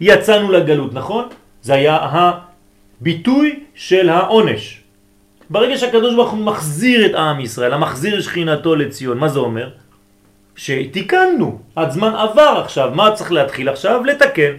יצאנו 0.00 0.52
לגלות, 0.52 0.94
נכון? 0.94 1.24
זה 1.62 1.74
היה 1.74 1.98
הביטוי 3.00 3.60
של 3.74 4.08
העונש. 4.08 4.82
ברגע 5.50 5.78
שהקדוש 5.78 6.14
ברוך 6.14 6.30
הוא 6.30 6.38
מחזיר 6.38 7.06
את 7.06 7.14
עם 7.14 7.40
ישראל, 7.40 7.72
המחזיר 7.72 8.20
שכינתו 8.20 8.76
לציון, 8.76 9.18
מה 9.18 9.28
זה 9.28 9.38
אומר? 9.38 9.70
שתיקנו, 10.56 11.58
הזמן 11.76 12.14
עבר 12.14 12.60
עכשיו, 12.64 12.90
מה 12.94 13.10
צריך 13.10 13.32
להתחיל 13.32 13.68
עכשיו? 13.68 14.04
לתקן. 14.04 14.52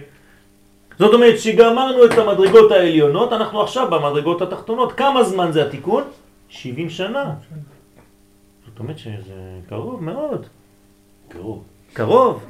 זאת 0.98 1.14
אומרת 1.14 1.38
שגמרנו 1.38 2.04
את 2.04 2.18
המדרגות 2.18 2.72
העליונות, 2.72 3.32
אנחנו 3.32 3.62
עכשיו 3.62 3.90
במדרגות 3.90 4.42
התחתונות. 4.42 4.92
כמה 4.92 5.22
זמן 5.22 5.52
זה 5.52 5.66
התיקון? 5.66 6.02
70 6.48 6.90
שנה. 6.90 7.34
זאת 8.66 8.78
אומרת 8.78 8.98
שזה 8.98 9.60
קרוב 9.68 10.04
מאוד. 10.04 10.46
קרוב. 11.28 11.62
קרוב. 11.92 12.44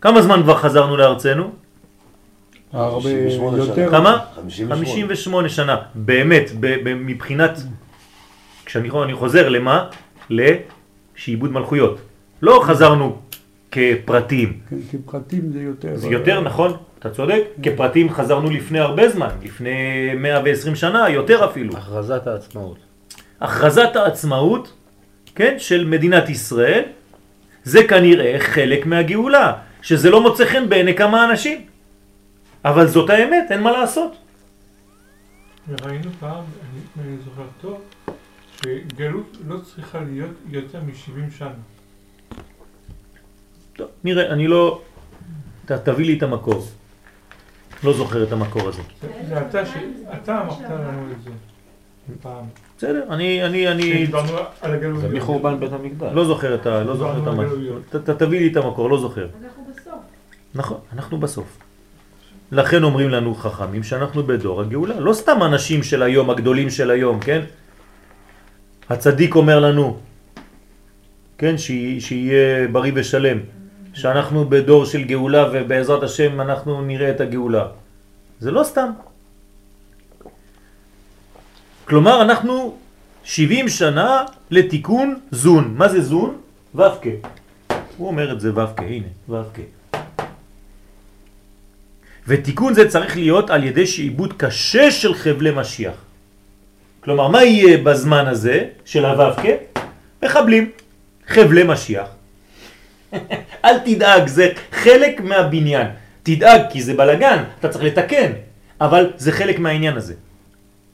כמה 0.00 0.22
זמן 0.22 0.42
כבר 0.42 0.56
חזרנו 0.56 0.96
לארצנו? 0.96 1.50
הרבה 2.72 3.00
58 3.00 3.58
יותר. 3.58 3.90
כמה? 3.90 4.24
58. 4.34 4.86
58 4.86 5.48
שנה. 5.48 5.76
באמת, 5.94 6.50
מבחינת, 6.84 7.58
כשאני 8.64 8.90
אני 9.04 9.14
חוזר 9.14 9.48
למה? 9.48 9.88
לשעבוד 10.30 11.52
מלכויות. 11.52 11.98
לא 12.42 12.60
חזרנו 12.64 13.18
כפרטים. 13.70 14.58
כן, 14.70 14.76
כי 14.90 14.98
פרטים 14.98 15.52
זה 15.52 15.62
יותר. 15.62 15.96
זה 15.96 16.08
יותר, 16.08 16.40
נכון? 16.40 16.76
אתה 17.06 17.14
צודק. 17.14 17.42
כפרטים 17.62 18.12
חזרנו 18.12 18.50
לפני 18.50 18.78
הרבה 18.78 19.08
זמן, 19.08 19.28
לפני 19.42 19.74
120 20.16 20.74
שנה, 20.74 21.08
יותר 21.08 21.44
אפילו. 21.44 21.76
הכרזת 21.76 22.26
העצמאות. 22.26 22.78
הכרזת 23.40 23.96
העצמאות, 23.96 24.72
כן, 25.34 25.54
של 25.58 25.84
מדינת 25.84 26.28
ישראל, 26.28 26.82
זה 27.64 27.84
כנראה 27.88 28.36
חלק 28.38 28.86
מהגאולה, 28.86 29.52
שזה 29.82 30.10
לא 30.10 30.22
מוצא 30.22 30.44
חן 30.44 30.68
בעיני 30.68 30.94
כמה 30.94 31.24
אנשים. 31.30 31.66
אבל 32.64 32.86
זאת 32.86 33.10
האמת, 33.10 33.44
אין 33.50 33.60
מה 33.60 33.72
לעשות. 33.72 34.16
וראינו 35.68 36.10
פעם, 36.20 36.44
אני 37.00 37.16
זוכר 37.24 37.46
טוב, 37.60 37.80
שגלות 38.56 39.36
לא 39.48 39.56
צריכה 39.58 40.00
להיות 40.00 40.34
יותר 40.50 40.80
מ-70 40.80 41.38
שנה. 41.38 41.48
טוב, 43.76 43.88
נראה, 44.04 44.32
אני 44.32 44.46
לא... 44.46 44.80
ת, 45.64 45.72
תביא 45.72 46.06
לי 46.06 46.18
את 46.18 46.22
המקור. 46.22 46.66
לא 47.84 47.92
זוכר 47.92 48.22
את 48.22 48.32
המקור 48.32 48.68
הזה. 48.68 48.82
זה, 49.28 49.40
אתה, 49.40 49.62
אמרת 50.42 50.58
לנו 50.70 51.06
את 51.12 51.22
זה 51.24 51.30
פעם. 52.22 52.44
בסדר, 52.78 53.04
אני, 53.10 53.44
אני, 53.44 53.68
אני. 53.68 54.06
זה 55.00 55.08
מחורבן 55.08 55.60
בית 55.60 55.72
המקדש. 55.72 56.10
לא 56.14 56.24
זוכר 56.24 56.54
את 56.54 56.66
ה... 56.66 56.84
לא 56.84 56.96
זוכר 56.96 57.22
את 57.22 57.26
המקור. 57.26 57.54
ת- 57.90 57.96
ת- 57.96 58.10
תביא 58.10 58.40
לי 58.40 58.48
את 58.52 58.56
המקור, 58.56 58.90
לא 58.90 58.98
זוכר. 59.00 59.26
אנחנו 59.44 59.64
בסוף. 59.74 59.94
נכון, 60.54 60.78
אנחנו 60.92 61.18
בסוף. 61.18 61.58
לכן 62.52 62.82
אומרים 62.82 63.08
לנו 63.10 63.34
חכמים 63.34 63.82
שאנחנו 63.82 64.22
בדור 64.22 64.60
הגאולה. 64.60 65.00
לא 65.00 65.12
סתם 65.12 65.38
אנשים 65.42 65.82
של 65.82 66.02
היום, 66.02 66.30
הגדולים 66.30 66.70
של 66.70 66.90
היום, 66.90 67.20
כן? 67.20 67.42
הצדיק 68.90 69.34
אומר 69.34 69.60
לנו, 69.60 69.96
כן, 71.38 71.58
שיה- 71.58 72.00
שיהיה 72.00 72.68
בריא 72.68 72.92
ושלם, 72.94 73.38
שאנחנו 73.96 74.44
בדור 74.48 74.84
של 74.84 75.02
גאולה 75.04 75.48
ובעזרת 75.52 76.02
השם 76.02 76.40
אנחנו 76.40 76.82
נראה 76.82 77.10
את 77.10 77.20
הגאולה. 77.20 77.66
זה 78.40 78.50
לא 78.50 78.64
סתם. 78.64 78.90
כלומר, 81.84 82.22
אנחנו 82.22 82.76
70 83.24 83.68
שנה 83.68 84.24
לתיקון 84.50 85.20
זון. 85.30 85.74
מה 85.76 85.88
זה 85.88 86.00
זון? 86.00 86.36
ו"ק. 86.74 87.04
הוא 87.96 88.08
אומר 88.08 88.32
את 88.32 88.40
זה 88.40 88.52
ו"ק, 88.54 88.80
הנה, 88.80 89.08
ו"ק. 89.28 89.58
ותיקון 92.26 92.74
זה 92.74 92.88
צריך 92.88 93.16
להיות 93.16 93.50
על 93.50 93.64
ידי 93.64 93.86
שעיבוד 93.86 94.32
קשה 94.36 94.90
של 94.90 95.14
חבלי 95.14 95.50
משיח. 95.56 95.96
כלומר, 97.00 97.28
מה 97.28 97.44
יהיה 97.44 97.78
בזמן 97.80 98.26
הזה 98.26 98.84
של 98.84 99.04
הו"ק? 99.04 99.40
מחבלים, 100.22 100.64
חבלי 101.26 101.62
משיח. 101.64 102.15
אל 103.64 103.78
תדאג, 103.78 104.26
זה 104.26 104.52
חלק 104.72 105.20
מהבניין. 105.20 105.86
תדאג 106.22 106.60
כי 106.70 106.82
זה 106.82 106.94
בלגן, 106.94 107.44
אתה 107.60 107.68
צריך 107.68 107.84
לתקן, 107.84 108.32
אבל 108.80 109.12
זה 109.16 109.32
חלק 109.32 109.58
מהעניין 109.58 109.96
הזה. 109.96 110.14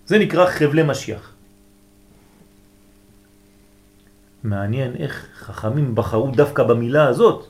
זה 0.06 0.18
נקרא 0.18 0.46
חבלי 0.46 0.82
משיח. 0.82 1.32
מעניין 4.44 4.92
איך 4.98 5.26
חכמים 5.38 5.94
בחרו 5.94 6.30
דווקא 6.30 6.62
במילה 6.62 7.08
הזאת, 7.08 7.46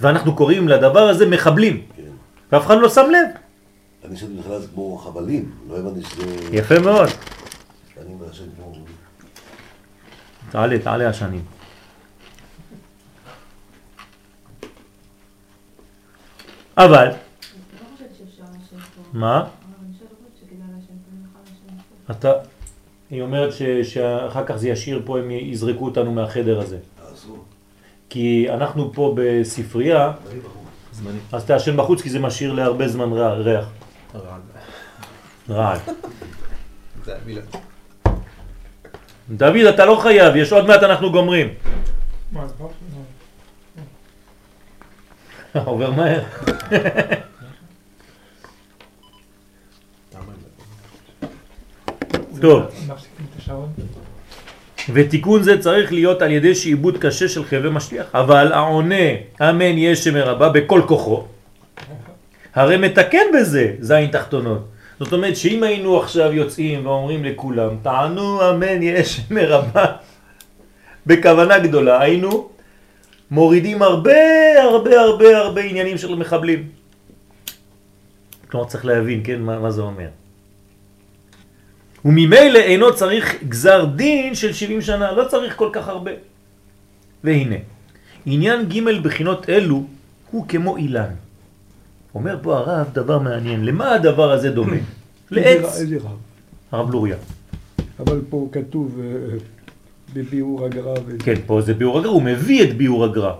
ואנחנו 0.00 0.36
קוראים 0.36 0.68
לדבר 0.68 1.08
הזה 1.08 1.26
מחבלים, 1.26 1.82
כן. 1.96 2.02
ואף 2.52 2.66
אחד 2.66 2.78
לא 2.78 2.88
שם 2.88 3.06
לב. 3.10 3.28
אני 4.04 4.16
חשבתי 4.16 4.32
בכלל 4.32 4.58
זה 4.58 4.66
כמו 4.74 4.98
חבלים, 4.98 5.50
לא 5.68 5.78
הבנתי 5.78 6.08
שזה... 6.08 6.22
יפה 6.52 6.78
מאוד. 6.78 7.08
אני 8.00 8.14
מעשן 8.14 8.44
כמו... 8.56 8.72
תעלה, 10.50 10.78
תעלה 10.78 11.08
השנים. 11.08 11.42
אבל, 11.42 11.44
אני 11.44 11.48
לא 11.48 11.50
חושבת 11.50 11.50
שאפשר 11.50 11.50
לשבת 11.50 11.50
פה. 11.50 11.50
מה? 11.50 11.50
אבל 11.50 11.54
אני 11.54 11.54
חושבת 11.54 11.58
שכדאי 15.02 15.70
לשבת 15.70 15.82
פה, 15.82 15.88
אני 16.26 16.36
יכולה 16.36 16.58
לשבת 18.56 18.82
פה. 18.96 19.18
אתה, 22.10 22.32
היא 23.10 23.22
אומרת 23.22 23.52
ש, 23.52 23.62
שאחר 23.62 24.46
כך 24.46 24.56
זה 24.56 24.68
ישאיר 24.68 25.02
פה, 25.04 25.18
הם 25.18 25.30
יזרקו 25.30 25.84
אותנו 25.84 26.12
מהחדר 26.12 26.60
הזה. 26.60 26.78
כי 28.08 28.46
אנחנו 28.50 28.92
פה 28.92 29.14
בספרייה. 29.16 30.12
אז 31.32 31.44
תעשן 31.44 31.76
בחוץ 31.76 32.02
כי 32.02 32.10
זה 32.10 32.18
משאיר 32.18 32.52
להרבה 32.52 32.88
זמן 32.88 33.12
רע, 33.12 33.32
ריח, 33.32 33.64
רעד. 35.50 35.80
דוד, 39.30 39.66
אתה 39.74 39.86
לא 39.86 39.96
חייב, 40.02 40.36
יש 40.36 40.52
עוד 40.52 40.66
מעט 40.66 40.82
אנחנו 40.82 41.12
גומרים. 41.12 41.48
מה, 42.32 42.42
אז 42.42 42.52
באתי? 42.52 42.79
עובר 45.64 45.90
מהר. 45.90 46.22
טוב. 52.40 52.62
ותיקון 54.92 55.42
זה 55.42 55.62
צריך 55.62 55.92
להיות 55.92 56.22
על 56.22 56.30
ידי 56.30 56.54
שעיבוד 56.54 56.98
קשה 56.98 57.28
של 57.28 57.44
חבלי 57.44 57.70
משליח. 57.70 58.06
אבל 58.14 58.52
העונה, 58.52 59.04
אמן 59.40 59.78
ישם 59.78 60.16
רבה 60.16 60.48
בכל 60.48 60.82
כוחו, 60.86 61.24
הרי 62.54 62.76
מתקן 62.76 63.26
בזה 63.34 63.74
זין 63.80 64.10
תחתונות. 64.10 64.68
זאת 65.00 65.12
אומרת 65.12 65.36
שאם 65.36 65.62
היינו 65.62 66.00
עכשיו 66.00 66.32
יוצאים 66.32 66.86
ואומרים 66.86 67.24
לכולם, 67.24 67.70
טענו 67.82 68.50
אמן 68.50 68.82
ישם 68.82 69.38
רבה, 69.38 69.84
בכוונה 71.06 71.58
גדולה, 71.58 72.00
היינו 72.00 72.48
מורידים 73.30 73.82
הרבה 73.82 74.20
הרבה 74.62 75.00
הרבה 75.00 75.38
הרבה 75.38 75.60
עניינים 75.60 75.98
של 75.98 76.14
מחבלים. 76.14 76.68
כלומר 78.50 78.66
צריך 78.66 78.84
להבין, 78.84 79.20
כן, 79.24 79.40
מה, 79.42 79.58
מה 79.58 79.70
זה 79.70 79.82
אומר. 79.82 80.08
וממילא 82.04 82.58
אינו 82.58 82.94
צריך 82.94 83.34
גזר 83.48 83.84
דין 83.84 84.34
של 84.34 84.52
70 84.52 84.82
שנה, 84.82 85.12
לא 85.12 85.24
צריך 85.24 85.56
כל 85.56 85.70
כך 85.72 85.88
הרבה. 85.88 86.10
והנה, 87.24 87.56
עניין 88.26 88.68
ג' 88.68 89.02
בחינות 89.02 89.48
אלו 89.48 89.84
הוא 90.30 90.48
כמו 90.48 90.76
אילן. 90.76 91.14
אומר 92.14 92.38
פה 92.42 92.58
הרב 92.58 92.86
דבר 92.92 93.18
מעניין, 93.18 93.64
למה 93.64 93.94
הדבר 93.94 94.32
הזה 94.32 94.50
דומה? 94.50 94.76
לעץ. 95.30 95.80
איזה 95.80 95.96
רב. 95.96 96.16
הרב 96.72 96.90
לוריה. 96.90 97.16
אבל 97.98 98.20
פה 98.28 98.48
כתוב 98.52 99.00
אה, 99.00 99.36
בביאור 100.12 100.64
הגר"א. 100.64 100.94
וזה. 101.06 101.18
כן, 101.18 101.34
פה 101.46 101.60
זה 101.60 101.74
ביאור 101.74 101.98
הגר"א, 101.98 102.10
הוא 102.10 102.22
מביא 102.22 102.62
את 102.64 102.76
ביאור 102.76 103.04
הגר"א 103.04 103.32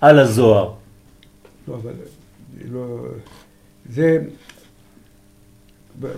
על 0.00 0.18
הזוהר. 0.18 0.72
לא, 1.68 1.74
אבל 1.74 1.92
לא... 2.72 2.98
זה... 3.90 4.18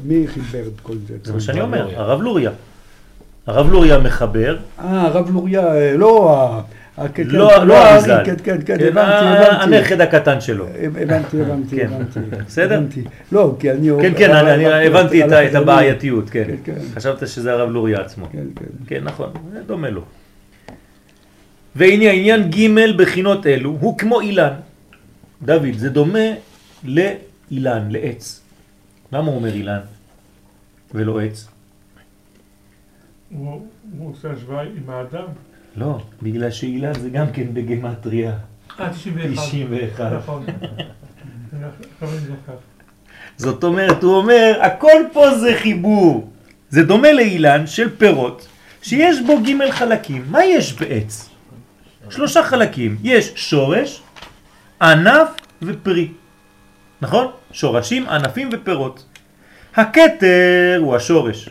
מי 0.05 0.27
חיבר 0.27 0.67
את 0.67 0.81
כל 0.83 0.97
זה? 1.07 1.17
זה 1.25 1.33
מה 1.33 1.41
שאני 1.41 1.61
אומר, 1.61 2.01
הרב 2.01 2.23
לוריה. 2.23 2.51
הרב 3.47 3.73
לוריה 3.73 3.99
מחבר, 3.99 4.59
אה, 4.79 5.03
הרב 5.07 5.31
לוריה, 5.31 5.75
אה, 5.75 5.97
לא 5.97 6.51
לא 6.99 7.09
כן, 7.15 7.27
לא 7.29 7.53
הארי, 7.53 7.93
אריזל. 7.93 8.23
כן, 8.25 8.35
כן, 8.45 8.57
כן, 8.67 8.79
כן, 8.79 8.87
הבנתי, 8.89 9.01
ה- 9.01 9.57
הבנתי. 9.57 9.77
הנכד 9.77 10.01
הקטן 10.01 10.41
שלו. 10.41 10.67
הבנתי, 11.03 11.41
הבנתי, 11.41 11.77
כן. 11.77 11.89
הבנתי. 11.93 12.21
בסדר? 12.47 12.81
לא, 13.33 13.57
כי 13.61 13.71
אני... 13.71 13.89
כן, 14.03 14.13
כן, 14.19 14.31
אני- 14.35 14.87
הבנתי 14.87 15.25
את. 15.25 15.55
הבעייתיות, 15.55 16.31
כן. 16.31 16.45
כן, 16.47 16.57
כן. 16.65 16.81
חשבת 16.95 17.29
שזה 17.29 17.53
הרב 17.53 17.71
לוריה 17.71 18.01
עצמו. 18.01 18.27
כן, 18.33 18.39
כן. 18.57 18.65
כן, 18.87 19.05
נכון, 19.05 19.31
זה 19.53 19.61
דומה 19.67 19.91
לו. 19.91 20.03
והנה 21.77 22.05
העניין 22.11 22.51
ג' 22.51 22.69
בחינות 22.97 23.47
אלו 23.47 23.77
הוא 23.81 23.99
כמו 23.99 24.21
אילן. 24.21 24.53
דוד, 25.43 25.75
זה 25.77 25.91
דומה 25.91 26.19
לאילן, 26.85 27.87
לעץ. 27.91 28.41
למה 29.13 29.27
הוא 29.27 29.35
אומר 29.37 29.53
אילן 29.55 29.81
ולא 30.95 31.21
עץ? 31.21 31.49
הוא 33.31 33.67
הוא 33.99 34.11
עושה 34.11 34.29
השוואה 34.33 34.63
עם 34.63 34.69
האדם. 34.91 35.25
לא, 35.77 35.99
בגלל 36.23 36.51
שאילן 36.51 36.95
זה 36.95 37.11
גם 37.11 37.27
כן 37.33 37.55
בגמטריה. 37.55 38.33
אה, 38.81 38.91
91. 38.91 39.43
91. 39.45 40.13
נכון. 40.13 40.47
זאת 43.37 43.65
אומרת, 43.65 44.03
הוא 44.03 44.15
אומר, 44.17 44.59
הכל 44.63 45.03
פה 45.13 45.39
זה 45.39 45.55
חיבור. 45.59 46.31
זה 46.69 46.83
דומה 46.85 47.13
לאילן 47.13 47.67
של 47.67 47.97
פירות, 47.97 48.49
שיש 48.83 49.21
בו 49.27 49.39
ג' 49.43 49.71
חלקים. 49.71 50.25
מה 50.31 50.45
יש 50.45 50.73
בעץ? 50.73 51.31
שלושה 52.11 52.43
חלקים. 52.43 52.97
יש 53.03 53.33
שורש, 53.35 54.03
ענף 54.83 55.29
ופרי. 55.63 56.09
נכון? 57.01 57.27
שורשים, 57.53 58.09
ענפים 58.09 58.49
ופירות. 58.53 59.05
הכתר 59.75 60.77
הוא 60.79 60.97
השורש. 60.97 61.49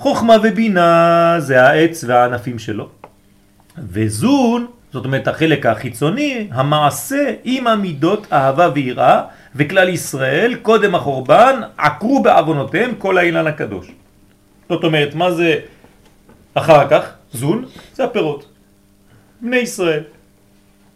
חוכמה 0.00 0.36
ובינה 0.42 1.36
זה 1.38 1.62
העץ 1.62 2.04
והענפים 2.06 2.58
שלו. 2.58 2.88
וזון, 3.78 4.66
זאת 4.92 5.04
אומרת 5.04 5.28
החלק 5.28 5.66
החיצוני, 5.66 6.48
המעשה 6.52 7.34
עם 7.44 7.66
המידות 7.66 8.26
אהבה 8.32 8.68
ויראה, 8.74 9.22
וכלל 9.56 9.88
ישראל 9.88 10.54
קודם 10.62 10.94
החורבן 10.94 11.60
עקרו 11.78 12.22
בעוונותיהם 12.22 12.94
כל 12.98 13.18
האילן 13.18 13.46
הקדוש. 13.46 13.86
זאת 14.68 14.84
אומרת, 14.84 15.14
מה 15.14 15.32
זה 15.32 15.54
אחר 16.54 16.88
כך? 16.88 17.12
זון, 17.32 17.64
זה 17.94 18.04
הפירות. 18.04 18.48
בני 19.40 19.56
ישראל. 19.56 20.02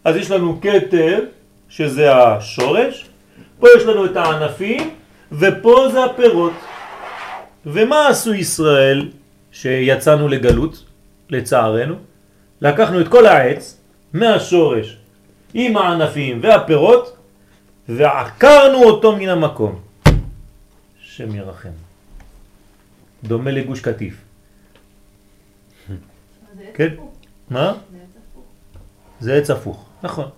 אז 0.03 0.15
יש 0.15 0.31
לנו 0.31 0.61
כתר, 0.61 1.19
שזה 1.69 2.15
השורש, 2.15 3.09
פה 3.59 3.67
יש 3.77 3.83
לנו 3.83 4.05
את 4.05 4.17
הענפים, 4.17 4.89
ופה 5.31 5.87
זה 5.91 6.05
הפירות. 6.05 6.53
ומה 7.65 8.07
עשו 8.07 8.33
ישראל 8.33 9.11
שיצאנו 9.51 10.27
לגלות, 10.27 10.83
לצערנו? 11.29 11.95
לקחנו 12.61 13.01
את 13.01 13.07
כל 13.07 13.25
העץ 13.25 13.81
מהשורש 14.13 14.97
עם 15.53 15.77
הענפים 15.77 16.39
והפירות 16.43 17.17
ועקרנו 17.89 18.83
אותו 18.83 19.15
מן 19.15 19.29
המקום. 19.29 19.81
שם 21.01 21.35
ירחם. 21.35 21.69
דומה 23.23 23.51
לגוש 23.51 23.79
קטיף. 23.81 24.21
כן. 26.73 26.93
מה? 27.49 27.73
זה 29.19 29.35
עץ 29.35 29.49
הפוך. 29.49 29.89
נכון. 30.03 30.29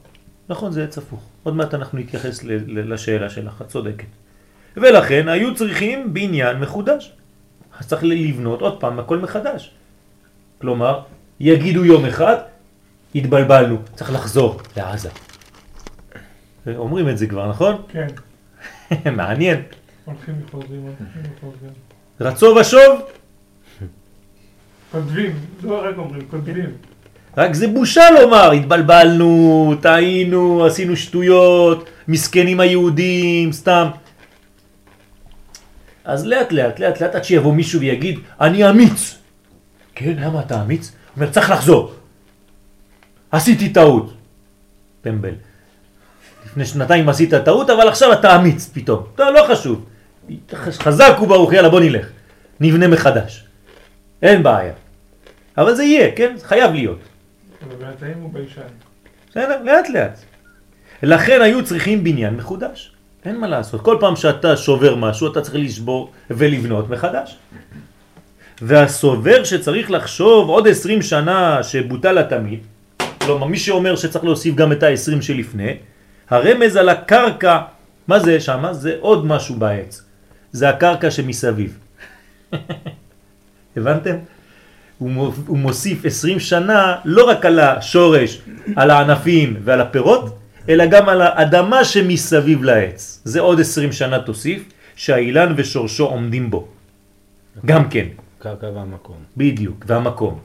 נכון, 0.50 0.72
זה 0.72 0.84
עץ 0.84 0.98
הפוך. 0.98 1.20
עוד 1.44 1.56
מעט 1.56 1.74
אנחנו 1.74 2.00
נתייחס 2.00 2.44
לשאלה 2.68 3.30
שלך, 3.30 3.62
את 3.62 3.68
צודקת. 3.68 4.08
ולכן 4.78 5.28
היו 5.28 5.56
צריכים 5.56 6.14
בניין 6.14 6.60
מחודש. 6.60 7.12
אז 7.80 7.88
צריך 7.88 8.04
לבנות 8.04 8.62
עוד 8.62 8.80
פעם 8.80 9.00
הכל 9.00 9.18
מחדש. 9.18 9.72
כלומר, 10.62 11.02
יגידו 11.40 11.86
יום 11.86 12.06
אחד, 12.06 12.36
התבלבלנו, 13.16 13.78
צריך 13.96 14.14
לחזור 14.14 14.62
לעזה. 14.78 15.10
אומרים 16.68 17.10
את 17.10 17.18
זה 17.18 17.28
כבר, 17.28 17.50
נכון? 17.50 17.82
כן, 17.90 18.08
מעניין. 19.18 19.62
הולכים 20.06 20.36
וחוזרים, 20.46 20.82
הולכים 20.82 21.32
וחוזרים. 21.38 21.72
רצו 22.22 22.56
ושוב, 22.62 23.02
כותבים, 24.92 25.32
לא 25.64 25.82
רק 25.84 25.98
אומרים, 25.98 26.22
כותבים. 26.32 26.70
רק 27.38 27.54
זה 27.54 27.68
בושה 27.68 28.12
לומר, 28.12 28.52
התבלבלנו, 28.52 29.74
טעינו, 29.82 30.66
עשינו 30.66 30.96
שטויות, 30.96 31.90
מסכנים 32.08 32.60
היהודים, 32.60 33.52
סתם. 33.52 33.88
אז 36.08 36.26
לאט 36.26 36.52
לאט, 36.52 36.80
לאט 36.80 37.02
לאט, 37.02 37.16
עד 37.16 37.24
שיבוא 37.24 37.54
מישהו 37.54 37.80
ויגיד, 37.80 38.20
אני 38.42 38.70
אמיץ. 38.70 39.16
כן, 39.96 40.14
למה 40.18 40.40
אתה 40.40 40.62
אמיץ? 40.62 40.92
הוא 40.92 41.22
אומר, 41.22 41.32
צריך 41.32 41.50
לחזור. 41.50 41.94
עשיתי 43.32 43.70
טעות. 43.70 44.14
טמבל. 45.02 45.34
לפני 46.46 46.66
שנתיים 46.66 47.10
עשית 47.10 47.34
טעות, 47.34 47.70
אבל 47.70 47.88
עכשיו 47.88 48.14
אתה 48.14 48.36
אמיץ 48.36 48.70
פתאום. 48.74 49.04
טוב, 49.16 49.28
לא 49.28 49.46
חשוב. 49.50 49.86
חזק 50.72 51.18
וברוך, 51.22 51.54
יאללה 51.54 51.70
בוא 51.70 51.80
נלך. 51.80 52.08
נבנה 52.60 52.88
מחדש. 52.88 53.46
אין 54.22 54.44
בעיה. 54.44 54.74
אבל 55.58 55.76
זה 55.76 55.84
יהיה, 55.84 56.16
כן? 56.16 56.36
חייב 56.44 56.74
להיות. 56.74 57.00
אבל 57.68 57.76
בינתיים 57.76 58.18
הוא 58.22 58.34
ביישן. 58.34 58.62
בסדר? 59.30 59.64
לאט 59.64 59.90
לאט. 59.90 60.20
לכן 61.04 61.42
היו 61.42 61.66
צריכים 61.66 62.04
בניין 62.04 62.36
מחודש. 62.36 62.97
אין 63.28 63.40
מה 63.40 63.48
לעשות. 63.48 63.82
כל 63.82 63.98
פעם 64.00 64.16
שאתה 64.16 64.58
שובר 64.58 64.96
משהו, 64.96 65.32
אתה 65.32 65.42
צריך 65.42 65.56
לשבור 65.56 66.12
ולבנות 66.30 66.90
מחדש. 66.90 67.38
והסובר 68.62 69.44
שצריך 69.44 69.92
לחשוב 69.92 70.50
עוד 70.50 70.68
20 70.68 71.02
שנה 71.02 71.64
שבוטל 71.64 72.18
התמיד, 72.18 72.60
כלומר 73.22 73.48
מי 73.48 73.58
שאומר 73.58 73.96
שצריך 73.96 74.26
להוסיף 74.26 74.56
גם 74.56 74.72
את 74.72 74.84
ה-20 74.84 75.22
שלפני, 75.22 75.74
הרמז 76.30 76.76
על 76.76 76.90
הקרקע, 76.90 77.58
מה 78.08 78.20
זה 78.20 78.40
שם? 78.40 78.66
זה 78.72 78.96
עוד 79.00 79.26
משהו 79.26 79.56
בעץ. 79.56 80.02
זה 80.52 80.70
הקרקע 80.70 81.12
שמסביב. 81.12 81.78
הבנתם? 83.78 84.16
הוא 84.98 85.12
מו- 85.12 85.34
הוא 85.48 85.58
מוסיף 85.58 86.06
20 86.06 86.40
שנה 86.40 86.96
לא 87.06 87.30
רק 87.30 87.46
על 87.46 87.60
השורש, 87.60 88.42
על 88.76 88.90
הענפים 88.92 89.58
ועל 89.64 89.82
הפירות, 89.82 90.37
אלא 90.70 90.86
גם 90.86 91.10
על 91.10 91.22
האדמה 91.22 91.86
שמסביב 91.86 92.64
לעץ. 92.64 93.22
זה 93.24 93.40
עוד 93.40 93.60
20 93.60 93.92
שנה 93.92 94.20
תוסיף, 94.20 94.64
שהאילן 94.96 95.54
ושורשו 95.58 96.06
עומדים 96.06 96.50
בו. 96.50 96.68
גם 97.66 97.90
כן, 97.90 98.08
קרקע 98.40 98.70
והמקום. 98.76 99.18
בדיוק, 99.38 99.86
והמקום. 99.88 100.40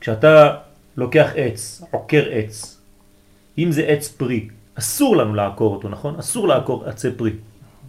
כשאתה 0.00 0.56
לוקח 0.96 1.30
עץ, 1.34 1.82
עוקר 1.90 2.24
עץ, 2.30 2.80
אם 3.58 3.72
זה 3.72 3.82
עץ 3.82 4.08
פרי, 4.08 4.48
אסור 4.74 5.16
לנו 5.16 5.34
לעקור 5.34 5.74
אותו, 5.74 5.88
נכון? 5.88 6.16
אסור 6.18 6.48
לעקור 6.48 6.84
עצי 6.84 7.10
פרי. 7.16 7.32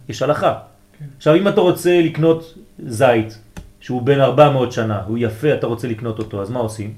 יש 0.08 0.22
הלכה. 0.22 0.58
כן. 0.98 1.04
עכשיו, 1.16 1.34
אם 1.34 1.48
אתה 1.48 1.60
רוצה 1.60 2.00
לקנות 2.00 2.54
זית, 2.86 3.38
שהוא 3.80 4.02
בן 4.02 4.20
400 4.20 4.72
שנה, 4.72 5.02
הוא 5.02 5.18
יפה, 5.20 5.54
אתה 5.54 5.66
רוצה 5.66 5.88
לקנות 5.88 6.18
אותו, 6.18 6.42
אז 6.42 6.50
מה 6.50 6.58
עושים? 6.58 6.94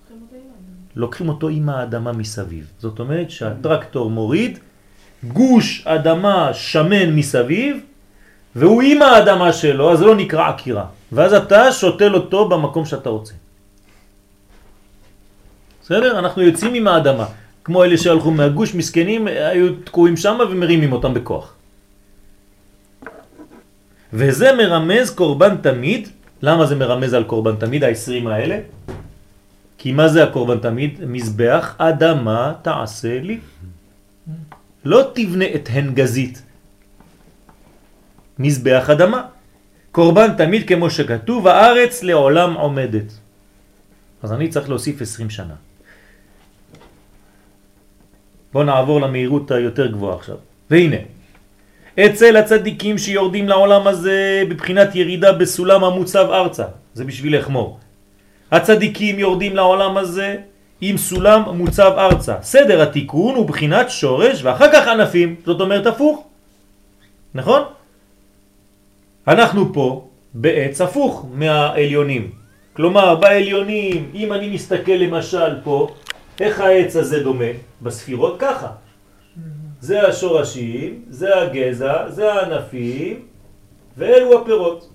לוקחים 0.00 0.18
אותו 0.22 0.36
עם 0.36 0.42
האדם. 0.42 0.87
לוקחים 0.98 1.28
אותו 1.28 1.48
עם 1.48 1.68
האדמה 1.68 2.12
מסביב. 2.12 2.66
זאת 2.78 2.98
אומרת 2.98 3.30
שהטרקטור 3.30 4.10
מוריד 4.10 4.58
גוש 5.24 5.86
אדמה 5.86 6.54
שמן 6.54 7.14
מסביב, 7.16 7.76
והוא 8.56 8.82
עם 8.82 9.02
האדמה 9.02 9.52
שלו, 9.52 9.92
אז 9.92 9.98
זה 9.98 10.04
לא 10.04 10.16
נקרא 10.16 10.48
עקירה. 10.48 10.84
ואז 11.12 11.32
אתה 11.34 11.72
שותל 11.72 12.14
אותו 12.14 12.48
במקום 12.48 12.84
שאתה 12.84 13.10
רוצה. 13.10 13.34
בסדר? 15.82 16.18
אנחנו 16.18 16.42
יוצאים 16.42 16.74
עם 16.74 16.88
האדמה. 16.88 17.26
כמו 17.64 17.84
אלה 17.84 17.96
שהלכו 17.98 18.30
מהגוש 18.30 18.74
מסכנים, 18.74 19.26
היו 19.26 19.74
תקועים 19.84 20.16
שם 20.16 20.38
ומרימים 20.50 20.92
אותם 20.92 21.14
בכוח. 21.14 21.54
וזה 24.12 24.52
מרמז 24.52 25.10
קורבן 25.10 25.56
תמיד. 25.56 26.08
למה 26.42 26.66
זה 26.66 26.74
מרמז 26.74 27.14
על 27.14 27.24
קורבן 27.24 27.56
תמיד, 27.56 27.84
ה-20 27.84 28.28
האלה? 28.28 28.58
כי 29.78 29.92
מה 29.92 30.08
זה 30.08 30.24
הקורבן 30.24 30.58
תמיד? 30.58 30.98
מזבח 31.06 31.74
אדמה 31.78 32.52
תעשה 32.62 33.20
לי. 33.20 33.38
לא 34.84 35.10
תבנה 35.14 35.44
את 35.54 35.68
הנגזית. 35.72 36.42
מזבח 38.38 38.90
אדמה. 38.90 39.22
קורבן 39.92 40.36
תמיד 40.36 40.68
כמו 40.68 40.90
שכתוב, 40.90 41.46
הארץ 41.46 42.02
לעולם 42.02 42.54
עומדת. 42.54 43.12
אז 44.22 44.32
אני 44.32 44.48
צריך 44.48 44.68
להוסיף 44.68 45.02
20 45.02 45.30
שנה. 45.30 45.54
בואו 48.52 48.64
נעבור 48.64 49.00
למהירות 49.00 49.50
היותר 49.50 49.86
גבוהה 49.86 50.16
עכשיו. 50.16 50.36
והנה, 50.70 50.96
אצל 51.98 52.36
הצדיקים 52.36 52.98
שיורדים 52.98 53.48
לעולם 53.48 53.86
הזה 53.86 54.42
בבחינת 54.50 54.94
ירידה 54.94 55.32
בסולם 55.32 55.84
המוצב 55.84 56.26
ארצה, 56.30 56.64
זה 56.94 57.04
בשביל 57.04 57.38
לחמור. 57.38 57.78
הצדיקים 58.50 59.18
יורדים 59.18 59.56
לעולם 59.56 59.96
הזה 59.96 60.36
עם 60.80 60.96
סולם 60.96 61.42
מוצב 61.54 61.92
ארצה. 61.98 62.34
סדר 62.42 62.82
התיקון 62.82 63.34
הוא 63.34 63.46
בחינת 63.46 63.90
שורש 63.90 64.42
ואחר 64.42 64.72
כך 64.72 64.88
ענפים, 64.88 65.34
זאת 65.46 65.60
אומרת 65.60 65.86
הפוך. 65.86 66.24
נכון? 67.34 67.62
אנחנו 69.28 69.72
פה 69.74 70.08
בעץ 70.34 70.80
הפוך 70.80 71.26
מהעליונים. 71.32 72.30
כלומר, 72.72 73.14
בעליונים, 73.14 74.10
אם 74.14 74.32
אני 74.32 74.48
מסתכל 74.48 74.92
למשל 74.92 75.60
פה, 75.64 75.88
איך 76.40 76.60
העץ 76.60 76.96
הזה 76.96 77.22
דומה? 77.22 77.52
בספירות 77.82 78.36
ככה. 78.38 78.68
זה 79.80 80.08
השורשים, 80.08 81.02
זה 81.10 81.42
הגזע, 81.42 82.08
זה 82.08 82.32
הענפים, 82.32 83.20
ואלו 83.96 84.42
הפירות. 84.42 84.88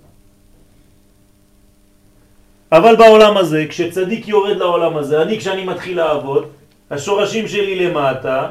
אבל 2.72 2.96
בעולם 2.96 3.36
הזה, 3.36 3.64
כשצדיק 3.68 4.28
יורד 4.28 4.56
לעולם 4.56 4.96
הזה, 4.96 5.22
אני 5.22 5.38
כשאני 5.38 5.64
מתחיל 5.64 5.96
לעבוד, 5.96 6.48
השורשים 6.90 7.48
שלי 7.48 7.86
למטה, 7.86 8.48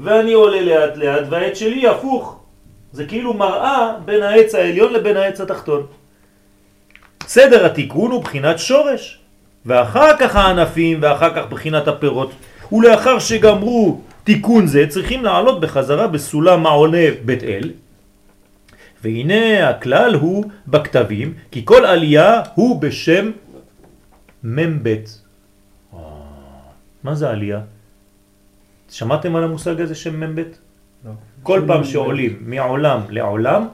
ואני 0.00 0.32
עולה 0.32 0.60
לאט 0.60 0.96
לאט, 0.96 1.24
והעץ 1.30 1.58
שלי 1.58 1.88
הפוך. 1.88 2.38
זה 2.92 3.04
כאילו 3.04 3.34
מראה 3.34 3.92
בין 4.04 4.22
העץ 4.22 4.54
העליון 4.54 4.92
לבין 4.92 5.16
העץ 5.16 5.40
התחתון. 5.40 5.86
סדר 7.26 7.66
התיקון 7.66 8.10
הוא 8.10 8.22
בחינת 8.22 8.58
שורש. 8.58 9.18
ואחר 9.66 10.16
כך 10.16 10.36
הענפים, 10.36 10.98
ואחר 11.02 11.34
כך 11.34 11.42
בחינת 11.50 11.88
הפירות. 11.88 12.30
ולאחר 12.72 13.18
שגמרו 13.18 14.00
תיקון 14.24 14.66
זה, 14.66 14.86
צריכים 14.88 15.24
לעלות 15.24 15.60
בחזרה 15.60 16.06
בסולם 16.06 16.62
מעונה 16.62 17.06
בית 17.24 17.42
אל. 17.42 17.70
והנה 19.02 19.68
הכלל 19.68 20.14
הוא 20.14 20.44
בכתבים, 20.66 21.34
כי 21.50 21.62
כל 21.64 21.84
עלייה 21.84 22.42
הוא 22.54 22.80
בשם 22.80 23.30
מ"ב. 24.44 24.94
מה 27.04 27.14
זה 27.14 27.30
עלייה? 27.30 27.60
שמעתם 28.90 29.36
על 29.36 29.44
המושג 29.44 29.80
הזה 29.80 29.94
שם 29.94 30.20
מ"ב? 30.20 30.42
לא. 31.04 31.10
כל 31.42 31.62
פעם 31.66 31.84
שעולים 31.84 32.38
מעולם 32.40 33.00
לעולם, 33.10 33.66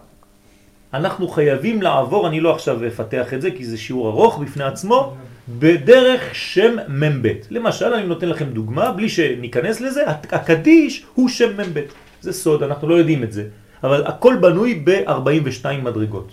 אנחנו 0.95 1.29
חייבים 1.29 1.83
לעבור, 1.83 2.29
אני 2.29 2.41
לא 2.41 2.55
עכשיו 2.55 2.87
אפתח 2.87 3.35
את 3.35 3.43
זה 3.43 3.51
כי 3.51 3.65
זה 3.65 3.79
שיעור 3.79 4.09
ארוך 4.09 4.39
בפני 4.39 4.65
עצמו, 4.65 5.15
בדרך 5.49 6.35
שם 6.35 6.77
מ"ב. 6.89 7.33
למשל, 7.51 7.95
אני 7.95 8.07
נותן 8.07 8.29
לכם 8.29 8.45
דוגמה, 8.45 8.93
בלי 8.93 9.09
שניכנס 9.09 9.81
לזה, 9.81 10.05
הקדיש 10.09 11.07
הוא 11.15 11.29
שם 11.29 11.61
מ"ב. 11.61 11.81
זה 12.21 12.33
סוד, 12.33 12.63
אנחנו 12.63 12.89
לא 12.89 12.95
יודעים 12.95 13.25
את 13.25 13.33
זה, 13.33 13.45
אבל 13.85 14.07
הכל 14.07 14.37
בנוי 14.41 14.83
ב-42 14.85 15.67
מדרגות. 15.83 16.33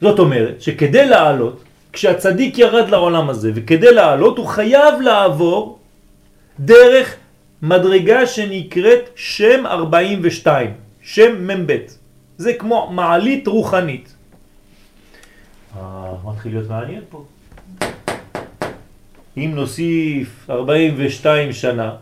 זאת 0.00 0.18
אומרת 0.18 0.62
שכדי 0.62 1.06
לעלות, 1.06 1.62
כשהצדיק 1.92 2.58
ירד 2.58 2.88
לעולם 2.88 3.30
הזה, 3.30 3.50
וכדי 3.54 3.92
לעלות 3.92 4.38
הוא 4.38 4.46
חייב 4.46 5.00
לעבור 5.00 5.78
דרך 6.60 7.16
מדרגה 7.62 8.26
שנקראת 8.26 9.10
שם 9.14 9.66
42, 9.66 10.70
שם 11.02 11.46
מ"ב. 11.46 11.76
זה 12.38 12.52
כמו 12.54 12.90
מעלית 12.92 13.46
רוחנית. 13.46 14.14
אה, 15.76 16.14
מתחיל 16.24 16.52
להיות 16.52 16.68
מעניין 16.70 17.02
פה. 17.10 17.24
אם 19.36 19.52
נוסיף 19.54 20.50
42 20.50 21.52
שנה 21.52 21.96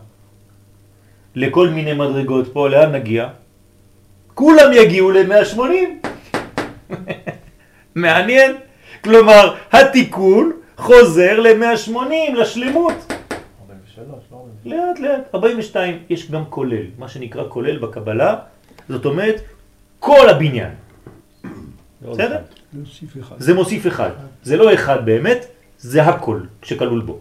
לכל 1.35 1.69
מיני 1.69 1.93
מדרגות 1.93 2.53
פה, 2.53 2.69
לאן 2.69 2.91
נגיע? 2.91 3.27
כולם 4.33 4.73
יגיעו 4.73 5.11
ל-180. 5.11 5.61
מעניין. 7.95 8.55
כלומר, 9.03 9.55
התיקון 9.71 10.51
חוזר 10.77 11.39
ל-180, 11.39 12.33
לשלמות. 12.33 12.93
43, 13.61 14.07
לא 14.09 14.37
43. 14.37 14.49
לאט 14.65 14.99
לאט, 14.99 15.35
42, 15.35 15.97
יש 16.09 16.31
גם 16.31 16.45
כולל, 16.49 16.85
מה 16.97 17.07
שנקרא 17.07 17.43
כולל 17.49 17.77
בקבלה, 17.77 18.35
זאת 18.89 19.05
אומרת 19.05 19.41
כל 19.99 20.29
הבניין, 20.29 20.71
בסדר? 22.01 22.37
להוסיף 22.73 23.17
אחד. 23.19 23.35
זה 23.39 23.53
מוסיף 23.53 23.87
אחד, 23.87 24.09
זה 24.43 24.57
לא 24.57 24.73
אחד 24.73 25.05
באמת, 25.05 25.45
זה 25.77 26.03
הכל 26.03 26.39
שכלול 26.63 27.01
בו. 27.01 27.19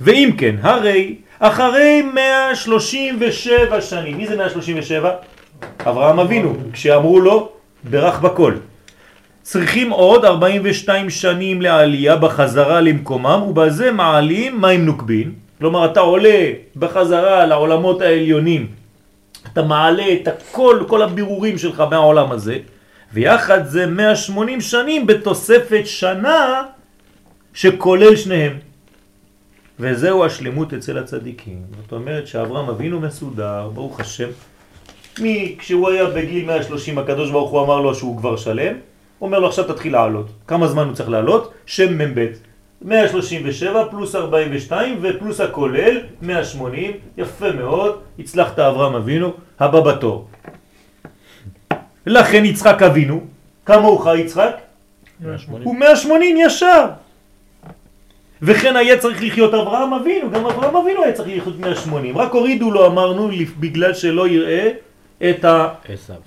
ואם 0.00 0.30
כן, 0.38 0.56
הרי 0.60 1.16
אחרי 1.40 2.02
137 2.02 3.80
שנים, 3.80 4.16
מי 4.16 4.26
זה 4.26 4.36
137? 4.36 5.10
אברהם 5.86 6.20
אבינו, 6.20 6.54
כשאמרו 6.72 7.20
לו 7.20 7.48
ברך 7.84 8.20
בכל. 8.20 8.54
צריכים 9.42 9.90
עוד 9.90 10.24
42 10.24 11.10
שנים 11.10 11.62
לעלייה 11.62 12.16
בחזרה 12.16 12.80
למקומם 12.80 13.42
ובזה 13.48 13.92
מעלים 13.92 14.60
מים 14.60 14.86
נוקבין. 14.86 15.32
כלומר 15.58 15.84
אתה 15.84 16.00
עולה 16.00 16.50
בחזרה 16.76 17.46
לעולמות 17.46 18.02
העליונים, 18.02 18.66
אתה 19.52 19.62
מעלה 19.62 20.12
את 20.12 20.28
הכל, 20.28 20.84
כל 20.88 21.02
הבירורים 21.02 21.58
שלך 21.58 21.82
מהעולם 21.90 22.32
הזה, 22.32 22.58
ויחד 23.12 23.66
זה 23.66 23.86
180 23.86 24.60
שנים 24.60 25.06
בתוספת 25.06 25.82
שנה 25.84 26.62
שכולל 27.54 28.16
שניהם. 28.16 28.67
וזהו 29.80 30.24
השלמות 30.24 30.74
אצל 30.74 30.98
הצדיקים. 30.98 31.62
זאת 31.82 31.92
אומרת 31.92 32.26
שאברהם 32.26 32.68
אבינו 32.68 33.00
מסודר, 33.00 33.70
ברוך 33.74 34.00
השם. 34.00 34.28
מי, 35.20 35.56
כשהוא 35.58 35.90
היה 35.90 36.04
בגיל 36.04 36.46
130, 36.46 36.98
הקדוש 36.98 37.30
ברוך 37.30 37.50
הוא 37.50 37.62
אמר 37.62 37.80
לו 37.80 37.94
שהוא 37.94 38.18
כבר 38.18 38.36
שלם, 38.36 38.74
אומר 39.20 39.38
לו 39.38 39.48
עכשיו 39.48 39.64
תתחיל 39.64 39.92
לעלות. 39.92 40.26
כמה 40.46 40.68
זמן 40.68 40.84
הוא 40.86 40.94
צריך 40.94 41.08
לעלות? 41.08 41.52
שם 41.66 41.98
מ"ב. 41.98 42.26
137 42.82 43.84
פלוס 43.90 44.14
42 44.14 44.98
ופלוס 45.02 45.40
הכולל 45.40 46.00
180, 46.22 46.92
יפה 47.16 47.52
מאוד, 47.52 47.98
הצלחת 48.18 48.58
אברהם 48.58 48.94
אבינו, 48.94 49.32
הבא 49.60 49.80
בתור. 49.80 50.28
לכן 52.06 52.44
יצחק 52.44 52.82
אבינו, 52.82 53.20
כמה 53.66 53.86
הוא 53.86 54.00
חי 54.00 54.18
יצחק? 54.18 54.56
180. 55.20 55.62
הוא 55.62 55.76
180 55.76 56.36
ישר. 56.36 56.84
וכן 58.42 58.76
היה 58.76 58.98
צריך 58.98 59.22
לחיות 59.22 59.54
אברהם 59.54 59.94
אבינו, 59.94 60.30
גם 60.30 60.46
אברהם 60.46 60.76
אבינו 60.76 61.02
היה 61.02 61.12
צריך 61.12 61.28
לחיות 61.36 61.58
180, 61.58 62.18
רק 62.18 62.32
הורידו 62.32 62.70
לו 62.70 62.86
אמרנו 62.86 63.30
בגלל 63.60 63.94
שלא 63.94 64.28
יראה 64.28 64.70
את. 65.30 65.44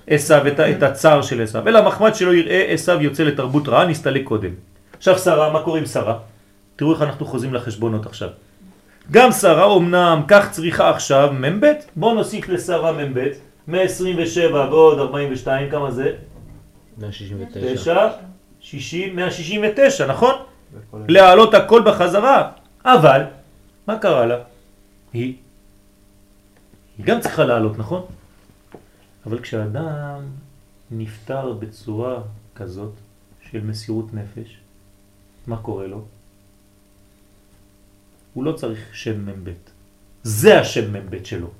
עשיו, 0.06 0.46
את, 0.48 0.60
את 0.60 0.82
הצער 0.82 1.22
של 1.22 1.42
עשיו. 1.42 1.68
אלא 1.68 1.86
מחמד 1.86 2.14
שלא 2.14 2.34
יראה 2.34 2.64
עשיו 2.68 3.02
יוצא 3.02 3.22
לתרבות 3.22 3.68
רעה, 3.68 3.86
נסתלק 3.86 4.24
קודם. 4.24 4.50
עכשיו 4.96 5.18
שרה, 5.18 5.52
מה 5.52 5.60
קורה 5.60 5.78
עם 5.78 5.86
שרה? 5.86 6.18
תראו 6.76 6.92
איך 6.92 7.02
אנחנו 7.02 7.26
חוזים 7.26 7.54
לחשבונות 7.54 8.06
עכשיו. 8.06 8.28
גם 9.10 9.32
שרה 9.32 9.76
אמנם 9.76 10.22
כך 10.28 10.50
צריכה 10.50 10.90
עכשיו 10.90 11.30
מ"ב, 11.32 11.66
בואו 11.96 12.14
נוסיף 12.14 12.48
לשרה 12.48 12.92
מ"ב, 12.92 13.28
127 13.68 14.70
ועוד 14.70 14.98
42, 14.98 15.70
כמה 15.70 15.90
זה? 15.90 16.12
169. 16.98 17.74
9, 17.74 18.08
60, 18.60 19.16
169, 19.16 20.06
נכון? 20.06 20.34
להעלות 21.08 21.54
הכל 21.54 21.82
בחזרה. 21.86 22.52
אבל, 22.84 23.22
מה 23.86 23.98
קרה 23.98 24.26
לה? 24.26 24.38
היא, 25.12 25.34
היא 26.98 27.06
גם 27.06 27.20
צריכה 27.20 27.44
לעלות, 27.44 27.78
נכון? 27.78 28.02
אבל 29.26 29.40
כשאדם 29.40 30.20
נפטר 30.90 31.52
בצורה 31.52 32.22
כזאת 32.54 32.92
של 33.50 33.60
מסירות 33.64 34.14
נפש, 34.14 34.56
מה 35.46 35.56
קורה 35.56 35.86
לו? 35.86 36.04
הוא 38.34 38.44
לא 38.44 38.52
צריך 38.52 38.80
שם 38.92 39.26
מ"ב. 39.26 39.50
זה 40.22 40.60
השם 40.60 40.92
מ"ב 40.92 41.24
שלו. 41.24 41.50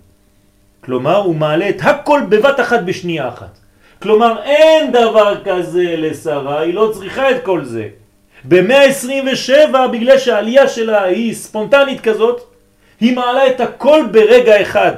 כלומר, 0.81 1.17
הוא 1.17 1.37
מעלה 1.37 1.69
את 1.69 1.81
הכל 1.81 2.21
בבת 2.31 2.61
אחת 2.61 2.81
בשנייה 2.87 3.29
אחת. 3.29 3.59
כלומר, 4.03 4.43
אין 4.43 4.93
דבר 4.93 5.43
כזה 5.45 5.95
לשרה, 5.97 6.61
היא 6.61 6.75
לא 6.75 6.91
צריכה 6.95 7.31
את 7.31 7.45
כל 7.45 7.65
זה. 7.65 7.89
ב-127, 8.49 9.77
בגלל 9.93 10.19
שהעלייה 10.19 10.69
שלה 10.69 11.03
היא 11.03 11.35
ספונטנית 11.35 12.01
כזאת, 12.01 12.41
היא 13.01 13.17
מעלה 13.17 13.47
את 13.47 13.61
הכל 13.61 14.05
ברגע 14.13 14.63
אחד. 14.63 14.93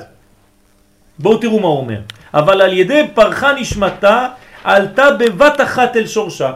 בואו 1.19 1.39
תראו 1.39 1.61
מה 1.61 1.69
הוא 1.69 1.79
אומר. 1.79 2.01
אבל 2.35 2.61
על 2.61 2.73
ידי 2.73 3.03
פרחה 3.15 3.53
נשמתה, 3.53 4.29
עלתה 4.65 5.11
בבת 5.11 5.61
אחת 5.61 5.97
אל 5.97 6.07
שורשה. 6.07 6.53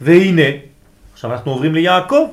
והנה, 0.00 0.42
עכשיו 1.12 1.32
אנחנו 1.32 1.52
עוברים 1.52 1.74
ליעקב. 1.74 2.28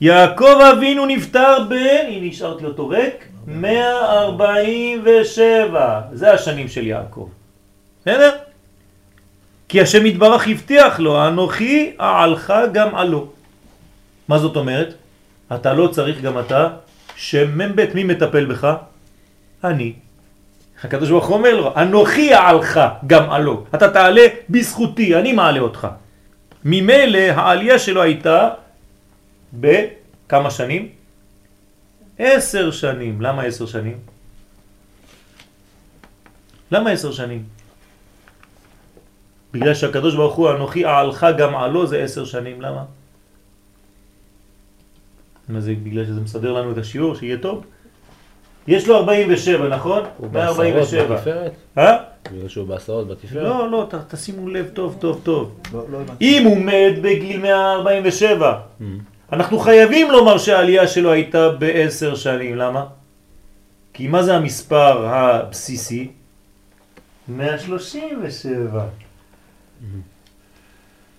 יעקב 0.00 0.58
אבינו 0.72 1.06
נפטר 1.06 1.64
בן, 1.68 2.06
הנה 2.08 2.26
השארתי 2.26 2.64
אותו 2.64 2.88
ריק, 2.88 3.24
147. 3.46 6.00
זה 6.12 6.32
השנים 6.32 6.68
של 6.68 6.86
יעקב. 6.86 7.28
בסדר? 8.00 8.36
כי 9.68 9.80
השם 9.80 10.06
יתברך 10.06 10.48
הבטיח 10.48 11.00
לו, 11.00 11.28
אנוכי 11.28 11.92
אעלך 12.00 12.52
גם 12.72 12.94
עלו. 12.94 13.32
מה 14.28 14.38
זאת 14.38 14.56
אומרת? 14.56 14.94
אתה 15.54 15.74
לא 15.74 15.88
צריך 15.88 16.20
גם 16.20 16.38
אתה 16.38 16.68
שם 17.16 17.58
מ"ב, 17.58 17.94
מי 17.94 18.04
מטפל 18.04 18.44
בך? 18.44 18.62
אני. 19.64 19.92
הקדוש 20.84 21.10
ברוך 21.10 21.26
הוא 21.26 21.36
אומר 21.36 21.54
לו, 21.56 21.66
אנוכי 21.76 22.34
אעלך 22.34 22.80
גם 23.06 23.30
עלו. 23.30 23.64
אתה 23.74 23.90
תעלה 23.90 24.26
בזכותי, 24.50 25.16
אני 25.16 25.32
מעלה 25.32 25.60
אותך. 25.60 25.88
ממילא 26.64 27.18
העלייה 27.18 27.78
שלו 27.78 28.02
הייתה 28.02 28.50
בכמה 29.52 30.50
שנים? 30.50 30.88
עשר 32.18 32.70
שנים. 32.70 33.20
למה 33.20 33.42
עשר 33.42 33.66
שנים? 33.66 33.98
למה 36.70 36.90
עשר 36.90 37.12
שנים? 37.12 37.53
בגלל 39.54 39.74
שהקדוש 39.74 40.14
ברוך 40.14 40.34
הוא 40.34 40.50
אנוכי 40.50 40.86
אעלך 40.86 41.26
גם 41.38 41.56
עלו 41.56 41.86
זה 41.86 41.98
עשר 42.02 42.24
שנים, 42.24 42.60
למה? 42.62 42.84
מה 45.48 45.60
זה 45.60 45.74
בגלל 45.82 46.04
שזה 46.04 46.20
מסדר 46.20 46.52
לנו 46.52 46.72
את 46.72 46.78
השיעור, 46.78 47.14
שיהיה 47.14 47.38
טוב? 47.38 47.64
יש 48.66 48.88
לו 48.88 48.96
47, 48.96 49.68
נכון? 49.68 50.02
הוא 50.18 50.28
בעשרות 50.30 50.58
147. 50.58 51.16
בתפארת? 51.16 51.52
אה? 51.78 51.96
בגלל 52.32 52.48
שהוא 52.48 52.66
בעשרות 52.68 53.08
בתפארת? 53.08 53.42
לא, 53.42 53.70
לא, 53.70 53.86
ת, 53.90 54.14
תשימו 54.14 54.48
לב 54.48 54.68
טוב, 54.72 54.96
טוב, 55.00 55.20
טוב. 55.22 55.60
לא 55.72 55.84
לא. 55.90 55.98
אם 56.20 56.42
הוא 56.46 56.56
מת 56.58 57.02
בגיל 57.02 57.40
147, 57.40 58.58
Mm. 58.80 58.84
אנחנו 59.32 59.58
חייבים 59.58 60.10
לומר 60.10 60.38
שהעלייה 60.38 60.88
שלו 60.88 61.12
הייתה 61.12 61.48
בעשר 61.48 62.14
שנים, 62.14 62.56
למה? 62.56 62.86
כי 63.92 64.08
מה 64.08 64.22
זה 64.22 64.36
המספר 64.36 65.06
הבסיסי? 65.06 66.10
137. 67.28 68.84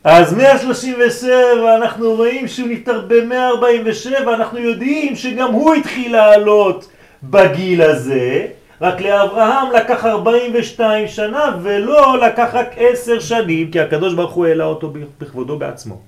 אז 0.04 0.34
137 0.34 1.76
אנחנו 1.76 2.16
רואים 2.16 2.48
שהוא 2.48 2.70
נפטר 2.70 3.06
ב-147, 3.08 4.30
אנחנו 4.34 4.60
יודעים 4.60 5.16
שגם 5.16 5.54
הוא 5.54 5.74
התחיל 5.74 6.12
לעלות 6.12 6.90
בגיל 7.24 7.82
הזה, 7.82 8.48
רק 8.82 9.02
לאברהם 9.02 9.72
לקח 9.76 10.06
42 10.06 11.08
שנה 11.08 11.58
ולא 11.62 12.18
לקח 12.28 12.50
רק 12.54 12.68
10 12.78 13.20
שנים, 13.20 13.72
כי 13.72 13.80
הקדוש 13.80 14.14
ברוך 14.14 14.34
הוא 14.34 14.46
העלה 14.46 14.64
אותו 14.64 14.94
בכבודו 15.20 15.58
בעצמו. 15.58 16.02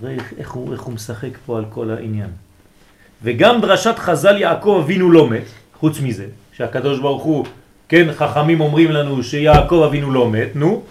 תראה 0.00 0.12
איך, 0.12 0.32
איך, 0.38 0.50
הוא, 0.50 0.72
איך 0.72 0.82
הוא 0.82 0.94
משחק 0.94 1.38
פה 1.46 1.58
על 1.58 1.64
כל 1.70 1.90
העניין. 1.90 2.30
וגם 3.22 3.60
דרשת 3.60 3.98
חז"ל 3.98 4.36
יעקב 4.36 4.80
אבינו 4.84 5.10
לא 5.10 5.30
מת, 5.30 5.46
חוץ 5.80 6.00
מזה, 6.00 6.26
שהקדוש 6.52 6.98
ברוך 6.98 7.22
הוא, 7.22 7.46
כן, 7.88 8.12
חכמים 8.12 8.60
אומרים 8.60 8.90
לנו 8.90 9.22
שיעקב 9.22 9.82
אבינו 9.86 10.12
לא 10.12 10.30
מת, 10.30 10.48
נו, 10.54 10.82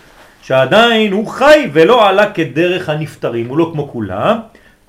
שעדיין 0.41 1.11
הוא 1.11 1.27
חי 1.27 1.69
ולא 1.73 2.07
עלה 2.07 2.31
כדרך 2.31 2.89
הנפטרים, 2.89 3.47
הוא 3.47 3.57
לא 3.57 3.69
כמו 3.73 3.89
כולם, 3.89 4.37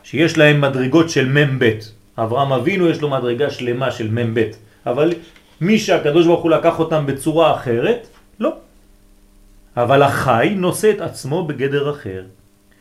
שיש 0.02 0.38
להם 0.38 0.60
מדרגות 0.60 1.10
של 1.10 1.28
מ"ב. 1.28 1.70
אברהם 2.18 2.52
אבינו 2.52 2.88
יש 2.88 3.00
לו 3.00 3.10
מדרגה 3.10 3.50
שלמה 3.50 3.90
של 3.90 4.10
מ"ב, 4.10 4.40
אבל 4.86 5.12
מי 5.60 5.78
שהקדוש 5.78 6.26
ברוך 6.26 6.42
הוא 6.42 6.50
לקח 6.50 6.78
אותם 6.78 7.06
בצורה 7.06 7.54
אחרת, 7.54 8.06
לא. 8.40 8.52
אבל 9.76 10.02
החי 10.02 10.54
נושא 10.56 10.90
את 10.90 11.00
עצמו 11.00 11.46
בגדר 11.46 11.90
אחר. 11.90 12.22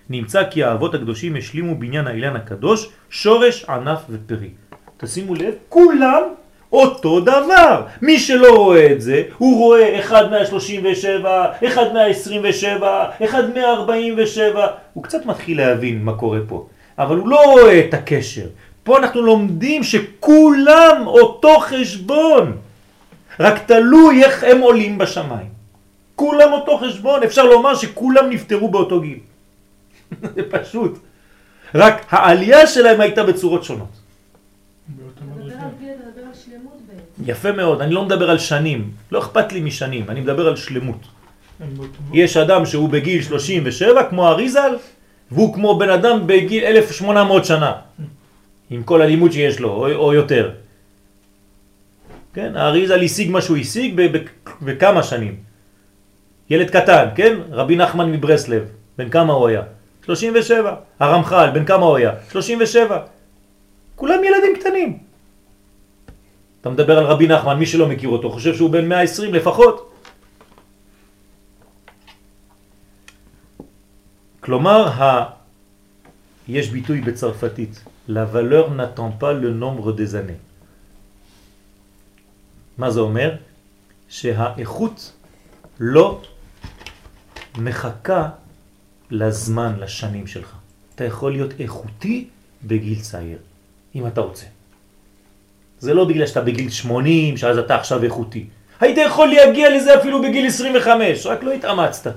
נמצא 0.09 0.43
כי 0.49 0.63
האבות 0.63 0.95
הקדושים 0.95 1.35
השלימו 1.35 1.75
בניין 1.75 2.07
האילן 2.07 2.35
הקדוש 2.35 2.89
שורש, 3.09 3.65
ענף 3.65 3.99
ופרי. 4.09 4.49
תשימו 4.97 5.35
לב, 5.35 5.53
כולם 5.69 6.23
אותו 6.71 7.19
דבר. 7.19 7.81
מי 8.01 8.19
שלא 8.19 8.55
רואה 8.55 8.91
את 8.91 9.01
זה, 9.01 9.23
הוא 9.37 9.57
רואה 9.57 9.99
1 9.99 10.31
137, 10.31 11.45
1 11.67 11.81
127, 11.93 13.05
1 13.25 13.43
147. 13.55 14.67
הוא 14.93 15.03
קצת 15.03 15.25
מתחיל 15.25 15.57
להבין 15.57 16.03
מה 16.03 16.13
קורה 16.13 16.39
פה, 16.47 16.67
אבל 16.97 17.17
הוא 17.17 17.27
לא 17.27 17.39
רואה 17.51 17.79
את 17.79 17.93
הקשר. 17.93 18.45
פה 18.83 18.97
אנחנו 18.97 19.21
לומדים 19.21 19.83
שכולם 19.83 21.03
אותו 21.05 21.59
חשבון, 21.59 22.57
רק 23.39 23.65
תלוי 23.65 24.23
איך 24.23 24.43
הם 24.43 24.61
עולים 24.61 24.97
בשמיים. 24.97 25.55
כולם 26.15 26.53
אותו 26.53 26.77
חשבון, 26.77 27.23
אפשר 27.23 27.43
לומר 27.45 27.75
שכולם 27.75 28.29
נפטרו 28.29 28.67
באותו 28.69 29.01
גיל. 29.01 29.19
זה 30.35 30.41
פשוט. 30.49 30.99
רק 31.75 32.05
העלייה 32.09 32.67
שלהם 32.67 33.01
הייתה 33.01 33.23
בצורות 33.23 33.63
שונות. 33.63 33.87
באותה 34.87 35.11
אתה 35.17 35.25
מדבר 35.25 35.43
מדרגה. 35.45 35.61
על 35.61 35.69
גיל, 35.79 35.89
אתה 35.89 36.09
מדבר 36.09 36.27
על 36.27 36.33
שלמות 36.33 36.77
בעצם. 36.87 37.05
יפה 37.25 37.51
מאוד, 37.51 37.81
אני 37.81 37.93
לא 37.93 38.05
מדבר 38.05 38.29
על 38.29 38.37
שנים, 38.37 38.91
לא 39.11 39.19
אכפת 39.19 39.53
לי 39.53 39.59
משנים, 39.61 40.05
אני 40.09 40.21
מדבר 40.21 40.47
על 40.47 40.55
שלמות. 40.55 41.01
יש 42.13 42.37
אדם 42.37 42.65
שהוא 42.65 42.89
בגיל 42.89 43.21
37 43.21 44.09
כמו 44.09 44.27
אריזל, 44.27 44.75
והוא 45.31 45.53
כמו 45.53 45.79
בן 45.79 45.89
אדם 45.89 46.27
בגיל 46.27 46.63
1800 46.63 47.45
שנה, 47.45 47.73
עם 48.69 48.83
כל 48.83 49.01
הלימוד 49.01 49.31
שיש 49.31 49.59
לו, 49.59 49.69
או, 49.69 49.91
או 49.91 50.13
יותר. 50.13 50.51
כן, 52.33 52.55
האריזל 52.55 53.03
השיג 53.03 53.31
מה 53.31 53.41
שהוא 53.41 53.57
השיג 53.57 54.01
בכמה 54.61 55.03
שנים. 55.03 55.35
ילד 56.49 56.69
קטן, 56.69 57.05
כן? 57.15 57.37
רבי 57.51 57.75
נחמן 57.75 58.11
מברסלב, 58.11 58.63
בן 58.97 59.09
כמה 59.09 59.33
הוא 59.33 59.47
היה? 59.47 59.61
37. 60.05 60.75
הרמח"ל, 60.99 61.49
בן 61.53 61.65
כמה 61.65 61.85
הוא 61.85 61.97
היה? 61.97 62.11
37. 62.31 62.99
כולם 63.95 64.23
ילדים 64.23 64.55
קטנים. 64.59 65.04
אתה 66.65 66.73
מדבר 66.73 66.97
על 66.97 67.05
רבי 67.05 67.27
נחמן, 67.27 67.59
מי 67.59 67.65
שלא 67.65 67.87
מכיר 67.87 68.09
אותו, 68.09 68.31
חושב 68.31 68.55
שהוא 68.55 68.69
בן 68.69 68.89
120 68.89 69.33
לפחות. 69.33 69.93
כלומר, 74.39 74.87
ה... 74.87 75.29
יש 76.47 76.69
ביטוי 76.69 77.01
בצרפתית, 77.01 77.83
la 78.09 78.25
valeur 78.25 78.73
n'attend 78.73 79.13
pas 79.21 79.33
le 79.33 79.53
nombre 79.53 79.93
des 79.93 80.17
années. 80.17 80.41
מה 82.77 82.91
זה 82.91 82.99
אומר? 82.99 83.35
שהאיכות 84.09 85.11
לא 85.79 86.21
מחכה 87.57 88.29
לזמן, 89.11 89.79
לשנים 89.79 90.27
שלך. 90.27 90.55
אתה 90.95 91.03
יכול 91.03 91.31
להיות 91.31 91.51
איכותי 91.59 92.27
בגיל 92.63 93.01
צעיר, 93.01 93.37
אם 93.95 94.07
אתה 94.07 94.21
רוצה. 94.21 94.54
זה 95.79 95.93
לא 95.93 96.05
בגלל 96.05 96.27
שאתה 96.27 96.41
בגיל 96.41 96.69
80, 96.69 97.37
שאז 97.37 97.57
אתה 97.57 97.75
עכשיו 97.75 98.03
איכותי. 98.03 98.45
היית 98.79 98.97
יכול 98.97 99.27
להגיע 99.27 99.69
לזה 99.69 99.99
אפילו 99.99 100.21
בגיל 100.21 100.47
25, 100.47 101.25
רק 101.25 101.43
לא 101.43 101.51
התאמצת. 101.51 102.13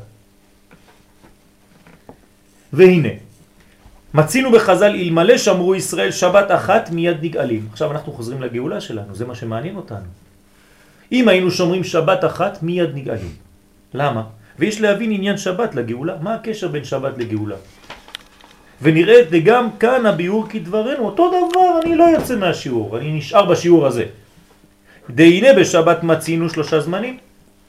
והנה, 2.72 3.08
מצינו 4.14 4.52
בחז"ל 4.52 4.94
אלמלא 4.94 5.38
שמרו 5.38 5.74
ישראל 5.74 6.10
שבת 6.10 6.50
אחת 6.50 6.90
מיד 6.90 7.16
נגאלים. 7.22 7.68
עכשיו 7.72 7.90
אנחנו 7.90 8.12
חוזרים 8.12 8.42
לגאולה 8.42 8.80
שלנו, 8.80 9.14
זה 9.14 9.24
מה 9.26 9.34
שמעניין 9.34 9.76
אותנו. 9.76 10.08
אם 11.12 11.28
היינו 11.28 11.50
שומרים 11.50 11.84
שבת 11.84 12.24
אחת 12.24 12.62
מיד 12.62 12.90
נגאלים. 12.94 13.34
למה? 13.94 14.22
ויש 14.58 14.80
להבין 14.80 15.12
עניין 15.12 15.38
שבת 15.38 15.74
לגאולה. 15.74 16.16
מה 16.20 16.34
הקשר 16.34 16.68
בין 16.68 16.84
שבת 16.84 17.18
לגאולה? 17.18 17.56
ונראה 18.82 19.40
גם 19.44 19.68
כאן 19.80 20.06
הביאור 20.06 20.48
כדברנו, 20.48 21.04
אותו 21.04 21.28
דבר, 21.28 21.80
אני 21.82 21.96
לא 21.96 22.04
יוצא 22.04 22.36
מהשיעור, 22.36 22.98
אני 22.98 23.12
נשאר 23.12 23.44
בשיעור 23.46 23.86
הזה. 23.86 24.04
דהנה 25.10 25.52
בשבת 25.52 26.02
מצינו 26.02 26.50
שלושה 26.50 26.80
זמנים, 26.80 27.18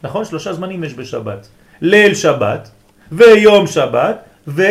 נכון? 0.03 0.25
שלושה 0.25 0.53
זמנים 0.53 0.83
יש 0.83 0.93
בשבת. 0.93 1.47
ליל 1.81 2.13
שבת, 2.13 2.69
ויום 3.11 3.67
שבת, 3.67 4.17
ו... 4.47 4.63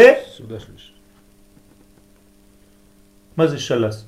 מה 3.36 3.46
זה 3.46 3.58
שלס? 3.58 4.04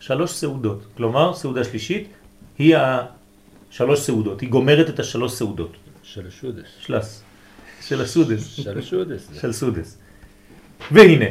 שלוש 0.00 0.30
סעודות. 0.30 0.82
כלומר, 0.96 1.34
סעודה 1.34 1.64
שלישית 1.64 2.08
היא 2.58 2.76
השלוש 2.76 4.00
סעודות. 4.00 4.40
היא 4.40 4.48
גומרת 4.48 4.88
את 4.88 5.00
השלוש 5.00 5.32
סעודות. 5.32 5.72
של 6.02 6.30
שודס. 6.30 6.66
שלס. 6.78 7.22
של 7.82 8.00
הסודס. 8.00 8.44
של 8.46 8.82
שודס. 8.82 9.28
של 9.40 9.52
סודס. 9.52 9.98
והנה, 10.90 11.26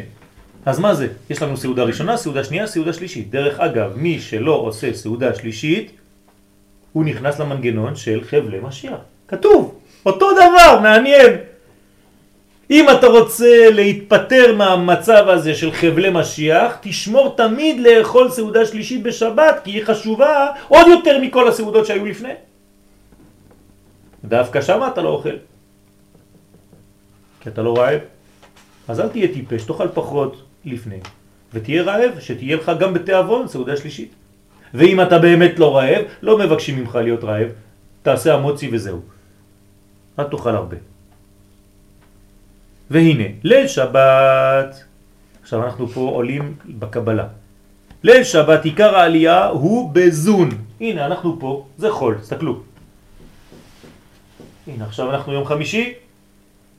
אז 0.65 0.79
מה 0.79 0.93
זה? 0.93 1.07
יש 1.29 1.41
לנו 1.41 1.57
סעודה 1.57 1.83
ראשונה, 1.83 2.17
סעודה 2.17 2.43
שנייה, 2.43 2.67
סעודה 2.67 2.93
שלישית. 2.93 3.29
דרך 3.29 3.59
אגב, 3.59 3.91
מי 3.95 4.19
שלא 4.19 4.53
עושה 4.53 4.93
סעודה 4.93 5.35
שלישית, 5.35 5.91
הוא 6.93 7.05
נכנס 7.05 7.39
למנגנון 7.39 7.95
של 7.95 8.23
חבלי 8.23 8.59
משיח. 8.61 8.99
כתוב, 9.27 9.79
אותו 10.05 10.31
דבר, 10.33 10.79
מעניין. 10.81 11.33
אם 12.71 12.85
אתה 12.89 13.07
רוצה 13.07 13.69
להתפטר 13.69 14.55
מהמצב 14.55 15.29
הזה 15.29 15.55
של 15.55 15.71
חבלי 15.71 16.09
משיח, 16.09 16.77
תשמור 16.81 17.35
תמיד 17.37 17.79
לאכול 17.79 18.29
סעודה 18.29 18.65
שלישית 18.65 19.03
בשבת, 19.03 19.61
כי 19.63 19.71
היא 19.71 19.85
חשובה 19.85 20.47
עוד 20.67 20.87
יותר 20.87 21.21
מכל 21.21 21.47
הסעודות 21.47 21.85
שהיו 21.85 22.05
לפני. 22.05 22.33
דווקא 24.25 24.61
שם 24.61 24.81
אתה 24.93 25.01
לא 25.01 25.09
אוכל. 25.09 25.37
כי 27.41 27.49
אתה 27.49 27.61
לא 27.61 27.77
רעב. 27.77 28.14
אז 28.87 28.99
אל 28.99 29.09
תהיה 29.09 29.27
טיפש, 29.33 29.63
תאכל 29.63 29.87
פחות 29.93 30.43
לפני. 30.65 30.99
ותהיה 31.53 31.83
רעב, 31.83 32.19
שתהיה 32.19 32.55
לך 32.55 32.71
גם 32.79 32.93
בתיאבון, 32.93 33.47
סעודה 33.47 33.77
שלישית. 33.77 34.11
ואם 34.73 35.01
אתה 35.01 35.19
באמת 35.19 35.59
לא 35.59 35.77
רעב, 35.77 36.05
לא 36.21 36.37
מבקשים 36.37 36.79
ממך 36.79 36.95
להיות 36.95 37.23
רעב, 37.23 37.47
תעשה 38.01 38.33
המוצי 38.33 38.69
וזהו. 38.71 39.01
אל 40.19 40.23
תאכל 40.23 40.55
הרבה. 40.55 40.77
והנה, 42.89 43.23
ליל 43.43 43.67
שבת, 43.67 44.83
עכשיו 45.41 45.63
אנחנו 45.63 45.87
פה 45.87 45.99
עולים 45.99 46.55
בקבלה. 46.65 47.27
ליל 48.03 48.23
שבת 48.23 48.65
עיקר 48.65 48.95
העלייה 48.95 49.45
הוא 49.47 49.89
בזון. 49.93 50.49
הנה, 50.81 51.05
אנחנו 51.05 51.39
פה, 51.39 51.65
זה 51.77 51.91
חול, 51.91 52.17
תסתכלו. 52.21 52.61
הנה, 54.67 54.85
עכשיו 54.85 55.11
אנחנו 55.11 55.33
יום 55.33 55.45
חמישי, 55.45 55.93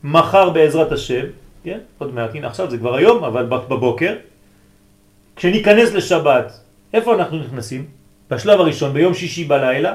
מחר 0.05 0.51
בעזרת 0.51 0.93
השם, 0.93 1.25
כן? 1.67 1.79
עוד 1.99 2.15
מעט, 2.15 2.31
הנה 2.35 2.47
עכשיו 2.47 2.71
זה 2.71 2.79
כבר 2.79 2.95
היום, 2.95 3.25
אבל 3.25 3.47
בבוקר, 3.47 4.15
כשניכנס 5.37 5.93
לשבת, 5.93 6.53
איפה 6.95 7.15
אנחנו 7.15 7.39
נכנסים? 7.39 7.85
בשלב 8.31 8.61
הראשון, 8.61 8.93
ביום 8.93 9.15
שישי 9.15 9.45
בלילה, 9.45 9.95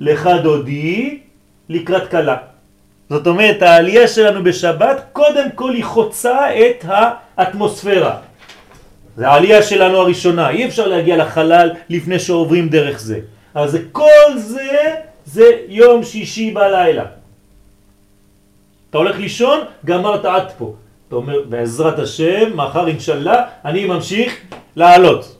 לך 0.00 0.28
דודי 0.42 1.20
לקראת 1.68 2.08
קלה. 2.08 2.36
זאת 3.10 3.26
אומרת, 3.26 3.62
העלייה 3.62 4.08
שלנו 4.08 4.44
בשבת, 4.44 5.04
קודם 5.12 5.52
כל 5.54 5.74
היא 5.74 5.84
חוצה 5.84 6.56
את 6.56 6.84
האטמוספירה. 6.88 8.16
זה 9.16 9.28
העלייה 9.28 9.62
שלנו 9.62 9.96
הראשונה, 9.98 10.50
אי 10.50 10.64
אפשר 10.64 10.86
להגיע 10.88 11.16
לחלל 11.16 11.70
לפני 11.88 12.18
שעוברים 12.18 12.68
דרך 12.68 13.00
זה. 13.00 13.20
אז 13.54 13.78
כל 13.92 14.30
זה, 14.36 14.94
זה 15.24 15.44
יום 15.68 16.04
שישי 16.04 16.50
בלילה. 16.50 17.04
אתה 18.94 19.02
הולך 19.02 19.18
לישון, 19.18 19.60
גמרת 19.84 20.24
עד 20.24 20.52
פה. 20.58 20.74
אתה 21.08 21.16
אומר, 21.16 21.38
בעזרת 21.48 21.98
השם, 21.98 22.54
מחר 22.54 22.86
אינשאללה, 22.86 23.42
אני 23.64 23.86
ממשיך 23.86 24.36
לעלות. 24.76 25.36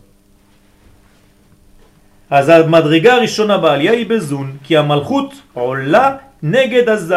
אז 2.31 2.49
המדרגה 2.49 3.15
הראשונה 3.15 3.59
בעלייה 3.59 3.93
היא 3.93 4.07
בזון, 4.07 4.57
כי 4.65 4.77
המלכות 4.77 5.35
עולה 5.53 6.17
נגד 6.43 6.89
הזה. 6.89 7.17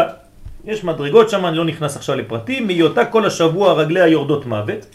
יש 0.66 0.84
מדרגות 0.84 1.30
שם, 1.30 1.46
אני 1.46 1.58
לא 1.58 1.66
נכנס 1.66 1.98
עכשיו 1.98 2.16
לפרטים, 2.16 2.68
מהיותה 2.68 3.06
כל 3.06 3.26
השבוע 3.26 3.74
רגליה 3.74 4.08
יורדות 4.08 4.46
מוות, 4.46 4.86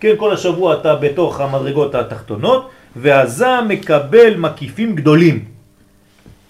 כן, 0.00 0.14
כל 0.16 0.32
השבוע 0.32 0.74
אתה 0.80 0.94
בתוך 0.94 1.40
המדרגות 1.40 1.94
התחתונות, 1.94 2.70
והזה 2.96 3.60
מקבל 3.68 4.36
מקיפים 4.36 4.96
גדולים. 4.96 5.55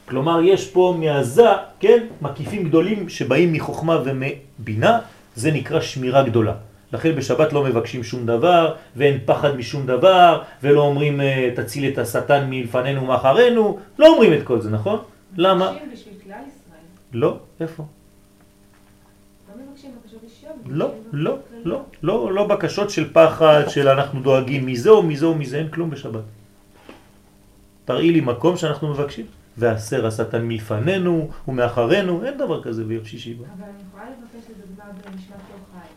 כלומר, 0.09 0.41
יש 0.43 0.71
פה 0.71 0.97
מהזה, 0.99 1.49
כן, 1.81 2.07
מקיפים 2.23 2.65
גדולים 2.65 3.09
שבאים 3.09 3.53
מחוכמה 3.53 4.03
ומבינה, 4.05 4.99
זה 5.35 5.51
נקרא 5.51 5.81
שמירה 5.81 6.23
גדולה. 6.23 6.55
לכן 6.93 7.17
בשבת 7.17 7.53
לא 7.53 7.65
מבקשים 7.65 8.05
שום 8.05 8.27
דבר, 8.27 8.75
ואין 8.97 9.19
פחד 9.25 9.57
משום 9.57 9.87
דבר, 9.87 10.43
ולא 10.63 10.81
אומרים 10.81 11.21
אה, 11.21 11.51
תציל 11.57 11.93
את 11.93 11.99
השטן 11.99 12.51
מלפנינו 12.51 13.03
ומאחרינו, 13.03 13.79
לא 13.99 14.07
אומרים 14.07 14.33
את 14.33 14.43
כל 14.45 14.61
זה, 14.61 14.71
נכון? 14.71 14.99
למה? 15.37 15.73
לא, 17.13 17.39
איפה? 17.61 17.85
לא. 20.67 20.91
לא, 21.13 21.37
לא. 21.65 21.65
לא, 21.65 21.83
לא, 22.03 22.33
לא 22.33 22.47
בקשות 22.47 22.91
של 22.91 23.13
פחד, 23.13 23.63
של 23.69 23.89
אנחנו 23.89 24.21
דואגים 24.21 24.67
מזה 24.67 24.91
או 24.91 25.03
מזה 25.03 25.27
או 25.27 25.35
מזה, 25.35 25.59
אין 25.59 25.69
כלום 25.69 25.91
בשבת. 25.91 26.21
תראי 27.85 28.11
לי 28.11 28.21
מקום 28.21 28.57
שאנחנו 28.57 28.89
מבקשים. 28.89 29.27
והסר 29.59 30.07
השטן 30.07 30.43
מלפנינו 30.43 31.31
ומאחרינו, 31.49 32.25
אין 32.25 32.39
דבר 32.39 32.63
כזה 32.63 32.85
ביום 32.85 33.05
שישי. 33.05 33.35
אבל 33.35 33.65
אני 33.65 33.83
יכולה 33.89 34.05
לבקש 34.05 34.51
לדוגמה 34.51 34.85
יוחאי. 35.35 35.89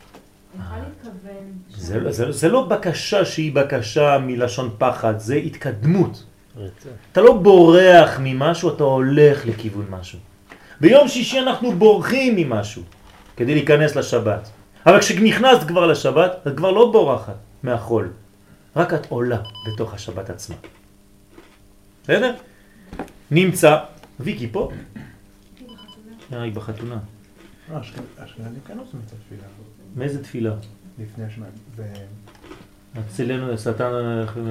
אני 0.55 0.63
יכולה 0.63 0.79
להתכוון... 0.79 1.51
זה, 1.69 2.11
זה, 2.11 2.31
זה 2.31 2.49
לא 2.49 2.65
בקשה 2.65 3.25
שהיא 3.25 3.55
בקשה 3.55 4.17
מלשון 4.17 4.69
פחד, 4.77 5.19
זה 5.19 5.35
התקדמות. 5.35 6.23
אתה 7.11 7.21
לא 7.21 7.37
בורח 7.37 8.19
ממשהו, 8.19 8.75
אתה 8.75 8.83
הולך 8.83 9.45
לכיוון 9.45 9.85
משהו. 9.89 10.19
ביום 10.81 11.07
שישי 11.07 11.39
אנחנו 11.39 11.71
בורחים 11.71 12.35
ממשהו 12.35 12.83
כדי 13.37 13.53
להיכנס 13.53 13.95
לשבת. 13.95 14.49
אבל 14.85 14.99
כשנכנסת 14.99 15.67
כבר 15.67 15.87
לשבת, 15.87 16.31
את 16.47 16.57
כבר 16.57 16.71
לא 16.71 16.91
בורחת 16.91 17.35
מהחול. 17.63 18.11
רק 18.75 18.93
את 18.93 19.05
עולה 19.09 19.37
בתוך 19.67 19.93
השבת 19.93 20.29
עצמה. 20.29 20.55
בסדר? 22.03 22.33
נמצא, 23.31 23.77
ויקי 24.19 24.47
פה? 24.51 24.71
אה, 26.33 26.41
היא 26.41 26.53
בחתונה. 26.53 26.97
אה, 27.71 27.79
אשכנ- 27.81 28.23
אשכנזים 28.25 28.59
כן 28.67 28.77
עושים 28.79 28.99
את 29.07 29.13
התפילה 29.13 29.41
מאיזה 29.95 30.23
תפילה? 30.23 30.55
לפני 30.99 31.23
השניים. 31.25 31.51
אצלנו 33.07 33.53
השטן 33.53 33.91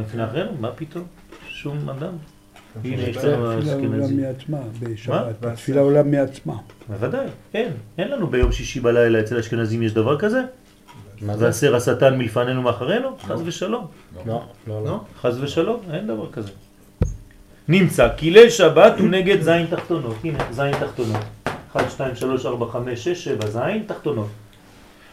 לפני 0.00 0.24
אחרינו? 0.24 0.50
מה 0.60 0.70
פתאום? 0.72 1.05
שום 1.48 1.88
אדם. 1.90 2.12
הנה, 2.84 3.02
יש 3.02 3.16
לנו 3.16 3.52
התפילה 3.52 3.74
עולה 3.74 3.96
אשכנזי. 4.05 4.14
מעצמה 4.14 4.59
בשבת. 4.80 5.44
מה? 5.44 5.52
התפילה 5.52 5.80
עולה 5.80 6.02
מעצמה. 6.02 6.56
בוודאי, 6.88 7.26
אין. 7.55 7.72
אין 7.98 8.09
לנו 8.10 8.26
ביום 8.26 8.52
שישי 8.52 8.80
בלילה 8.80 9.20
אצל 9.20 9.38
אשכנזים 9.38 9.82
יש 9.82 9.92
דבר 9.94 10.18
כזה? 10.18 10.42
והסר 11.22 11.76
השטן 11.76 12.18
מלפנינו 12.18 12.62
מאחרינו? 12.62 13.18
חז 13.18 13.40
ושלום. 13.44 13.86
לא, 14.26 14.44
לא, 14.66 14.84
לא. 14.84 15.00
חז 15.20 15.40
ושלום, 15.42 15.80
אין 15.92 16.06
דבר 16.06 16.32
כזה. 16.32 16.50
נמצא 17.69 18.09
כי 18.16 18.51
שבת 18.51 18.99
הוא 18.99 19.09
נגד 19.09 19.43
זין 19.43 19.66
תחתונות. 19.66 20.16
הנה, 20.24 20.39
זין 20.51 20.73
תחתונות. 20.81 21.20
1, 21.73 21.90
2, 21.90 22.16
3, 22.16 22.47
4, 22.47 22.66
5, 22.73 23.05
6, 23.05 23.24
7, 23.24 23.47
זין 23.51 23.82
תחתונות. 23.86 24.28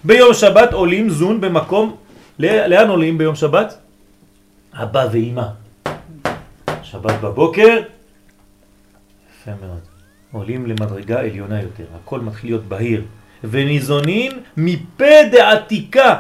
ביום 0.04 0.34
שבת 0.34 0.74
עולים 0.74 1.10
זון 1.10 1.42
במקום, 1.42 1.96
לאן 2.40 2.90
עולים 2.90 3.18
ביום 3.18 3.36
שבת? 3.36 3.78
אבא 4.74 5.08
ואימא. 5.12 5.48
שבת 6.84 7.22
בבוקר, 7.22 7.78
יפה 9.42 9.52
מאוד. 9.62 9.80
עולים 10.32 10.66
למדרגה 10.66 11.20
עליונה 11.20 11.62
יותר, 11.62 11.84
הכל 11.96 12.20
מתחיל 12.20 12.50
להיות 12.50 12.66
בהיר. 12.66 13.04
וניזונין 13.44 14.32
מפה 14.58 15.14
דעתיקה. 15.32 16.20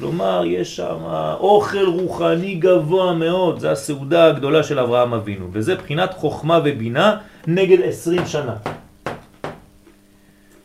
כלומר, 0.00 0.42
יש 0.46 0.76
שם 0.76 0.98
אוכל 1.40 1.86
רוחני 1.86 2.54
גבוה 2.54 3.14
מאוד, 3.14 3.58
זה 3.58 3.70
הסעודה 3.70 4.26
הגדולה 4.26 4.62
של 4.62 4.78
אברהם 4.78 5.14
אבינו, 5.14 5.46
וזה 5.52 5.74
בחינת 5.74 6.14
חוכמה 6.14 6.60
ובינה 6.64 7.16
נגד 7.46 7.82
20 7.82 8.26
שנה. 8.26 8.56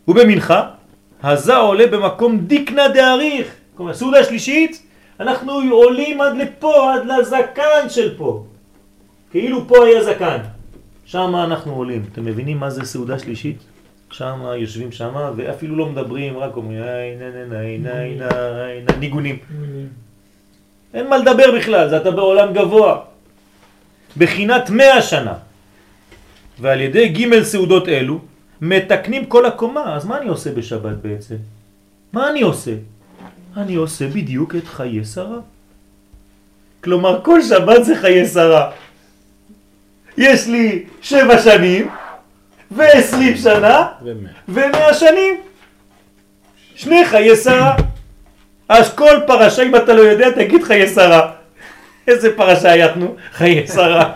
ובמנחה, 0.08 0.70
הזה 1.24 1.56
עולה 1.56 1.88
במקום 1.88 2.38
דיקנה 2.38 2.88
דאריך. 2.88 3.48
כלומר, 3.78 3.94
סעודה 3.94 4.24
שלישית, 4.24 4.82
אנחנו 5.20 5.52
עולים 5.72 6.22
עד 6.22 6.38
לפה, 6.38 6.94
עד 6.94 7.06
לזקן 7.06 7.90
של 7.90 8.18
פה. 8.18 8.44
כאילו 9.32 9.68
פה 9.68 9.86
היה 9.86 10.04
זקן. 10.04 10.38
שם 11.06 11.36
אנחנו 11.36 11.74
עולים. 11.74 12.04
אתם 12.12 12.26
מבינים 12.26 12.58
מה 12.60 12.70
זה 12.70 12.86
סעודה 12.86 13.20
שלישית? 13.20 13.75
שם 14.18 14.40
יושבים 14.58 14.92
שם 14.92 15.14
ואפילו 15.36 15.76
לא 15.76 15.86
מדברים, 15.86 16.38
רק 16.38 16.56
אומרים 16.58 16.84
איי 16.84 17.16
נה 17.16 17.30
נה 17.30 17.46
נה 17.46 17.78
נה 17.78 18.16
נה 18.16 18.30
נה 18.88 18.98
ניגונים. 19.00 19.38
אין 20.94 21.10
מה 21.10 21.18
לדבר 21.18 21.52
בכלל, 21.58 21.90
זה 21.90 21.98
אתה 21.98 22.12
בעולם 22.12 22.54
גבוה. 22.54 23.00
בחינת 24.18 24.70
מאה 24.70 25.02
שנה. 25.02 25.34
ועל 26.60 26.82
ידי 26.82 27.10
ג' 27.10 27.44
סעודות 27.44 27.90
אלו 27.90 28.20
מתקנים 28.62 29.26
כל 29.26 29.46
הקומה. 29.46 29.96
אז 29.96 30.06
מה 30.06 30.18
אני 30.18 30.28
עושה 30.28 30.52
בשבת 30.52 30.98
בעצם? 31.04 31.36
מה 32.14 32.30
אני 32.30 32.42
עושה? 32.42 32.74
אני 33.58 33.76
עושה 33.76 34.08
בדיוק 34.08 34.56
את 34.56 34.68
חיי 34.68 35.06
שרה. 35.06 35.40
כלומר, 36.84 37.20
כל 37.24 37.42
שבת 37.42 37.86
זה 37.86 37.96
חיי 37.96 38.28
שרה. 38.28 38.72
יש 40.18 40.48
לי 40.48 40.84
שבע 41.02 41.42
שנים 41.42 41.90
ועשרים 42.72 43.38
שנה 43.38 43.88
ומאה. 44.50 44.94
שנים. 44.94 45.42
שני 46.76 47.06
חיי 47.06 47.36
שרה. 47.36 47.76
אז 48.70 48.94
כל 48.96 49.16
פרשה, 49.28 49.64
אם 49.64 49.76
אתה 49.76 49.94
לא 49.94 50.02
יודע, 50.02 50.30
תגיד 50.30 50.64
חיי 50.64 50.88
שרה. 50.88 51.32
איזה 52.08 52.36
פרשה 52.36 52.72
הייתנו? 52.72 53.16
חיי 53.34 53.68
שרה. 53.68 54.12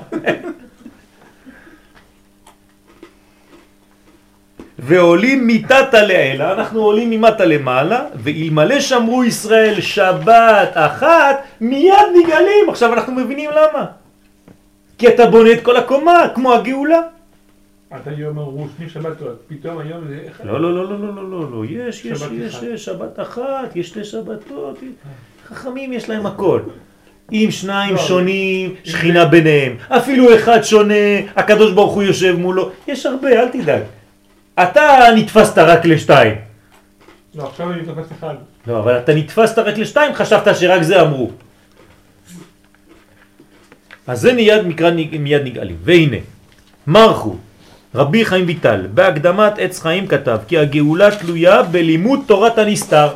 ועולים 4.80 5.48
מתתה 5.48 6.02
לעילה, 6.02 6.54
אנחנו 6.54 6.82
עולים 6.82 7.10
ממטה 7.10 7.46
למעלה, 7.46 8.06
ואלמלא 8.16 8.80
שמרו 8.80 9.24
ישראל 9.24 9.82
שבת 9.82 10.72
אחת, 10.74 11.44
מיד 11.62 11.94
נגאלים. 12.16 12.70
עכשיו 12.70 12.94
אנחנו 12.94 13.14
מבינים 13.14 13.50
למה. 13.50 13.86
כי 14.98 15.08
אתה 15.08 15.26
בונה 15.26 15.52
את 15.52 15.64
כל 15.64 15.78
הקומה, 15.78 16.28
כמו 16.36 16.54
הגאולה. 16.54 17.00
אתה 17.96 18.12
יום 18.12 18.40
אמרו 18.40 18.68
שני 18.78 18.90
שבתות, 18.90 19.42
פתאום 19.48 19.78
היום 19.78 20.08
זה... 20.08 20.20
לא, 20.44 20.62
לא, 20.62 20.74
לא, 20.74 20.90
לא, 20.90 21.16
לא, 21.16 21.32
לא, 21.32 21.52
לא, 21.52 21.66
יש, 21.66 22.06
יש, 22.06 22.22
יש, 22.32 22.64
יש 22.64 22.86
שבת 22.86 23.20
אחת, 23.20 23.76
יש 23.76 23.88
שתי 23.88 24.04
שבתות, 24.04 24.80
חכמים 25.48 25.94
יש 25.94 26.10
להם 26.10 26.26
הכל. 26.26 26.62
אם 27.32 27.48
שניים 27.52 27.96
לא, 27.96 28.02
שונים, 28.02 28.76
שכינה 28.84 29.26
ביניהם. 29.26 29.78
אפילו 29.90 30.36
אחד 30.36 30.62
שונה, 30.62 30.94
הקדוש 31.36 31.72
ברוך 31.72 31.94
הוא 31.94 32.04
יושב 32.04 32.36
מולו. 32.36 32.72
יש 32.88 33.06
הרבה, 33.06 33.30
אל 33.30 33.50
תדאג. 33.50 33.82
אתה 34.64 35.00
נתפסת 35.16 35.58
רק 35.58 35.86
לשתיים. 35.86 36.36
לא, 37.36 37.44
עכשיו 37.44 37.72
אני 37.72 37.82
נתפס 37.82 38.12
אחד. 38.20 38.36
לא, 38.68 38.80
אבל 38.80 38.98
אתה 38.98 39.14
נתפסת 39.16 39.60
רק 39.60 39.78
לשתיים, 39.78 40.14
חשבת 40.14 40.56
שרק 40.56 40.82
זה 40.82 41.02
אמרו. 41.02 41.32
אז 44.08 44.22
זה 44.22 44.34
מיד 44.34 45.42
נגאלים. 45.44 45.78
והנה, 45.84 46.18
מרחו, 46.88 47.36
רבי 47.96 48.26
חיים 48.26 48.46
ויטל, 48.48 48.88
בהקדמת 48.94 49.54
עץ 49.58 49.80
חיים 49.80 50.08
כתב, 50.08 50.38
כי 50.48 50.58
הגאולה 50.58 51.12
תלויה 51.12 51.64
בלימוד 51.64 52.20
תורת 52.26 52.58
הנסתר. 52.58 53.08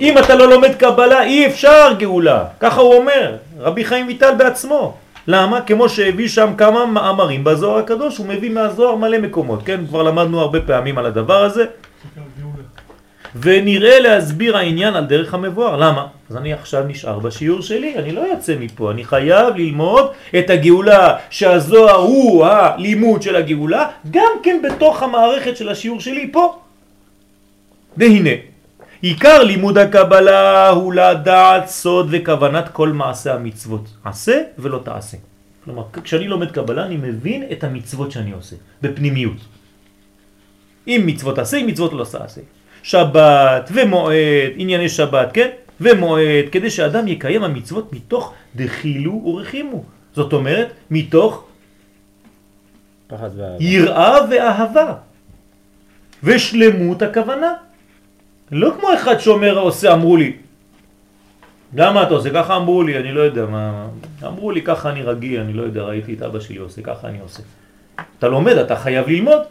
אם 0.00 0.18
אתה 0.18 0.34
לא 0.34 0.50
לומד 0.50 0.74
קבלה, 0.74 1.22
אי 1.22 1.46
אפשר 1.46 1.92
גאולה. 1.98 2.44
ככה 2.60 2.80
הוא 2.80 2.94
אומר, 2.94 3.36
רבי 3.58 3.84
חיים 3.84 4.06
ויטל 4.06 4.34
בעצמו. 4.34 4.94
למה? 5.26 5.60
כמו 5.60 5.88
שהביא 5.88 6.28
שם 6.28 6.52
כמה 6.58 6.86
מאמרים 6.86 7.44
בזוהר 7.44 7.78
הקדוש, 7.78 8.18
הוא 8.18 8.26
מביא 8.26 8.50
מהזוהר 8.50 8.94
מלא 8.94 9.18
מקומות, 9.18 9.62
כן? 9.64 9.86
כבר 9.86 10.02
למדנו 10.02 10.40
הרבה 10.40 10.60
פעמים 10.60 10.98
על 10.98 11.06
הדבר 11.06 11.42
הזה. 11.44 11.64
ונראה 13.40 14.00
להסביר 14.00 14.56
העניין 14.56 14.94
על 14.94 15.04
דרך 15.04 15.34
המבואר. 15.34 15.76
למה? 15.76 16.06
אז 16.30 16.36
אני 16.36 16.52
עכשיו 16.52 16.84
נשאר 16.88 17.18
בשיעור 17.18 17.62
שלי, 17.62 17.94
אני 17.98 18.12
לא 18.12 18.20
יוצא 18.20 18.54
מפה, 18.60 18.90
אני 18.90 19.04
חייב 19.04 19.56
ללמוד 19.56 20.06
את 20.38 20.50
הגאולה, 20.50 21.16
שהזוהר 21.30 21.96
הוא 21.96 22.46
הלימוד 22.46 23.22
של 23.22 23.36
הגאולה, 23.36 23.90
גם 24.10 24.32
כן 24.42 24.62
בתוך 24.62 25.02
המערכת 25.02 25.56
של 25.56 25.68
השיעור 25.68 26.00
שלי 26.00 26.32
פה. 26.32 26.58
והנה, 27.96 28.30
עיקר 29.00 29.42
לימוד 29.42 29.78
הקבלה 29.78 30.68
הוא 30.68 30.94
לדעת 30.94 31.68
סוד 31.68 32.08
וכוונת 32.10 32.68
כל 32.68 32.88
מעשה 32.88 33.34
המצוות. 33.34 33.88
עשה 34.04 34.42
ולא 34.58 34.80
תעשה. 34.84 35.16
כלומר, 35.64 35.82
כשאני 36.04 36.28
לומד 36.28 36.50
קבלה 36.50 36.86
אני 36.86 36.96
מבין 36.96 37.44
את 37.52 37.64
המצוות 37.64 38.12
שאני 38.12 38.32
עושה, 38.32 38.56
בפנימיות. 38.82 39.36
אם 40.88 41.02
מצוות 41.06 41.38
עשה, 41.38 41.56
אם 41.56 41.66
מצוות 41.66 41.92
לא 41.92 42.04
תעשה. 42.04 42.40
שבת 42.86 43.70
ומועד, 43.74 44.52
ענייני 44.56 44.88
שבת, 44.88 45.28
כן? 45.32 45.48
ומועד, 45.80 46.44
כדי 46.52 46.70
שאדם 46.70 47.08
יקיים 47.08 47.42
המצוות 47.42 47.92
מתוך 47.92 48.34
דחילו 48.56 49.12
ורחימו. 49.26 49.84
זאת 50.14 50.32
אומרת, 50.32 50.68
מתוך 50.90 51.44
פחד 53.06 53.30
ואהבה. 53.36 53.64
יראה 53.64 54.16
ואהבה. 54.30 54.94
ושלמות 56.22 57.02
הכוונה. 57.02 57.52
לא 58.52 58.70
כמו 58.78 58.94
אחד 58.94 59.18
שאומר, 59.18 59.58
עושה, 59.58 59.94
אמרו 59.94 60.16
לי. 60.16 60.32
למה 61.74 62.02
אתה 62.02 62.14
עושה? 62.14 62.30
ככה 62.30 62.56
אמרו 62.56 62.82
לי, 62.82 62.98
אני 62.98 63.12
לא 63.12 63.20
יודע 63.20 63.46
מה... 63.46 63.86
אמרו 64.22 64.50
לי, 64.50 64.62
ככה 64.62 64.90
אני 64.90 65.02
רגיל, 65.02 65.40
אני 65.40 65.52
לא 65.52 65.62
יודע, 65.62 65.82
ראיתי 65.82 66.14
את 66.14 66.22
אבא 66.22 66.40
שלי 66.40 66.56
עושה, 66.56 66.82
ככה 66.82 67.08
אני 67.08 67.18
עושה. 67.18 67.42
אתה 68.18 68.28
לומד, 68.28 68.56
אתה 68.56 68.76
חייב 68.76 69.08
ללמוד. 69.08 69.42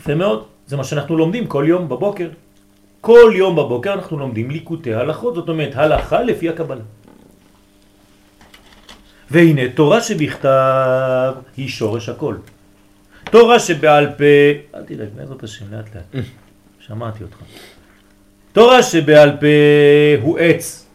יפה 0.00 0.14
מאוד, 0.14 0.44
זה 0.66 0.76
מה 0.76 0.84
שאנחנו 0.84 1.16
לומדים 1.16 1.46
כל 1.46 1.64
יום 1.68 1.88
בבוקר. 1.88 2.28
כל 3.00 3.32
יום 3.34 3.56
בבוקר 3.56 3.92
אנחנו 3.92 4.18
לומדים 4.18 4.50
ליקוטי 4.50 4.94
הלכות, 4.94 5.34
זאת 5.34 5.48
אומרת 5.48 5.76
הלכה 5.76 6.22
לפי 6.22 6.48
הקבלה. 6.48 6.84
והנה, 9.30 9.62
תורה 9.74 10.00
שבכתב 10.00 11.34
היא 11.56 11.68
שורש 11.68 12.08
הכל. 12.08 12.34
תורה 13.30 13.58
שבעל 13.58 14.06
פה, 14.06 14.24
אל 14.74 14.82
תדאג, 14.82 15.08
בעזרת 15.16 15.42
השם, 15.42 15.64
לאט 15.74 15.94
לאט, 15.94 16.24
שמעתי 16.80 17.22
אותך. 17.24 17.36
תורה 18.52 18.82
שבעל 18.82 19.30
פה 19.40 19.46
הוא 20.22 20.38
עץ, 20.38 20.86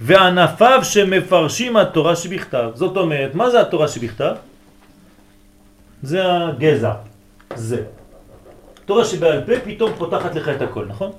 וענפיו 0.00 0.80
שמפרשים 0.82 1.76
התורה 1.76 2.16
שבכתב. 2.16 2.70
זאת 2.74 2.96
אומרת, 2.96 3.34
מה 3.34 3.50
זה 3.50 3.60
התורה 3.60 3.88
שבכתב? 3.88 4.34
זה 6.02 6.20
הגזע, 6.24 6.92
זה. 7.54 7.82
תורה 8.84 9.04
שבעל 9.04 9.44
פה 9.46 9.52
פתאום 9.64 9.92
פותחת 9.98 10.34
לך 10.34 10.48
את 10.48 10.62
הכל, 10.62 10.86
נכון? 10.86 11.10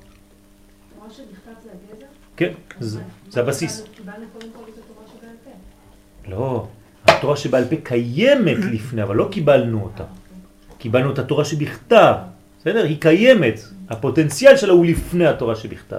תורה 0.96 1.10
שבכתב 1.10 1.52
זה 1.64 1.70
הגזע? 1.94 2.06
כן, 2.38 2.52
זה, 2.80 3.42
הבסיס. 3.42 3.84
קיבלנו 3.96 4.26
קודם 4.34 4.48
כל 4.54 4.64
את 4.70 4.78
התורה 4.78 5.08
שבעל 5.08 5.36
פה. 5.44 6.32
לא, 6.32 6.68
התורה 7.08 7.38
שבעל 7.38 7.66
פה 7.66 7.76
קיימת 7.84 8.58
לפני, 8.72 9.04
אבל 9.04 9.16
לא 9.16 9.28
קיבלנו 9.32 9.84
אותה. 9.84 10.04
קיבלנו 10.78 11.14
את 11.14 11.20
התורה 11.20 11.46
שבכתב, 11.46 12.14
בסדר? 12.60 12.84
היא 12.84 12.98
קיימת, 13.02 13.60
הפוטנציאל 13.90 14.58
שלה 14.58 14.74
הוא 14.74 14.86
לפני 14.86 15.28
התורה 15.28 15.56
שבכתב. 15.56 15.98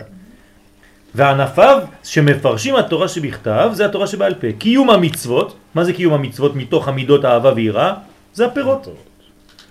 וענפיו 1.15 1.79
שמפרשים 2.03 2.77
התורה 2.77 3.09
שבכתב 3.09 3.71
זה 3.73 3.87
התורה 3.87 4.07
שבעל 4.07 4.35
פה. 4.35 4.47
קיום 4.59 4.91
המצוות, 4.91 5.57
מה 5.75 5.85
זה 5.85 5.93
קיום 5.93 6.13
המצוות 6.15 6.57
מתוך 6.57 6.89
המידות 6.89 7.25
האהבה 7.25 7.53
ויראה? 7.57 7.95
זה 8.35 8.47
הפירות. 8.47 8.89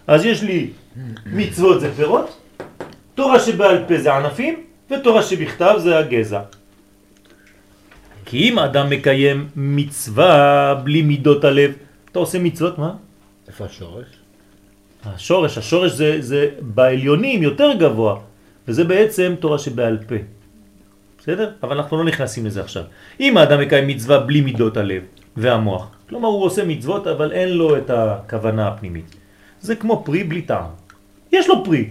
אז 0.08 0.26
יש 0.26 0.44
לי 0.44 0.70
מצוות 1.26 1.82
זה 1.82 1.94
פירות, 1.96 2.38
תורה 3.16 3.40
שבעל 3.40 3.86
פה 3.88 3.98
זה 3.98 4.16
ענפים, 4.16 4.64
ותורה 4.92 5.24
שבכתב 5.24 5.76
זה 5.78 5.98
הגזע. 5.98 6.42
כי 8.26 8.50
אם 8.50 8.60
אדם 8.60 8.90
מקיים 8.90 9.48
מצווה 9.56 10.76
בלי 10.84 11.02
מידות 11.02 11.44
הלב, 11.44 11.72
אתה 12.12 12.20
עושה 12.20 12.40
מצוות, 12.40 12.78
מה? 12.78 12.94
איפה 13.48 13.66
השורש? 13.66 14.06
השורש, 15.06 15.58
השורש 15.58 15.92
זה, 15.92 16.18
זה 16.20 16.50
בעליונים 16.60 17.44
יותר 17.44 17.74
גבוה, 17.80 18.20
וזה 18.68 18.84
בעצם 18.84 19.36
תורה 19.40 19.60
שבעל 19.60 19.98
פה. 20.08 20.16
בסדר? 21.20 21.52
אבל 21.64 21.78
אנחנו 21.78 21.98
לא 21.98 22.04
נכנסים 22.04 22.46
לזה 22.46 22.62
עכשיו. 22.62 22.84
אם 23.20 23.38
האדם 23.38 23.62
מקיים 23.62 23.88
מצווה 23.88 24.20
בלי 24.20 24.42
מידות 24.42 24.78
הלב 24.78 25.02
והמוח, 25.38 25.88
כלומר 26.10 26.28
הוא 26.28 26.44
עושה 26.44 26.66
מצוות 26.66 27.08
אבל 27.08 27.32
אין 27.32 27.50
לו 27.50 27.78
את 27.78 27.90
הכוונה 27.90 28.68
הפנימית. 28.68 29.23
זה 29.64 29.76
כמו 29.76 30.03
פרי 30.06 30.23
בלי 30.23 30.41
טעם. 30.41 30.76
יש 31.31 31.48
לו 31.48 31.64
פרי. 31.65 31.90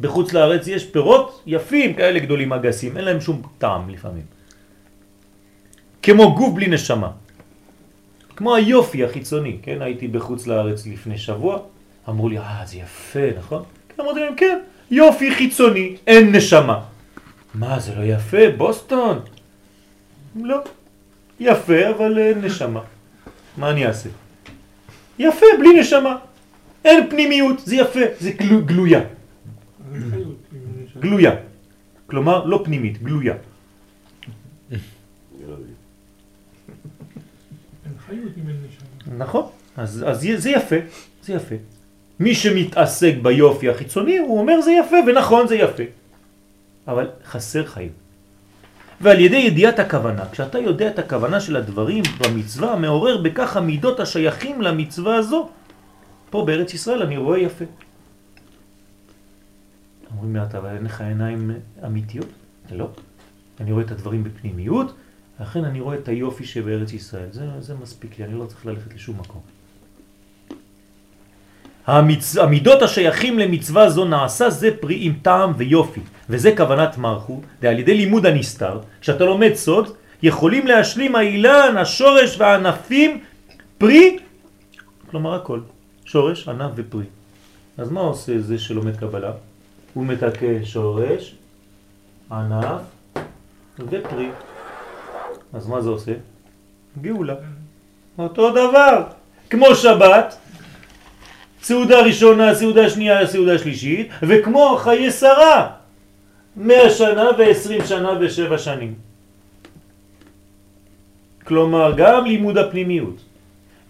בחוץ 0.00 0.32
לארץ 0.32 0.66
יש 0.66 0.84
פירות 0.90 1.42
יפים 1.46 1.94
כאלה 1.94 2.18
גדולים 2.18 2.52
אגסים, 2.52 2.96
אין 2.96 3.04
להם 3.04 3.20
שום 3.20 3.42
טעם 3.58 3.90
לפעמים. 3.90 4.26
כמו 6.02 6.34
גוף 6.34 6.54
בלי 6.54 6.66
נשמה. 6.66 7.10
כמו 8.36 8.54
היופי 8.54 9.04
החיצוני, 9.04 9.58
כן? 9.62 9.82
הייתי 9.82 10.08
בחוץ 10.08 10.46
לארץ 10.46 10.86
לפני 10.86 11.18
שבוע, 11.18 11.58
אמרו 12.08 12.28
לי, 12.28 12.38
אה, 12.38 12.62
זה 12.66 12.76
יפה, 12.76 13.38
נכון? 13.38 13.62
כן, 13.88 14.02
אמרתי 14.02 14.20
להם, 14.20 14.34
כן, 14.36 14.58
יופי 14.90 15.34
חיצוני, 15.34 15.96
אין 16.06 16.34
נשמה. 16.34 16.80
מה, 17.54 17.78
זה 17.78 17.94
לא 17.94 18.02
יפה? 18.04 18.50
בוסטון? 18.56 19.20
לא. 20.42 20.58
יפה, 21.40 21.90
אבל 21.90 22.18
אין 22.18 22.44
נשמה. 22.44 22.80
מה 23.56 23.70
אני 23.70 23.86
אעשה? 23.86 24.08
יפה, 25.18 25.46
בלי 25.58 25.80
נשמה. 25.80 26.33
אין 26.84 27.10
פנימיות, 27.10 27.60
זה 27.60 27.76
יפה, 27.76 28.00
זה 28.20 28.30
גלו, 28.30 28.64
גלויה. 28.64 29.00
גלויה. 31.00 31.32
כלומר, 32.06 32.44
לא 32.44 32.62
פנימית, 32.64 33.02
גלויה. 33.02 33.34
נכון, 39.18 39.44
אז, 39.76 40.04
אז 40.06 40.26
זה 40.36 40.50
יפה, 40.50 40.76
זה 41.22 41.32
יפה. 41.32 41.54
מי 42.20 42.34
שמתעסק 42.34 43.14
ביופי 43.22 43.68
החיצוני, 43.68 44.18
הוא 44.18 44.38
אומר 44.38 44.60
זה 44.60 44.72
יפה, 44.72 44.96
ונכון 45.06 45.48
זה 45.48 45.56
יפה. 45.56 45.82
אבל 46.88 47.08
חסר 47.24 47.66
חיים. 47.66 47.92
ועל 49.00 49.20
ידי 49.20 49.36
ידיעת 49.36 49.78
הכוונה, 49.78 50.24
כשאתה 50.32 50.58
יודע 50.58 50.88
את 50.88 50.98
הכוונה 50.98 51.40
של 51.40 51.56
הדברים 51.56 52.02
במצווה, 52.20 52.76
מעורר 52.76 53.16
בכך 53.22 53.56
המידות 53.56 54.00
השייכים 54.00 54.62
למצווה 54.62 55.16
הזו. 55.16 55.48
פה 56.34 56.44
בארץ 56.44 56.74
ישראל 56.74 57.02
אני 57.02 57.16
רואה 57.16 57.38
יפה. 57.38 57.64
אומרים 60.10 60.36
לי, 60.36 60.42
אתה, 60.42 60.58
אבל 60.58 60.74
אין 60.76 60.84
לך 60.84 61.00
עיניים 61.00 61.50
אמיתיות? 61.86 62.26
לא. 62.72 62.88
אני 63.60 63.72
רואה 63.72 63.84
את 63.84 63.90
הדברים 63.90 64.24
בפנימיות, 64.24 64.94
לכן 65.40 65.64
אני 65.64 65.80
רואה 65.80 65.96
את 65.96 66.08
היופי 66.08 66.44
שבארץ 66.44 66.92
ישראל. 66.92 67.28
זה, 67.30 67.46
זה 67.60 67.74
מספיק 67.74 68.18
לי, 68.18 68.24
אני 68.24 68.34
לא 68.34 68.44
צריך 68.44 68.66
ללכת 68.66 68.94
לשום 68.94 69.16
מקום. 69.18 69.40
המצ... 71.86 72.36
המידות 72.36 72.82
השייכים 72.82 73.38
למצווה 73.38 73.90
זו 73.90 74.04
נעשה 74.04 74.50
זה 74.50 74.70
פרי 74.80 74.98
עם 75.00 75.12
טעם 75.22 75.52
ויופי, 75.56 76.00
וזה 76.28 76.56
כוונת 76.56 76.98
מרחו, 76.98 77.40
ועל 77.62 77.78
ידי 77.78 77.94
לימוד 77.94 78.26
הנסתר, 78.26 78.80
כשאתה 79.00 79.24
לומד 79.24 79.54
סוד, 79.54 79.94
יכולים 80.22 80.66
להשלים 80.66 81.16
האילן, 81.16 81.76
השורש 81.78 82.36
והענפים, 82.38 83.20
פרי, 83.78 84.18
כלומר 85.10 85.34
הכל, 85.34 85.60
שורש, 86.04 86.48
ענף 86.48 86.70
ופרי. 86.74 87.04
אז 87.78 87.90
מה 87.90 88.00
עושה 88.00 88.40
זה 88.40 88.58
שלומד 88.58 88.96
קבלה? 88.96 89.32
הוא 89.94 90.06
מתקה 90.06 90.64
שורש, 90.64 91.34
ענף 92.30 92.80
ופרי. 93.78 94.28
אז 95.52 95.66
מה 95.66 95.80
זה 95.80 95.90
עושה? 95.90 96.12
גאולה. 97.02 97.34
אותו 98.18 98.50
דבר, 98.50 99.02
כמו 99.50 99.74
שבת, 99.74 100.36
סעודה 101.62 102.00
ראשונה, 102.00 102.54
סעודה 102.54 102.90
שנייה, 102.90 103.26
סעודה 103.26 103.58
שלישית, 103.58 104.08
וכמו 104.22 104.76
חיי 104.78 105.10
שרה, 105.10 105.70
מאה 106.56 106.90
שנה 106.90 107.26
ועשרים 107.38 107.86
שנה 107.86 108.10
ושבע 108.20 108.58
שנים. 108.58 108.94
כלומר, 111.44 111.92
גם 111.96 112.24
לימוד 112.24 112.58
הפנימיות, 112.58 113.16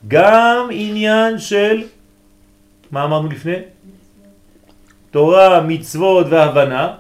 גם 0.09 0.69
עניין 0.70 1.39
של, 1.39 1.82
מה 2.95 3.05
אמרנו 3.05 3.29
לפני? 3.29 3.57
תורה, 5.11 5.61
מצוות 5.61 6.27
והבנה, 6.31 6.95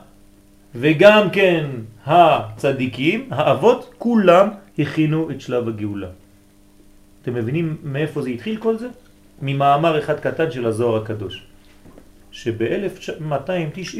וגם 0.74 1.30
כן 1.30 1.66
הצדיקים, 2.06 3.28
האבות, 3.30 3.94
כולם 3.98 4.48
הכינו 4.78 5.30
את 5.30 5.40
שלב 5.40 5.68
הגאולה. 5.68 6.08
אתם 7.22 7.34
מבינים 7.34 7.76
מאיפה 7.82 8.22
זה 8.22 8.30
התחיל 8.30 8.56
כל 8.56 8.76
זה? 8.78 8.88
ממאמר 9.42 9.98
אחד 9.98 10.20
קטן 10.20 10.50
של 10.50 10.66
הזוהר 10.66 11.02
הקדוש, 11.02 11.42
שב-1290 12.30 13.98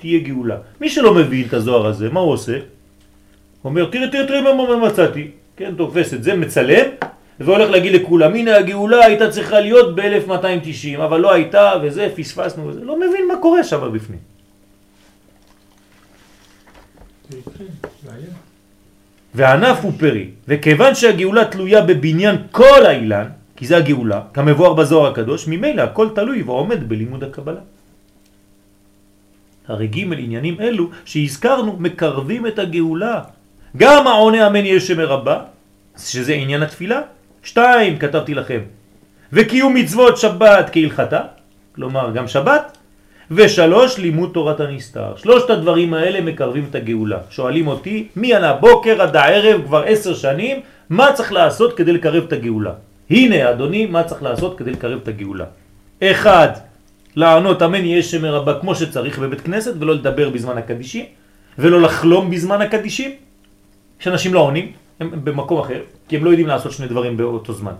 תהיה 0.00 0.18
גאולה. 0.24 0.56
מי 0.80 0.88
שלא 0.88 1.14
מבין 1.14 1.46
את 1.48 1.52
הזוהר 1.52 1.86
הזה, 1.86 2.08
מה 2.08 2.20
הוא 2.20 2.32
עושה? 2.32 2.56
הוא 2.56 3.70
אומר, 3.70 3.84
תראה, 3.92 4.08
תראה, 4.08 4.26
תראה 4.26 4.54
מה 4.54 4.88
מצאתי. 4.88 5.30
כן, 5.56 5.74
תופס 5.76 6.14
את 6.14 6.22
זה, 6.24 6.36
מצלם, 6.36 6.88
והולך 7.40 7.70
להגיד 7.70 7.92
לכולם, 7.92 8.34
הנה 8.34 8.56
הגאולה 8.56 9.04
הייתה 9.04 9.30
צריכה 9.30 9.60
להיות 9.60 9.94
ב-1290, 9.94 10.98
אבל 11.04 11.20
לא 11.20 11.32
הייתה, 11.32 11.72
וזה, 11.82 12.08
פספסנו 12.16 12.66
וזה. 12.66 12.80
לא 12.84 12.96
מבין 12.96 13.28
מה 13.28 13.34
קורה 13.42 13.64
שם 13.64 13.92
בפנים. 13.92 14.18
והענף 19.34 19.78
הוא 19.82 19.92
פרי, 19.98 20.26
וכיוון 20.48 20.94
שהגאולה 20.94 21.44
תלויה 21.44 21.80
בבניין 21.82 22.36
כל 22.50 22.86
האילן, 22.86 23.28
כי 23.56 23.66
זה 23.66 23.76
הגאולה, 23.76 24.20
כמבואר 24.34 24.74
בזוהר 24.74 25.10
הקדוש, 25.12 25.46
ממילא 25.46 25.82
הכל 25.82 26.08
תלוי 26.14 26.42
ועומד 26.42 26.88
בלימוד 26.88 27.24
הקבלה. 27.24 27.60
הרי 29.68 29.86
ג' 29.86 30.12
עניינים 30.12 30.56
אלו 30.60 30.90
שהזכרנו 31.04 31.76
מקרבים 31.78 32.46
את 32.46 32.58
הגאולה. 32.58 33.20
גם 33.76 34.06
העונה 34.06 34.46
אמן 34.46 34.64
יהיה 34.64 34.80
שמר 34.80 35.06
רבה, 35.06 35.36
שזה 35.98 36.32
עניין 36.32 36.62
התפילה. 36.62 37.00
שתיים, 37.48 37.98
כתבתי 37.98 38.34
לכם. 38.34 38.60
וקיום 39.32 39.74
מצוות 39.74 40.18
שבת 40.18 40.70
כהלכתה, 40.72 41.20
כלומר 41.74 42.10
גם 42.14 42.28
שבת. 42.28 42.76
ושלוש, 43.30 43.98
לימוד 43.98 44.30
תורת 44.34 44.60
הנסתר. 44.60 45.16
שלושת 45.16 45.50
הדברים 45.50 45.94
האלה 45.94 46.20
מקרבים 46.20 46.66
את 46.70 46.74
הגאולה. 46.74 47.18
שואלים 47.30 47.66
אותי, 47.66 48.08
מי 48.16 48.34
על 48.34 48.44
הבוקר 48.44 49.02
עד 49.02 49.16
הערב 49.16 49.60
כבר 49.66 49.82
עשר 49.86 50.14
שנים, 50.14 50.60
מה 50.90 51.12
צריך 51.12 51.32
לעשות 51.32 51.76
כדי 51.76 51.92
לקרב 51.92 52.24
את 52.24 52.32
הגאולה? 52.32 52.72
הנה, 53.10 53.50
אדוני, 53.50 53.86
מה 53.86 54.04
צריך 54.04 54.22
לעשות 54.22 54.58
כדי 54.58 54.70
לקרב 54.70 54.98
את 55.02 55.08
הגאולה? 55.08 55.44
אחד, 56.02 56.48
לענות 57.16 57.62
אמן 57.62 57.84
יהיה 57.84 58.02
שם 58.02 58.24
רבה 58.24 58.60
כמו 58.60 58.74
שצריך 58.74 59.18
בבית 59.18 59.40
כנסת 59.40 59.74
ולא 59.78 59.94
לדבר 59.94 60.30
בזמן 60.30 60.58
הקדישים 60.58 61.04
ולא 61.58 61.80
לחלום 61.80 62.30
בזמן 62.30 62.60
הקדישים 62.60 63.10
שאנשים 63.98 64.34
לא 64.34 64.40
עונים, 64.40 64.72
הם 65.00 65.10
במקום 65.24 65.60
אחר, 65.60 65.80
כי 66.08 66.16
הם 66.16 66.24
לא 66.24 66.30
יודעים 66.30 66.48
לעשות 66.48 66.72
שני 66.72 66.86
דברים 66.86 67.16
באותו 67.16 67.52
זמן. 67.52 67.74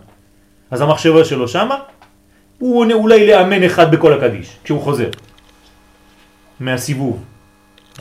אז 0.71 0.81
המחשבה 0.81 1.25
שלו 1.25 1.47
שמה, 1.47 1.75
הוא 2.57 2.79
עונה 2.79 2.93
אולי 2.93 3.27
לאמן 3.27 3.63
אחד 3.63 3.91
בכל 3.91 4.13
הקדיש, 4.13 4.57
כשהוא 4.63 4.81
חוזר, 4.81 5.09
מהסיבוב 6.59 7.23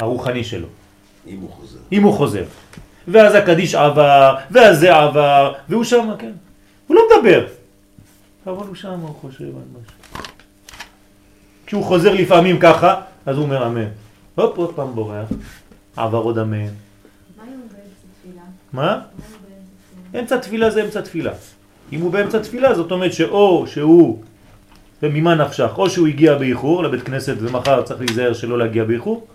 הרוחני 0.01 0.45
שלו, 0.45 0.67
אם 1.27 1.39
הוא 1.41 1.51
חוזר. 1.51 1.79
אם 1.93 2.03
הוא 2.03 2.13
חוזר. 2.15 2.45
ואז 3.09 3.35
הקדיש 3.35 3.75
עבר, 3.75 4.37
ואז 4.51 4.79
זה 4.79 4.95
עבר, 4.95 5.53
והוא 5.69 5.85
שם, 5.85 6.09
כן. 6.19 6.33
הוא 6.87 6.97
לא 6.97 7.03
מדבר, 7.11 7.47
אבל 8.47 8.67
הוא 8.67 8.75
שם, 8.75 9.01
הוא 9.01 9.15
חושב 9.21 9.45
על 9.45 9.51
משהו. 9.51 10.25
כשהוא 11.67 11.85
חוזר 11.85 12.13
לפעמים 12.13 12.59
ככה, 12.61 13.01
אז 13.27 13.37
הוא 13.37 13.45
אומר 13.45 13.67
אמן. 13.67 13.89
הופ, 14.35 14.57
עוד 14.57 14.75
פעם 14.75 14.95
בורח, 14.95 15.29
עבר 15.97 16.19
עוד 16.19 16.39
אמן. 16.39 16.69
מה 18.73 19.01
אמצע 20.15 20.37
תפילה 20.37 20.71
זה 20.71 20.85
אמצע 20.85 21.01
תפילה. 21.01 21.33
אם 21.93 22.01
הוא 22.01 22.13
באמצע 22.13 22.39
תפילה, 22.39 22.75
זאת 22.75 22.91
אומרת 22.91 23.13
שאו 23.13 23.67
שהוא, 23.67 24.23
וממה 25.03 25.35
נפשך, 25.35 25.71
או 25.77 25.91
שהוא 25.91 26.07
הגיע 26.07 26.35
באיחור 26.35 26.83
לבית 26.83 27.03
כנסת 27.03 27.37
ומחר 27.39 27.83
צריך 27.83 28.01
להיזהר 28.01 28.33
שלא 28.33 28.59
להגיע 28.59 28.85
באיחור, 28.85 29.27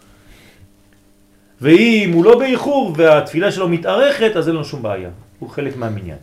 ואם 1.62 2.12
הוא 2.14 2.26
לא 2.26 2.40
באיחור 2.40 2.94
והתפילה 2.98 3.52
שלו 3.52 3.70
מתארכת, 3.70 4.36
אז 4.36 4.48
אין 4.48 4.56
לו 4.56 4.66
שום 4.66 4.82
בעיה. 4.82 5.10
הוא 5.40 5.50
חלק 5.50 5.78
מהמניין. 5.78 6.18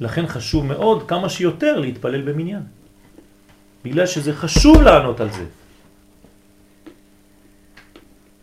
לכן 0.00 0.26
חשוב 0.26 0.66
מאוד 0.66 1.08
כמה 1.08 1.28
שיותר 1.28 1.78
להתפלל 1.78 2.22
במניין. 2.22 2.62
בגלל 3.84 4.06
שזה 4.06 4.32
חשוב 4.32 4.82
לענות 4.82 5.20
על 5.20 5.28
זה. 5.32 5.44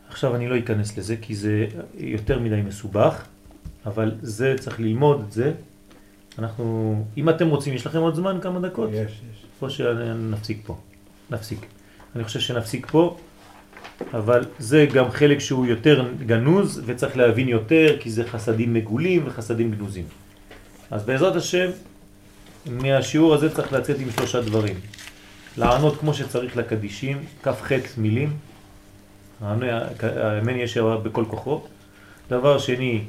עכשיו 0.09 0.35
אני 0.35 0.47
לא 0.47 0.57
אכנס 0.57 0.97
לזה 0.97 1.15
כי 1.21 1.35
זה 1.35 1.67
יותר 1.97 2.39
מדי 2.39 2.61
מסובך, 2.61 3.25
אבל 3.85 4.11
זה 4.21 4.55
צריך 4.59 4.79
ללמוד 4.79 5.23
את 5.27 5.31
זה. 5.31 5.51
אנחנו, 6.39 6.95
אם 7.17 7.29
אתם 7.29 7.49
רוצים, 7.49 7.73
יש 7.73 7.85
לכם 7.85 7.99
עוד 7.99 8.15
זמן 8.15 8.39
כמה 8.41 8.59
דקות? 8.59 8.89
יש, 8.93 9.11
יש. 9.11 9.45
או 9.61 9.69
שנפסיק 9.69 10.57
פה. 10.65 10.77
נפסיק. 11.29 11.65
אני 12.15 12.23
חושב 12.23 12.39
שנפסיק 12.39 12.87
פה, 12.91 13.17
אבל 14.13 14.45
זה 14.59 14.87
גם 14.93 15.11
חלק 15.11 15.39
שהוא 15.39 15.65
יותר 15.65 16.05
גנוז 16.25 16.81
וצריך 16.85 17.17
להבין 17.17 17.47
יותר 17.47 17.97
כי 17.99 18.11
זה 18.11 18.23
חסדים 18.23 18.73
מגולים 18.73 19.23
וחסדים 19.25 19.71
גנוזים. 19.71 20.05
אז 20.91 21.05
בעזרת 21.05 21.35
השם, 21.35 21.69
מהשיעור 22.65 23.33
הזה 23.33 23.55
צריך 23.55 23.73
לצאת 23.73 23.99
עם 23.99 24.07
שלושה 24.11 24.41
דברים. 24.41 24.75
לענות 25.57 25.99
כמו 25.99 26.13
שצריך 26.13 26.57
לקדישים, 26.57 27.23
כ"ח 27.43 27.71
מילים, 27.97 28.33
האמן 29.41 30.55
יש 30.55 30.77
בכל 30.77 31.25
כוחו. 31.27 31.61
דבר 32.29 32.57
שני, 32.57 33.01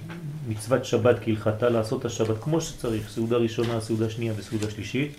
מצוות 0.49 0.85
שבת 0.85 1.17
כהלכתה, 1.25 1.69
לעשות 1.69 2.01
את 2.01 2.05
השבת 2.05 2.37
כמו 2.43 2.61
שצריך, 2.61 3.09
סעודה 3.09 3.37
ראשונה, 3.37 3.81
סעודה 3.81 4.11
שנייה 4.11 4.33
וסעודה 4.37 4.71
שלישית, 4.71 5.13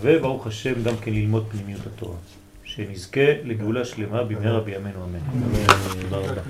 וברוך 0.00 0.46
השם 0.46 0.82
גם 0.82 0.96
כן 0.96 1.12
ללמוד 1.12 1.46
פנימיות 1.50 1.80
התורה. 1.86 2.16
שנזכה 2.64 3.20
לגאולה 3.44 3.84
שלמה 3.84 4.24
במהרה 4.24 4.60
בימינו 4.60 5.04
אמן. 5.04 5.18
תודה 6.00 6.16
רבה. 6.16 6.42